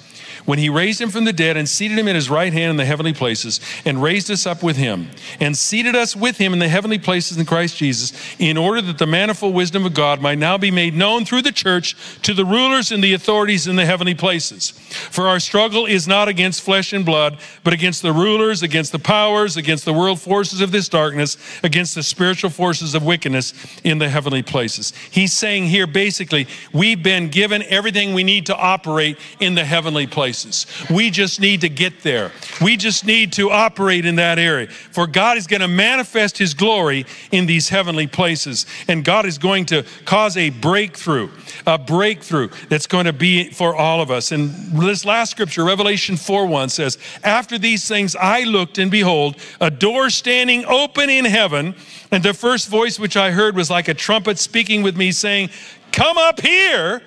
when 0.44 0.58
he 0.58 0.68
raised 0.68 1.00
him 1.00 1.10
from 1.10 1.24
the 1.24 1.32
dead 1.32 1.56
and 1.56 1.68
seated 1.68 1.98
him 1.98 2.08
in 2.08 2.14
his 2.14 2.28
right 2.28 2.52
hand 2.52 2.70
in 2.70 2.76
the 2.76 2.84
heavenly 2.84 3.12
places, 3.12 3.60
and 3.84 4.02
raised 4.02 4.30
us 4.30 4.46
up 4.46 4.62
with 4.62 4.76
him, 4.76 5.10
and 5.40 5.56
seated 5.56 5.94
us 5.94 6.16
with 6.16 6.38
him 6.38 6.52
in 6.52 6.58
the 6.58 6.68
heavenly 6.68 6.98
places 6.98 7.38
in 7.38 7.46
Christ 7.46 7.76
Jesus, 7.76 8.12
in 8.38 8.56
order 8.56 8.82
that 8.82 8.98
the 8.98 9.06
manifold 9.06 9.54
wisdom 9.54 9.86
of 9.86 9.94
God 9.94 10.20
might 10.20 10.38
now 10.38 10.58
be 10.58 10.70
made 10.70 10.94
known 10.94 11.24
through 11.24 11.42
the 11.42 11.52
church 11.52 11.96
to 12.22 12.34
the 12.34 12.44
rulers 12.44 12.90
and 12.90 13.02
the 13.02 13.14
authorities 13.14 13.66
in 13.66 13.76
the 13.76 13.86
heavenly 13.86 14.14
places. 14.14 14.70
For 14.70 15.28
our 15.28 15.40
struggle 15.40 15.86
is 15.86 16.08
not 16.08 16.28
against 16.28 16.62
flesh 16.62 16.92
and 16.92 17.04
blood, 17.04 17.38
but 17.62 17.72
against 17.72 18.02
the 18.02 18.12
rulers, 18.12 18.62
against 18.62 18.92
the 18.92 18.98
powers, 18.98 19.56
against 19.56 19.84
the 19.84 19.92
world 19.92 20.20
forces 20.20 20.60
of 20.60 20.72
this 20.72 20.88
darkness, 20.88 21.36
against 21.62 21.94
the 21.94 22.02
spiritual 22.02 22.50
forces 22.50 22.94
of 22.94 23.04
wickedness 23.04 23.54
in 23.84 23.98
the 23.98 24.08
heavenly 24.08 24.42
places. 24.42 24.92
He's 25.10 25.32
saying 25.32 25.66
here 25.66 25.86
basically, 25.86 26.46
we've 26.72 27.02
been 27.02 27.28
given 27.28 27.62
everything 27.68 28.14
we 28.14 28.24
need 28.24 28.46
to 28.46 28.56
operate 28.56 29.18
in 29.40 29.54
the 29.54 29.64
heavenly 29.64 30.06
places 30.06 30.23
places. 30.24 30.64
We 30.88 31.10
just 31.10 31.38
need 31.38 31.60
to 31.60 31.68
get 31.68 32.02
there. 32.02 32.32
We 32.62 32.78
just 32.78 33.04
need 33.04 33.34
to 33.34 33.50
operate 33.50 34.06
in 34.06 34.16
that 34.16 34.38
area. 34.38 34.68
For 34.68 35.06
God 35.06 35.36
is 35.36 35.46
going 35.46 35.60
to 35.60 35.68
manifest 35.68 36.38
His 36.38 36.54
glory 36.54 37.04
in 37.30 37.44
these 37.44 37.68
heavenly 37.68 38.06
places. 38.06 38.64
And 38.88 39.04
God 39.04 39.26
is 39.26 39.36
going 39.36 39.66
to 39.66 39.84
cause 40.06 40.38
a 40.38 40.48
breakthrough, 40.48 41.28
a 41.66 41.76
breakthrough 41.76 42.48
that's 42.70 42.86
going 42.86 43.04
to 43.04 43.12
be 43.12 43.50
for 43.50 43.76
all 43.76 44.00
of 44.00 44.10
us. 44.10 44.32
And 44.32 44.48
this 44.80 45.04
last 45.04 45.32
scripture, 45.32 45.62
Revelation 45.62 46.16
4 46.16 46.46
1 46.46 46.70
says, 46.70 46.96
After 47.22 47.58
these 47.58 47.86
things 47.86 48.16
I 48.16 48.44
looked, 48.44 48.78
and 48.78 48.90
behold, 48.90 49.36
a 49.60 49.70
door 49.70 50.08
standing 50.08 50.64
open 50.64 51.10
in 51.10 51.26
heaven. 51.26 51.74
And 52.10 52.22
the 52.22 52.32
first 52.32 52.68
voice 52.68 52.98
which 52.98 53.14
I 53.14 53.30
heard 53.30 53.56
was 53.56 53.68
like 53.68 53.88
a 53.88 53.94
trumpet 53.94 54.38
speaking 54.38 54.82
with 54.82 54.96
me, 54.96 55.12
saying, 55.12 55.50
Come 55.92 56.16
up 56.16 56.40
here 56.40 57.02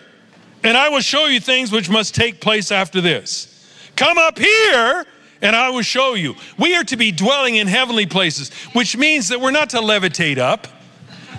and 0.64 0.78
I 0.78 0.90
will 0.90 1.02
show 1.02 1.26
you 1.26 1.40
things 1.40 1.72
which 1.72 1.90
must 1.90 2.16
take 2.16 2.42
place 2.42 2.72
after 2.72 3.02
this. 3.02 3.54
Come 3.96 4.18
up 4.18 4.38
here 4.38 5.06
and 5.42 5.56
I 5.56 5.70
will 5.70 5.82
show 5.82 6.14
you. 6.16 6.36
We 6.58 6.76
are 6.76 6.84
to 6.86 6.98
be 6.98 7.12
dwelling 7.12 7.56
in 7.56 7.68
heavenly 7.68 8.06
places, 8.06 8.52
which 8.74 8.98
means 8.98 9.30
that 9.30 9.40
we're 9.40 9.52
not 9.52 9.70
to 9.72 9.78
levitate 9.78 10.38
up. 10.38 10.68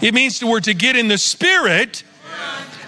It 0.00 0.14
means 0.14 0.38
that 0.40 0.46
we're 0.46 0.60
to 0.60 0.74
get 0.74 0.96
in 0.96 1.08
the 1.08 1.18
spirit 1.18 2.04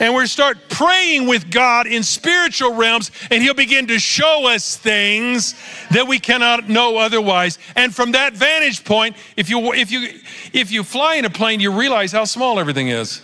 and 0.01 0.15
we're 0.15 0.27
start 0.27 0.69
praying 0.69 1.29
with 1.29 1.51
God 1.51 1.87
in 1.87 2.03
spiritual 2.03 2.75
realms, 2.75 3.11
and 3.31 3.43
He'll 3.43 3.55
begin 3.55 3.87
to 3.89 3.99
show 3.99 4.49
us 4.49 4.77
things 4.77 5.55
that 5.91 6.09
we 6.09 6.19
cannot 6.19 6.69
know 6.69 6.97
otherwise. 6.97 7.59
And 7.77 7.95
from 7.95 8.13
that 8.13 8.33
vantage 8.33 8.85
point, 8.85 9.17
if 9.37 9.49
you 9.49 9.73
if 9.75 9.93
you 9.93 10.09
if 10.53 10.73
you 10.73 10.83
fly 10.83 11.17
in 11.17 11.25
a 11.25 11.31
plane, 11.31 11.61
you 11.61 11.71
realize 11.71 12.11
how 12.11 12.25
small 12.25 12.59
everything 12.59 12.89
is. 12.89 13.23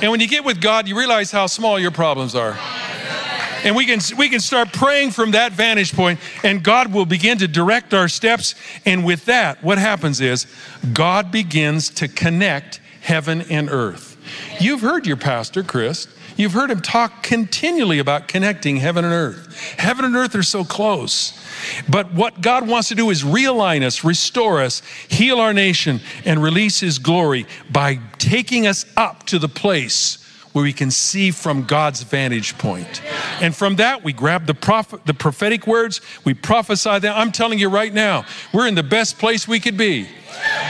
And 0.00 0.10
when 0.10 0.20
you 0.20 0.28
get 0.28 0.44
with 0.44 0.60
God, 0.60 0.88
you 0.88 0.96
realize 0.96 1.30
how 1.30 1.46
small 1.46 1.78
your 1.78 1.90
problems 1.90 2.34
are. 2.34 2.56
And 3.64 3.76
we 3.76 3.86
can, 3.86 4.00
we 4.18 4.28
can 4.28 4.40
start 4.40 4.72
praying 4.72 5.12
from 5.12 5.32
that 5.32 5.52
vantage 5.52 5.94
point, 5.94 6.18
and 6.42 6.64
God 6.64 6.92
will 6.92 7.06
begin 7.06 7.38
to 7.38 7.46
direct 7.46 7.94
our 7.94 8.08
steps. 8.08 8.56
And 8.84 9.04
with 9.04 9.24
that, 9.26 9.62
what 9.62 9.78
happens 9.78 10.20
is 10.20 10.46
God 10.92 11.30
begins 11.30 11.88
to 11.90 12.08
connect 12.08 12.80
heaven 13.02 13.42
and 13.42 13.70
earth. 13.70 14.11
You've 14.62 14.80
heard 14.80 15.08
your 15.08 15.16
pastor, 15.16 15.64
Chris. 15.64 16.06
You've 16.36 16.52
heard 16.52 16.70
him 16.70 16.80
talk 16.80 17.24
continually 17.24 17.98
about 17.98 18.28
connecting 18.28 18.76
heaven 18.76 19.04
and 19.04 19.12
earth. 19.12 19.74
Heaven 19.76 20.04
and 20.04 20.14
earth 20.14 20.36
are 20.36 20.44
so 20.44 20.62
close. 20.62 21.36
But 21.88 22.14
what 22.14 22.40
God 22.40 22.68
wants 22.68 22.88
to 22.88 22.94
do 22.94 23.10
is 23.10 23.24
realign 23.24 23.82
us, 23.82 24.04
restore 24.04 24.60
us, 24.60 24.80
heal 25.08 25.40
our 25.40 25.52
nation, 25.52 26.00
and 26.24 26.40
release 26.40 26.78
His 26.78 27.00
glory 27.00 27.46
by 27.70 27.98
taking 28.18 28.68
us 28.68 28.86
up 28.96 29.26
to 29.26 29.40
the 29.40 29.48
place 29.48 30.21
where 30.52 30.62
we 30.62 30.72
can 30.72 30.90
see 30.90 31.30
from 31.30 31.64
God's 31.64 32.02
vantage 32.02 32.58
point. 32.58 33.02
And 33.40 33.54
from 33.54 33.76
that, 33.76 34.04
we 34.04 34.12
grab 34.12 34.46
the, 34.46 35.00
the 35.04 35.14
prophetic 35.14 35.66
words, 35.66 36.00
we 36.24 36.34
prophesy 36.34 36.98
them. 36.98 37.14
I'm 37.16 37.32
telling 37.32 37.58
you 37.58 37.68
right 37.68 37.92
now, 37.92 38.24
we're 38.52 38.66
in 38.66 38.74
the 38.74 38.82
best 38.82 39.18
place 39.18 39.48
we 39.48 39.60
could 39.60 39.76
be. 39.76 40.08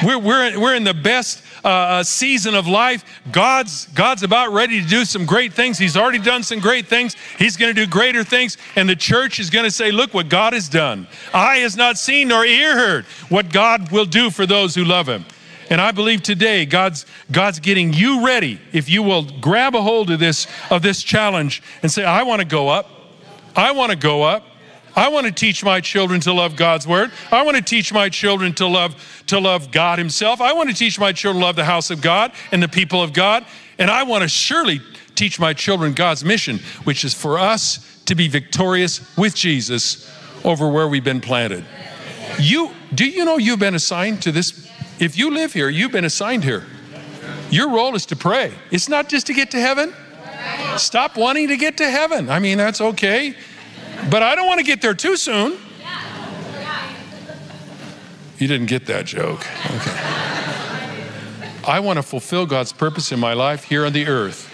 We're, 0.05 0.19
we're, 0.19 0.59
we're 0.59 0.75
in 0.75 0.85
the 0.85 0.95
best 0.95 1.43
uh, 1.65 2.03
season 2.03 2.55
of 2.55 2.67
life. 2.67 3.05
God's, 3.31 3.87
God's 3.87 4.23
about 4.23 4.53
ready 4.53 4.81
to 4.83 4.87
do 4.87 5.05
some 5.05 5.27
great 5.27 5.53
things. 5.53 5.79
He's 5.79 5.97
already 5.97 6.19
done 6.19 6.43
some 6.43 6.59
great 6.59 6.87
things. 6.87 7.17
He's 7.39 7.57
going 7.57 7.75
to 7.75 7.81
do 7.81 7.89
greater 7.89 8.25
things. 8.25 8.57
And 8.77 8.89
the 8.89 8.97
church 8.97 9.39
is 9.39 9.51
going 9.51 9.65
to 9.65 9.71
say, 9.71 9.93
Look 9.93 10.15
what 10.15 10.29
God 10.29 10.53
has 10.53 10.69
done. 10.69 11.07
Eye 11.33 11.59
has 11.59 11.77
not 11.77 11.99
seen 11.99 12.29
nor 12.29 12.45
ear 12.45 12.77
heard 12.77 13.05
what 13.29 13.53
God 13.53 13.91
will 13.91 14.05
do 14.05 14.31
for 14.31 14.47
those 14.47 14.75
who 14.75 14.85
love 14.85 15.09
Him. 15.09 15.25
And 15.73 15.81
I 15.81 15.91
believe 15.91 16.23
today 16.23 16.67
God's, 16.67 17.07
God's 17.31 17.59
getting 17.59 17.95
you 17.95 18.27
ready 18.27 18.61
if 18.75 18.91
you 18.91 19.03
will 19.03 19.23
grab 19.23 19.75
a 19.75 19.81
hold 19.81 20.11
of 20.11 20.21
this, 20.21 20.47
of 20.69 20.83
this 20.83 21.03
challenge 21.03 21.63
and 21.83 21.91
say, 21.91 22.05
I 22.05 22.25
want 22.25 22.41
to 22.41 22.47
go 22.47 22.69
up. 22.69 22.91
I 23.57 23.73
want 23.73 23.91
to 23.91 23.97
go 23.97 24.23
up. 24.23 24.45
I 24.95 25.09
want 25.09 25.25
to 25.25 25.33
teach 25.33 25.65
my 25.65 25.81
children 25.81 26.21
to 26.21 26.33
love 26.35 26.57
God's 26.57 26.87
word. 26.87 27.11
I 27.31 27.43
want 27.43 27.57
to 27.57 27.63
teach 27.63 27.91
my 27.91 28.11
children 28.11 28.53
to 28.57 28.67
love 28.67 29.03
to 29.29 29.41
love 29.41 29.71
God 29.73 29.99
himself. 29.99 30.43
I 30.43 30.53
want 30.53 30.69
to 30.69 30.75
teach 30.75 31.01
my 31.01 31.11
children 31.11 31.41
to 31.41 31.47
love 31.47 31.57
the 31.57 31.65
house 31.65 31.91
of 31.91 32.03
God 32.03 32.33
and 32.53 32.63
the 32.63 32.69
people 32.69 33.03
of 33.03 33.15
God. 33.15 33.47
And 33.79 33.91
I 33.91 34.03
want 34.03 34.21
to 34.21 34.29
surely 34.29 34.83
teach 35.15 35.41
my 35.41 35.55
children 35.55 35.95
God's 35.95 36.23
mission, 36.23 36.59
which 36.85 37.03
is 37.03 37.15
for 37.15 37.39
us 37.39 38.03
to 38.05 38.15
be 38.15 38.29
victorious 38.29 39.01
with 39.17 39.35
Jesus 39.35 40.15
over 40.45 40.69
where 40.69 40.87
we've 40.87 41.03
been 41.03 41.23
planted. 41.23 41.65
You 42.39 42.73
do 42.95 43.09
you 43.09 43.25
know 43.25 43.39
you've 43.39 43.59
been 43.59 43.75
assigned 43.75 44.21
to 44.25 44.33
this 44.33 44.62
if 45.03 45.19
you 45.19 45.31
live 45.31 45.53
here, 45.53 45.69
you've 45.69 45.93
been 45.93 46.05
assigned 46.05 46.45
here. 46.45 46.65
Your 47.51 47.71
role 47.71 47.95
is 47.97 48.07
to 48.07 48.17
pray. 48.17 48.53
It's 48.71 48.89
not 48.89 49.09
just 49.09 49.27
to 49.27 49.35
get 49.35 49.51
to 49.51 49.61
heaven. 49.61 49.93
Stop 50.77 51.17
wanting 51.17 51.49
to 51.49 51.57
get 51.57 51.77
to 51.79 51.91
heaven. 51.91 52.31
I 52.31 52.39
mean, 52.39 52.57
that's 52.57 52.81
okay. 52.81 53.35
But 54.11 54.23
I 54.23 54.35
don't 54.35 54.47
want 54.47 54.59
to 54.59 54.65
get 54.65 54.81
there 54.81 54.95
too 54.95 55.17
soon. 55.17 55.59
You 58.39 58.49
didn't 58.49 58.67
get 58.67 58.87
that 58.87 59.05
joke. 59.07 59.47
Okay. 59.67 60.23
I 61.65 61.81
want 61.81 61.99
to 61.99 62.03
fulfill 62.03 62.47
God's 62.47 62.73
purpose 62.73 63.13
in 63.13 63.21
my 63.21 63.35
life 63.35 63.65
here 63.65 63.85
on 63.85 63.93
the 63.93 64.07
earth 64.07 64.49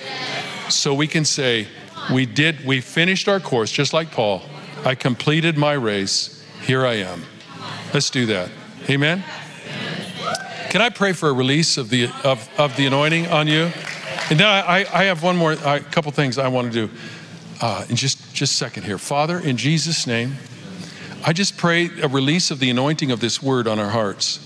so 0.69 0.93
we 0.93 1.07
can 1.07 1.25
say, 1.25 1.69
we 2.13 2.27
did, 2.27 2.65
we 2.65 2.81
finished 2.81 3.29
our 3.29 3.41
course, 3.41 3.71
just 3.71 3.93
like 3.93 4.11
Paul. 4.11 4.43
I 4.85 4.95
completed 4.95 5.57
my 5.57 5.73
race. 5.75 6.45
Here 6.63 6.87
I 6.87 6.95
am. 6.95 7.25
Let's 7.93 8.11
do 8.11 8.27
that. 8.27 8.51
Amen. 8.91 9.25
Can 10.71 10.83
I 10.83 10.91
pray 10.91 11.15
for 11.15 11.31
a 11.31 11.33
release 11.33 11.79
of 11.79 11.89
the 11.89 12.11
of, 12.25 12.47
of 12.59 12.77
the 12.77 12.85
anointing 12.85 13.27
on 13.29 13.49
you? 13.49 13.71
And 14.31 14.39
then 14.39 14.47
I, 14.47 14.85
I 14.93 15.05
have 15.05 15.23
one 15.23 15.35
more, 15.35 15.53
a 15.53 15.81
couple 15.81 16.13
things 16.13 16.37
I 16.37 16.49
want 16.49 16.71
to 16.71 16.87
do 16.87 16.95
uh, 17.63 17.87
in 17.89 17.97
just 17.97 18.35
just 18.35 18.53
a 18.53 18.57
second 18.57 18.83
here. 18.83 18.99
Father, 18.99 19.39
in 19.39 19.57
Jesus' 19.57 20.07
name, 20.07 20.35
I 21.25 21.33
just 21.33 21.57
pray 21.57 21.89
a 22.03 22.09
release 22.09 22.51
of 22.51 22.59
the 22.59 22.69
anointing 22.69 23.11
of 23.11 23.21
this 23.21 23.43
word 23.43 23.67
on 23.67 23.79
our 23.79 23.89
hearts. 23.89 24.45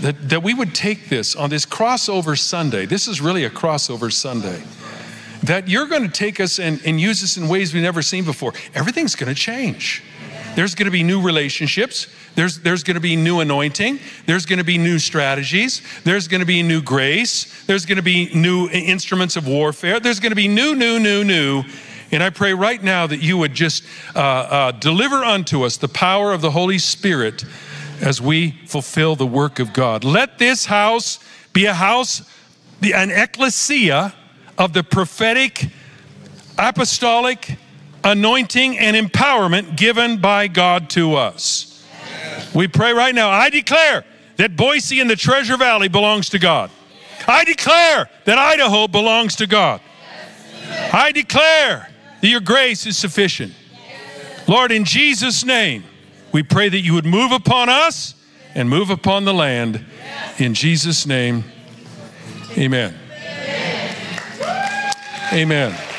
That, 0.00 0.30
that 0.30 0.42
we 0.42 0.52
would 0.52 0.74
take 0.74 1.08
this 1.08 1.36
on 1.36 1.48
this 1.48 1.64
crossover 1.64 2.36
Sunday. 2.36 2.84
This 2.84 3.06
is 3.06 3.20
really 3.20 3.44
a 3.44 3.50
crossover 3.50 4.12
Sunday. 4.12 4.64
That 5.44 5.68
you're 5.68 5.86
going 5.86 6.02
to 6.02 6.10
take 6.10 6.40
us 6.40 6.58
and, 6.58 6.80
and 6.84 7.00
use 7.00 7.22
us 7.22 7.36
in 7.36 7.46
ways 7.46 7.72
we've 7.72 7.84
never 7.84 8.02
seen 8.02 8.24
before. 8.24 8.52
Everything's 8.74 9.14
going 9.14 9.32
to 9.32 9.40
change. 9.40 10.02
There's 10.56 10.74
going 10.74 10.86
to 10.86 10.92
be 10.92 11.04
new 11.04 11.22
relationships. 11.22 12.08
There's, 12.34 12.60
there's 12.60 12.82
going 12.82 12.94
to 12.94 13.00
be 13.00 13.14
new 13.14 13.40
anointing. 13.40 13.98
There's 14.26 14.46
going 14.46 14.58
to 14.58 14.64
be 14.64 14.78
new 14.78 14.98
strategies. 14.98 15.82
There's 16.04 16.28
going 16.28 16.40
to 16.40 16.46
be 16.46 16.62
new 16.62 16.80
grace. 16.80 17.64
There's 17.66 17.84
going 17.84 17.96
to 17.96 18.02
be 18.02 18.30
new 18.34 18.68
instruments 18.70 19.36
of 19.36 19.46
warfare. 19.46 20.00
There's 20.00 20.20
going 20.20 20.30
to 20.30 20.36
be 20.36 20.48
new, 20.48 20.74
new, 20.74 20.98
new, 20.98 21.24
new. 21.24 21.64
And 22.10 22.22
I 22.22 22.30
pray 22.30 22.52
right 22.54 22.82
now 22.82 23.06
that 23.06 23.22
you 23.22 23.38
would 23.38 23.54
just 23.54 23.84
uh, 24.14 24.18
uh, 24.18 24.72
deliver 24.72 25.16
unto 25.16 25.64
us 25.64 25.76
the 25.76 25.88
power 25.88 26.32
of 26.32 26.40
the 26.40 26.50
Holy 26.50 26.78
Spirit 26.78 27.44
as 28.00 28.20
we 28.20 28.52
fulfill 28.66 29.16
the 29.16 29.26
work 29.26 29.58
of 29.58 29.72
God. 29.72 30.04
Let 30.04 30.38
this 30.38 30.66
house 30.66 31.18
be 31.52 31.66
a 31.66 31.74
house, 31.74 32.22
an 32.82 33.10
ecclesia 33.10 34.14
of 34.58 34.72
the 34.72 34.82
prophetic, 34.82 35.68
apostolic 36.58 37.56
anointing 38.04 38.78
and 38.78 38.96
empowerment 38.96 39.76
given 39.76 40.18
by 40.18 40.48
God 40.48 40.90
to 40.90 41.14
us. 41.14 41.71
We 42.54 42.68
pray 42.68 42.92
right 42.92 43.14
now. 43.14 43.30
I 43.30 43.50
declare 43.50 44.04
that 44.36 44.56
Boise 44.56 45.00
and 45.00 45.08
the 45.08 45.16
Treasure 45.16 45.56
Valley 45.56 45.88
belongs 45.88 46.28
to 46.30 46.38
God. 46.38 46.70
I 47.26 47.44
declare 47.44 48.08
that 48.24 48.38
Idaho 48.38 48.88
belongs 48.88 49.36
to 49.36 49.46
God. 49.46 49.80
I 50.92 51.12
declare 51.12 51.88
that 52.20 52.28
your 52.28 52.40
grace 52.40 52.86
is 52.86 52.96
sufficient. 52.96 53.52
Lord, 54.48 54.72
in 54.72 54.84
Jesus' 54.84 55.44
name, 55.44 55.84
we 56.32 56.42
pray 56.42 56.68
that 56.68 56.80
you 56.80 56.94
would 56.94 57.06
move 57.06 57.32
upon 57.32 57.68
us 57.68 58.14
and 58.54 58.68
move 58.68 58.90
upon 58.90 59.24
the 59.24 59.34
land. 59.34 59.84
In 60.38 60.54
Jesus' 60.54 61.06
name, 61.06 61.44
amen. 62.56 62.94
Amen. 65.32 65.91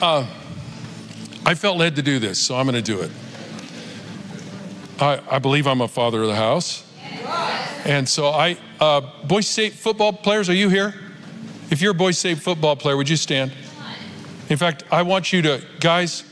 Uh, 0.00 0.24
I 1.44 1.54
felt 1.54 1.76
led 1.76 1.96
to 1.96 2.02
do 2.02 2.20
this, 2.20 2.38
so 2.38 2.54
I'm 2.54 2.66
going 2.66 2.80
to 2.80 2.82
do 2.82 3.00
it. 3.00 3.10
I, 5.00 5.20
I, 5.28 5.38
believe 5.40 5.66
I'm 5.66 5.80
a 5.80 5.88
father 5.88 6.22
of 6.22 6.28
the 6.28 6.36
house. 6.36 6.84
And 7.84 8.08
so 8.08 8.28
I, 8.28 8.58
uh, 8.78 9.00
Boise 9.24 9.46
State 9.46 9.72
football 9.72 10.12
players, 10.12 10.48
are 10.48 10.54
you 10.54 10.68
here? 10.68 10.94
If 11.70 11.82
you're 11.82 11.90
a 11.90 11.94
Boise 11.94 12.16
State 12.16 12.38
football 12.38 12.76
player, 12.76 12.96
would 12.96 13.08
you 13.08 13.16
stand? 13.16 13.52
In 14.48 14.56
fact, 14.56 14.84
I 14.92 15.02
want 15.02 15.32
you 15.32 15.42
to, 15.42 15.64
guys, 15.80 16.22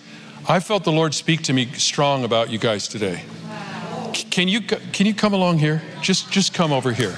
I 0.49 0.61
felt 0.61 0.85
the 0.85 0.93
Lord 0.93 1.13
speak 1.13 1.43
to 1.45 1.53
me 1.53 1.67
strong 1.73 2.23
about 2.23 2.51
you 2.51 2.59
guys 2.59 2.87
today. 2.87 3.23
Can 4.13 4.47
you, 4.47 4.61
can 4.61 5.07
you 5.07 5.15
come 5.15 5.35
along 5.35 5.59
here? 5.59 5.83
Just, 6.03 6.31
just 6.31 6.55
come 6.55 6.73
over 6.73 6.93
here. 6.93 7.17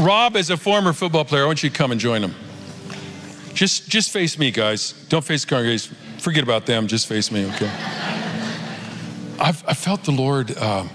Rob 0.00 0.34
is 0.34 0.48
a 0.48 0.56
former 0.56 0.94
football 0.94 1.26
player. 1.26 1.42
I 1.42 1.46
want 1.46 1.62
you 1.62 1.68
to 1.68 1.76
come 1.76 1.92
and 1.92 2.00
join 2.00 2.22
him. 2.22 2.34
Just, 3.52 3.88
just 3.88 4.10
face 4.10 4.38
me, 4.38 4.50
guys. 4.50 4.92
Don't 5.10 5.22
face 5.22 5.44
the 5.44 5.50
congregation. 5.50 5.94
Forget 6.18 6.42
about 6.42 6.64
them. 6.64 6.86
Just 6.86 7.06
face 7.06 7.30
me, 7.30 7.46
okay? 7.46 7.70
I've, 9.38 9.62
I 9.66 9.74
felt 9.74 10.04
the 10.04 10.12
Lord. 10.12 10.56
Uh, 10.56 10.86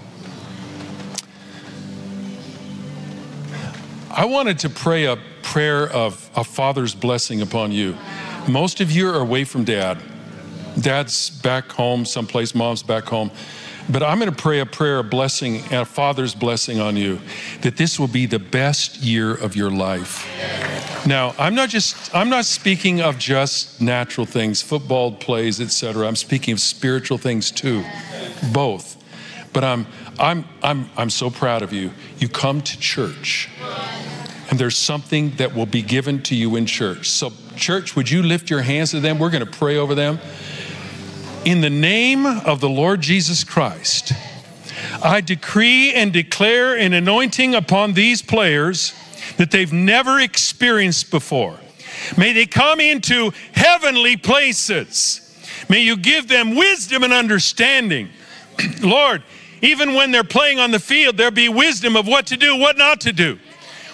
I 4.10 4.24
wanted 4.24 4.58
to 4.60 4.70
pray 4.70 5.04
a 5.04 5.16
prayer 5.42 5.88
of 5.88 6.28
a 6.34 6.42
father's 6.42 6.94
blessing 6.94 7.42
upon 7.42 7.70
you. 7.70 7.96
Most 8.48 8.80
of 8.80 8.90
you 8.90 9.08
are 9.08 9.20
away 9.20 9.44
from 9.44 9.62
dad. 9.62 10.02
Dad's 10.80 11.30
back 11.30 11.70
home 11.70 12.04
someplace, 12.04 12.54
mom's 12.54 12.82
back 12.82 13.04
home. 13.04 13.30
But 13.88 14.02
I'm 14.02 14.18
going 14.18 14.30
to 14.30 14.36
pray 14.36 14.60
a 14.60 14.66
prayer 14.66 14.98
of 14.98 15.10
blessing, 15.10 15.62
a 15.72 15.84
father's 15.84 16.34
blessing 16.34 16.80
on 16.80 16.96
you, 16.96 17.20
that 17.60 17.76
this 17.76 18.00
will 18.00 18.08
be 18.08 18.26
the 18.26 18.38
best 18.38 18.96
year 18.98 19.32
of 19.32 19.54
your 19.54 19.70
life. 19.70 20.26
Now, 21.06 21.34
I'm 21.38 21.54
not 21.54 21.68
just 21.68 22.12
I'm 22.14 22.28
not 22.28 22.46
speaking 22.46 23.00
of 23.00 23.16
just 23.16 23.80
natural 23.80 24.26
things, 24.26 24.60
football 24.60 25.12
plays, 25.12 25.60
etc. 25.60 26.06
I'm 26.06 26.16
speaking 26.16 26.52
of 26.52 26.60
spiritual 26.60 27.18
things 27.18 27.52
too. 27.52 27.84
Both. 28.52 28.96
But 29.52 29.62
I'm 29.62 29.86
I'm 30.18 30.44
I'm 30.62 30.90
I'm 30.96 31.10
so 31.10 31.30
proud 31.30 31.62
of 31.62 31.72
you. 31.72 31.92
You 32.18 32.28
come 32.28 32.60
to 32.60 32.78
church. 32.78 33.48
And 34.50 34.58
there's 34.60 34.76
something 34.76 35.30
that 35.36 35.54
will 35.54 35.66
be 35.66 35.82
given 35.82 36.22
to 36.24 36.34
you 36.36 36.54
in 36.56 36.66
church. 36.66 37.10
So 37.10 37.32
church, 37.56 37.96
would 37.96 38.10
you 38.10 38.22
lift 38.22 38.48
your 38.48 38.62
hands 38.62 38.92
to 38.92 39.00
them? 39.00 39.18
We're 39.18 39.30
going 39.30 39.44
to 39.44 39.50
pray 39.50 39.76
over 39.76 39.94
them. 39.94 40.20
In 41.46 41.60
the 41.60 41.70
name 41.70 42.26
of 42.26 42.60
the 42.60 42.68
Lord 42.68 43.02
Jesus 43.02 43.44
Christ, 43.44 44.12
I 45.00 45.20
decree 45.20 45.94
and 45.94 46.12
declare 46.12 46.76
an 46.76 46.92
anointing 46.92 47.54
upon 47.54 47.92
these 47.92 48.20
players 48.20 48.92
that 49.36 49.52
they've 49.52 49.72
never 49.72 50.18
experienced 50.18 51.12
before. 51.12 51.56
May 52.18 52.32
they 52.32 52.46
come 52.46 52.80
into 52.80 53.30
heavenly 53.52 54.16
places. 54.16 55.20
May 55.68 55.82
you 55.82 55.96
give 55.96 56.26
them 56.26 56.56
wisdom 56.56 57.04
and 57.04 57.12
understanding. 57.12 58.08
Lord, 58.82 59.22
even 59.62 59.94
when 59.94 60.10
they're 60.10 60.24
playing 60.24 60.58
on 60.58 60.72
the 60.72 60.80
field, 60.80 61.16
there 61.16 61.30
be 61.30 61.48
wisdom 61.48 61.94
of 61.94 62.08
what 62.08 62.26
to 62.26 62.36
do, 62.36 62.56
what 62.56 62.76
not 62.76 63.00
to 63.02 63.12
do. 63.12 63.38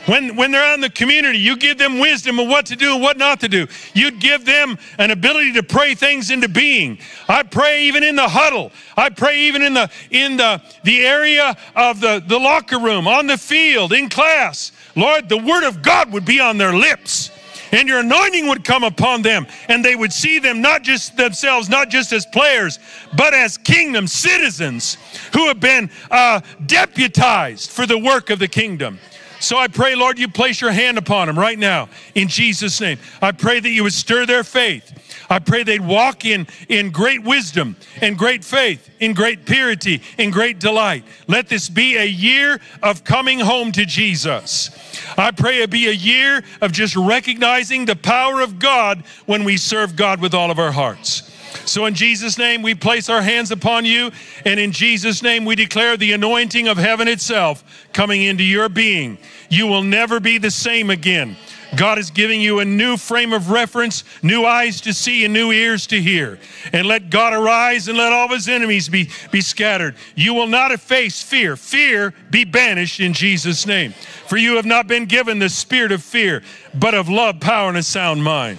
When, 0.07 0.35
when 0.35 0.51
they're 0.51 0.65
out 0.65 0.75
in 0.75 0.81
the 0.81 0.91
community, 0.91 1.39
you 1.39 1.57
give 1.57 1.79
them 1.79 2.01
wisdom 2.01 2.41
of 2.41 2.49
what 2.49 2.67
to 2.67 2.77
do 2.77 2.95
and 2.95 3.03
what 3.03 3.19
not 3.19 3.39
to 3.41 3.49
do. 3.49 3.69
You'd 3.95 4.19
give 4.19 4.45
them 4.45 4.77
an 4.99 5.13
ability 5.13 5.53
to 5.53 5.63
pray 5.63 5.95
things 5.95 6.31
into 6.31 6.49
being. 6.49 6.99
I 7.29 7.45
pray 7.45 7.85
even 7.85 8.03
in 8.03 8.17
the 8.17 8.29
huddle. 8.29 8.73
I 8.97 9.11
pray 9.11 9.43
even 9.43 9.63
in 9.63 9.75
the 9.75 9.91
in 10.11 10.37
the, 10.37 10.61
the 10.83 11.07
area 11.07 11.57
of 11.77 12.01
the, 12.01 12.23
the 12.27 12.39
locker 12.39 12.81
room, 12.81 13.07
on 13.07 13.29
the 13.29 13.39
field, 13.39 13.93
in 13.93 14.09
class. 14.09 14.73
Lord, 14.97 15.29
the 15.29 15.39
word 15.39 15.67
of 15.67 15.83
God 15.83 16.13
would 16.13 16.25
be 16.25 16.41
on 16.41 16.59
their 16.59 16.75
lips. 16.75 17.31
And 17.75 17.89
your 17.89 18.01
anointing 18.01 18.49
would 18.49 18.65
come 18.65 18.85
upon 18.85 19.23
them, 19.23 19.47
and 19.69 19.83
they 19.83 19.97
would 19.97 20.13
see 20.13 20.39
them 20.39 20.61
not 20.61 20.83
just 20.83 21.17
themselves, 21.17 21.71
not 21.71 21.89
just 21.89 22.13
as 22.13 22.27
players, 22.27 22.79
but 23.17 23.33
as 23.33 23.57
kingdom 23.57 24.07
citizens 24.07 24.99
who 25.33 25.47
have 25.47 25.59
been 25.59 25.89
uh, 26.11 26.43
deputized 26.67 27.71
for 27.71 27.87
the 27.87 27.97
work 27.97 28.29
of 28.29 28.39
the 28.39 28.49
kingdom. 28.49 28.99
So 29.43 29.59
I 29.59 29.67
pray, 29.67 29.97
Lord, 29.97 30.21
you 30.21 30.29
place 30.29 30.61
your 30.61 30.71
hand 30.71 30.99
upon 30.99 31.27
them 31.27 31.37
right 31.37 31.59
now 31.59 31.89
in 32.15 32.29
Jesus' 32.29 32.81
name. 32.81 32.99
I 33.21 33.33
pray 33.33 33.59
that 33.59 33.69
you 33.69 33.83
would 33.83 33.93
stir 33.93 34.25
their 34.25 34.45
faith. 34.45 35.27
I 35.29 35.41
pray 35.41 35.65
they'd 35.65 35.81
walk 35.81 36.25
in, 36.25 36.47
in 36.69 36.91
great 36.91 37.25
wisdom 37.25 37.75
and 38.01 38.17
great 38.17 38.45
faith, 38.45 38.89
in 39.01 39.15
great 39.15 39.45
purity, 39.45 40.01
in 40.17 40.31
great 40.31 40.61
delight. 40.61 41.03
Let 41.27 41.49
this 41.49 41.69
be 41.69 41.97
a 41.97 42.05
year 42.05 42.61
of 42.85 43.03
coming 43.03 43.41
home 43.41 43.73
to 43.73 43.85
Jesus. 43.85 44.71
I 45.19 45.33
pray 45.33 45.59
it 45.59 45.71
be 45.71 45.89
a 45.89 45.93
year 45.93 46.45
of 46.61 46.71
just 46.71 46.95
recognizing 46.95 47.85
the 47.85 47.97
power 47.97 48.43
of 48.43 48.61
God 48.61 49.03
when 49.27 49.43
we 49.43 49.57
serve 49.57 49.97
God 49.97 50.21
with 50.21 50.35
all 50.35 50.53
of 50.53 50.61
our 50.61 50.73
hearts. 50.73 51.32
So, 51.65 51.87
in 51.87 51.95
Jesus' 51.95 52.39
name, 52.39 52.63
we 52.63 52.75
place 52.75 53.09
our 53.09 53.23
hands 53.23 53.51
upon 53.51 53.85
you, 53.85 54.11
and 54.45 54.59
in 54.59 54.73
Jesus' 54.73 55.23
name, 55.23 55.45
we 55.45 55.55
declare 55.55 55.97
the 55.97 56.13
anointing 56.13 56.69
of 56.69 56.77
heaven 56.77 57.09
itself 57.09 57.65
coming 57.93 58.23
into 58.23 58.45
your 58.45 58.69
being. 58.69 59.19
You 59.49 59.67
will 59.67 59.83
never 59.83 60.21
be 60.21 60.39
the 60.39 60.51
same 60.51 60.91
again. 60.91 61.37
God 61.75 61.99
is 61.99 62.11
giving 62.11 62.41
you 62.41 62.59
a 62.59 62.65
new 62.65 62.97
frame 62.97 63.33
of 63.33 63.51
reference, 63.51 64.05
new 64.23 64.45
eyes 64.45 64.81
to 64.83 64.93
see, 64.93 65.25
and 65.25 65.33
new 65.33 65.53
ears 65.53 65.87
to 65.87 66.01
hear. 66.01 66.39
And 66.73 66.87
let 66.87 67.09
God 67.09 67.33
arise 67.33 67.89
and 67.89 67.97
let 67.97 68.13
all 68.13 68.27
of 68.27 68.31
his 68.31 68.49
enemies 68.49 68.89
be, 68.89 69.09
be 69.31 69.41
scattered. 69.41 69.95
You 70.15 70.35
will 70.35 70.47
not 70.47 70.79
face 70.81 71.23
fear. 71.23 71.57
Fear 71.57 72.13
be 72.31 72.45
banished 72.45 73.01
in 73.01 73.15
Jesus' 73.15 73.67
name. 73.67 73.93
For 74.27 74.37
you 74.37 74.57
have 74.57 74.67
not 74.67 74.87
been 74.87 75.07
given 75.07 75.39
the 75.39 75.49
spirit 75.49 75.93
of 75.93 76.03
fear, 76.03 76.43
but 76.75 76.95
of 76.95 77.09
love, 77.09 77.41
power, 77.41 77.71
and 77.71 77.79
a 77.79 77.83
sound 77.83 78.23
mind. 78.23 78.59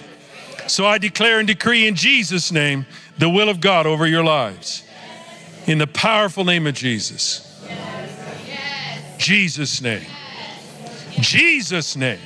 So 0.66 0.86
I 0.86 0.98
declare 0.98 1.38
and 1.38 1.46
decree 1.46 1.86
in 1.86 1.94
Jesus' 1.94 2.50
name 2.50 2.86
the 3.18 3.28
will 3.28 3.48
of 3.48 3.60
God 3.60 3.86
over 3.86 4.06
your 4.06 4.24
lives. 4.24 4.82
In 5.66 5.78
the 5.78 5.86
powerful 5.86 6.44
name 6.44 6.66
of 6.66 6.74
Jesus. 6.74 7.40
Jesus' 9.18 9.80
name. 9.80 10.06
Jesus' 11.20 11.96
name. 11.96 12.18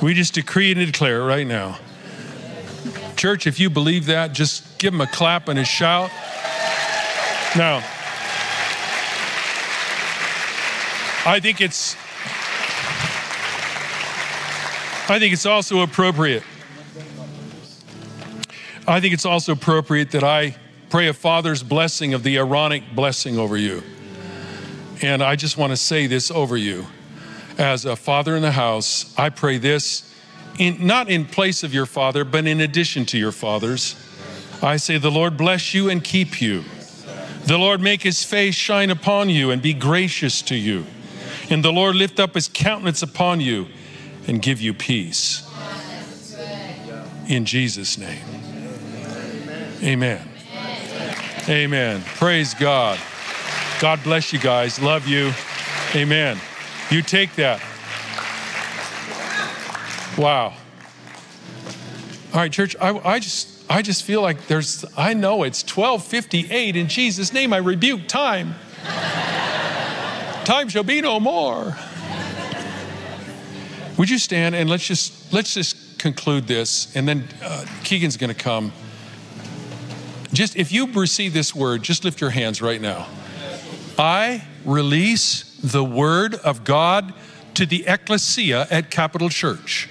We 0.00 0.14
just 0.14 0.34
decree 0.34 0.72
and 0.72 0.80
declare 0.80 1.22
right 1.22 1.46
now. 1.46 1.78
Church, 3.16 3.46
if 3.46 3.58
you 3.58 3.68
believe 3.68 4.06
that, 4.06 4.32
just 4.32 4.78
give 4.78 4.94
him 4.94 5.00
a 5.00 5.06
clap 5.06 5.48
and 5.48 5.58
a 5.58 5.64
shout. 5.64 6.10
Now, 7.56 7.78
I 11.26 11.40
think 11.42 11.60
it's 11.60 11.96
I 15.10 15.18
think 15.18 15.32
it's 15.32 15.46
also 15.46 15.80
appropriate. 15.80 16.42
I 18.88 19.00
think 19.00 19.12
it's 19.12 19.26
also 19.26 19.52
appropriate 19.52 20.12
that 20.12 20.24
I 20.24 20.56
pray 20.88 21.08
a 21.08 21.12
father's 21.12 21.62
blessing 21.62 22.14
of 22.14 22.22
the 22.22 22.38
Aaronic 22.38 22.94
blessing 22.94 23.38
over 23.38 23.54
you. 23.54 23.82
And 25.02 25.22
I 25.22 25.36
just 25.36 25.58
want 25.58 25.72
to 25.72 25.76
say 25.76 26.06
this 26.06 26.30
over 26.30 26.56
you. 26.56 26.86
As 27.58 27.84
a 27.84 27.96
father 27.96 28.34
in 28.34 28.40
the 28.40 28.52
house, 28.52 29.14
I 29.18 29.28
pray 29.28 29.58
this 29.58 30.10
in, 30.58 30.86
not 30.86 31.10
in 31.10 31.26
place 31.26 31.62
of 31.62 31.74
your 31.74 31.84
father, 31.84 32.24
but 32.24 32.46
in 32.46 32.62
addition 32.62 33.04
to 33.06 33.18
your 33.18 33.30
fathers. 33.30 33.94
I 34.62 34.78
say, 34.78 34.96
The 34.96 35.10
Lord 35.10 35.36
bless 35.36 35.74
you 35.74 35.90
and 35.90 36.02
keep 36.02 36.40
you. 36.40 36.64
The 37.44 37.58
Lord 37.58 37.82
make 37.82 38.02
his 38.02 38.24
face 38.24 38.54
shine 38.54 38.88
upon 38.88 39.28
you 39.28 39.50
and 39.50 39.60
be 39.60 39.74
gracious 39.74 40.40
to 40.42 40.54
you. 40.54 40.86
And 41.50 41.62
the 41.62 41.72
Lord 41.72 41.94
lift 41.94 42.18
up 42.18 42.34
his 42.34 42.48
countenance 42.48 43.02
upon 43.02 43.40
you 43.40 43.66
and 44.26 44.40
give 44.40 44.62
you 44.62 44.72
peace. 44.72 45.46
In 47.28 47.44
Jesus' 47.44 47.98
name. 47.98 48.37
Amen. 49.82 50.28
Amen. 51.48 52.02
Praise 52.16 52.54
God. 52.54 52.98
God 53.80 54.02
bless 54.02 54.32
you 54.32 54.38
guys. 54.38 54.80
Love 54.80 55.06
you. 55.06 55.32
Amen. 55.94 56.38
You 56.90 57.00
take 57.00 57.34
that. 57.36 57.62
Wow. 60.18 60.54
All 62.32 62.40
right, 62.40 62.50
church, 62.50 62.74
I, 62.80 62.98
I 62.98 63.18
just 63.20 63.64
I 63.70 63.82
just 63.82 64.02
feel 64.02 64.20
like 64.20 64.46
there's 64.48 64.84
I 64.96 65.14
know 65.14 65.44
it's 65.44 65.62
1258 65.62 66.74
in 66.74 66.88
Jesus' 66.88 67.32
name 67.32 67.52
I 67.52 67.58
rebuke 67.58 68.08
time. 68.08 68.54
time 70.44 70.68
shall 70.68 70.82
be 70.82 71.00
no 71.00 71.20
more. 71.20 71.76
Would 73.96 74.10
you 74.10 74.18
stand 74.18 74.54
and 74.54 74.68
let's 74.68 74.86
just 74.86 75.32
let's 75.32 75.54
just 75.54 75.98
conclude 75.98 76.46
this 76.46 76.94
and 76.96 77.06
then 77.06 77.28
uh, 77.42 77.64
Keegan's 77.84 78.16
going 78.16 78.34
to 78.34 78.40
come. 78.40 78.72
Just 80.32 80.56
if 80.56 80.70
you 80.72 80.86
receive 80.92 81.32
this 81.32 81.54
word, 81.54 81.82
just 81.82 82.04
lift 82.04 82.20
your 82.20 82.30
hands 82.30 82.60
right 82.60 82.80
now. 82.80 83.06
I 83.98 84.44
release 84.64 85.58
the 85.62 85.82
word 85.82 86.34
of 86.34 86.64
God 86.64 87.14
to 87.54 87.66
the 87.66 87.84
ecclesia 87.86 88.66
at 88.70 88.90
Capital 88.90 89.28
Church. 89.28 89.88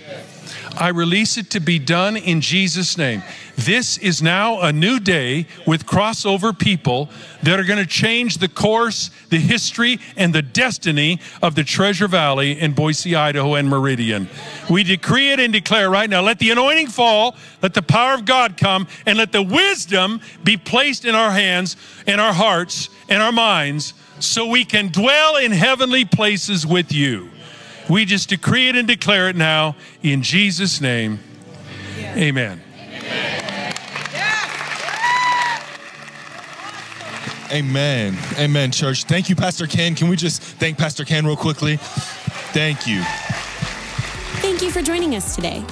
I 0.79 0.89
release 0.89 1.37
it 1.37 1.49
to 1.51 1.59
be 1.59 1.79
done 1.79 2.17
in 2.17 2.39
Jesus' 2.39 2.97
name. 2.97 3.23
This 3.55 3.97
is 3.97 4.21
now 4.21 4.61
a 4.61 4.71
new 4.71 4.99
day 4.99 5.47
with 5.65 5.87
crossover 5.87 6.57
people 6.57 7.09
that 7.41 7.59
are 7.59 7.63
going 7.63 7.79
to 7.79 7.85
change 7.85 8.37
the 8.37 8.47
course, 8.47 9.09
the 9.29 9.39
history, 9.39 9.99
and 10.15 10.33
the 10.33 10.43
destiny 10.43 11.19
of 11.41 11.55
the 11.55 11.63
Treasure 11.63 12.07
Valley 12.07 12.59
in 12.59 12.73
Boise, 12.73 13.15
Idaho, 13.15 13.55
and 13.55 13.67
Meridian. 13.67 14.29
We 14.69 14.83
decree 14.83 15.31
it 15.31 15.39
and 15.39 15.51
declare 15.51 15.89
right 15.89 16.09
now 16.09 16.21
let 16.21 16.37
the 16.37 16.51
anointing 16.51 16.87
fall, 16.87 17.35
let 17.63 17.73
the 17.73 17.81
power 17.81 18.13
of 18.13 18.25
God 18.25 18.55
come, 18.55 18.87
and 19.07 19.17
let 19.17 19.31
the 19.31 19.41
wisdom 19.41 20.21
be 20.43 20.57
placed 20.57 21.05
in 21.05 21.15
our 21.15 21.31
hands, 21.31 21.75
in 22.05 22.19
our 22.19 22.33
hearts, 22.33 22.89
in 23.09 23.19
our 23.19 23.31
minds 23.31 23.95
so 24.19 24.47
we 24.47 24.65
can 24.65 24.89
dwell 24.89 25.37
in 25.37 25.51
heavenly 25.51 26.05
places 26.05 26.65
with 26.65 26.91
you. 26.91 27.29
We 27.89 28.05
just 28.05 28.29
decree 28.29 28.69
it 28.69 28.75
and 28.75 28.87
declare 28.87 29.29
it 29.29 29.35
now 29.35 29.75
in 30.03 30.21
Jesus' 30.21 30.81
name. 30.81 31.19
Amen. 31.99 32.61
Amen. 37.51 38.17
Amen, 38.37 38.71
church. 38.71 39.05
Thank 39.05 39.29
you, 39.29 39.35
Pastor 39.35 39.67
Ken. 39.67 39.95
Can 39.95 40.09
we 40.09 40.17
just 40.17 40.41
thank 40.41 40.77
Pastor 40.77 41.05
Ken 41.05 41.25
real 41.25 41.37
quickly? 41.37 41.77
Thank 41.77 42.87
you. 42.87 43.01
Thank 44.41 44.61
you 44.61 44.69
for 44.69 44.81
joining 44.81 45.15
us 45.15 45.35
today. 45.35 45.63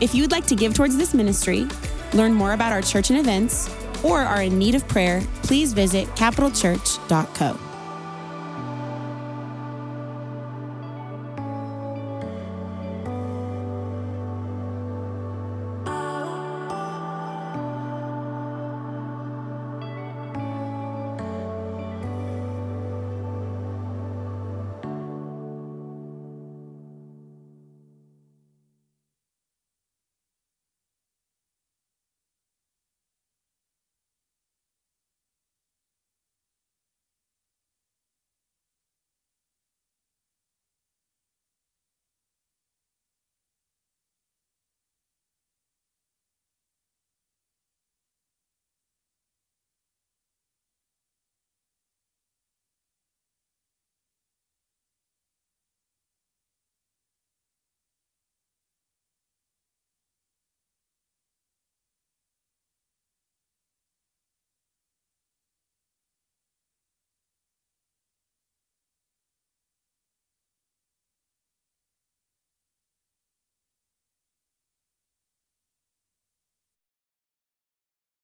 If 0.00 0.14
you 0.14 0.22
would 0.22 0.32
like 0.32 0.46
to 0.46 0.54
give 0.54 0.74
towards 0.74 0.96
this 0.96 1.14
ministry, 1.14 1.66
learn 2.12 2.34
more 2.34 2.52
about 2.52 2.72
our 2.72 2.82
church 2.82 3.10
and 3.10 3.18
events, 3.18 3.74
or 4.02 4.20
are 4.20 4.42
in 4.42 4.58
need 4.58 4.74
of 4.74 4.86
prayer, 4.86 5.22
please 5.42 5.72
visit 5.72 6.06
capitalchurch.co. 6.08 7.58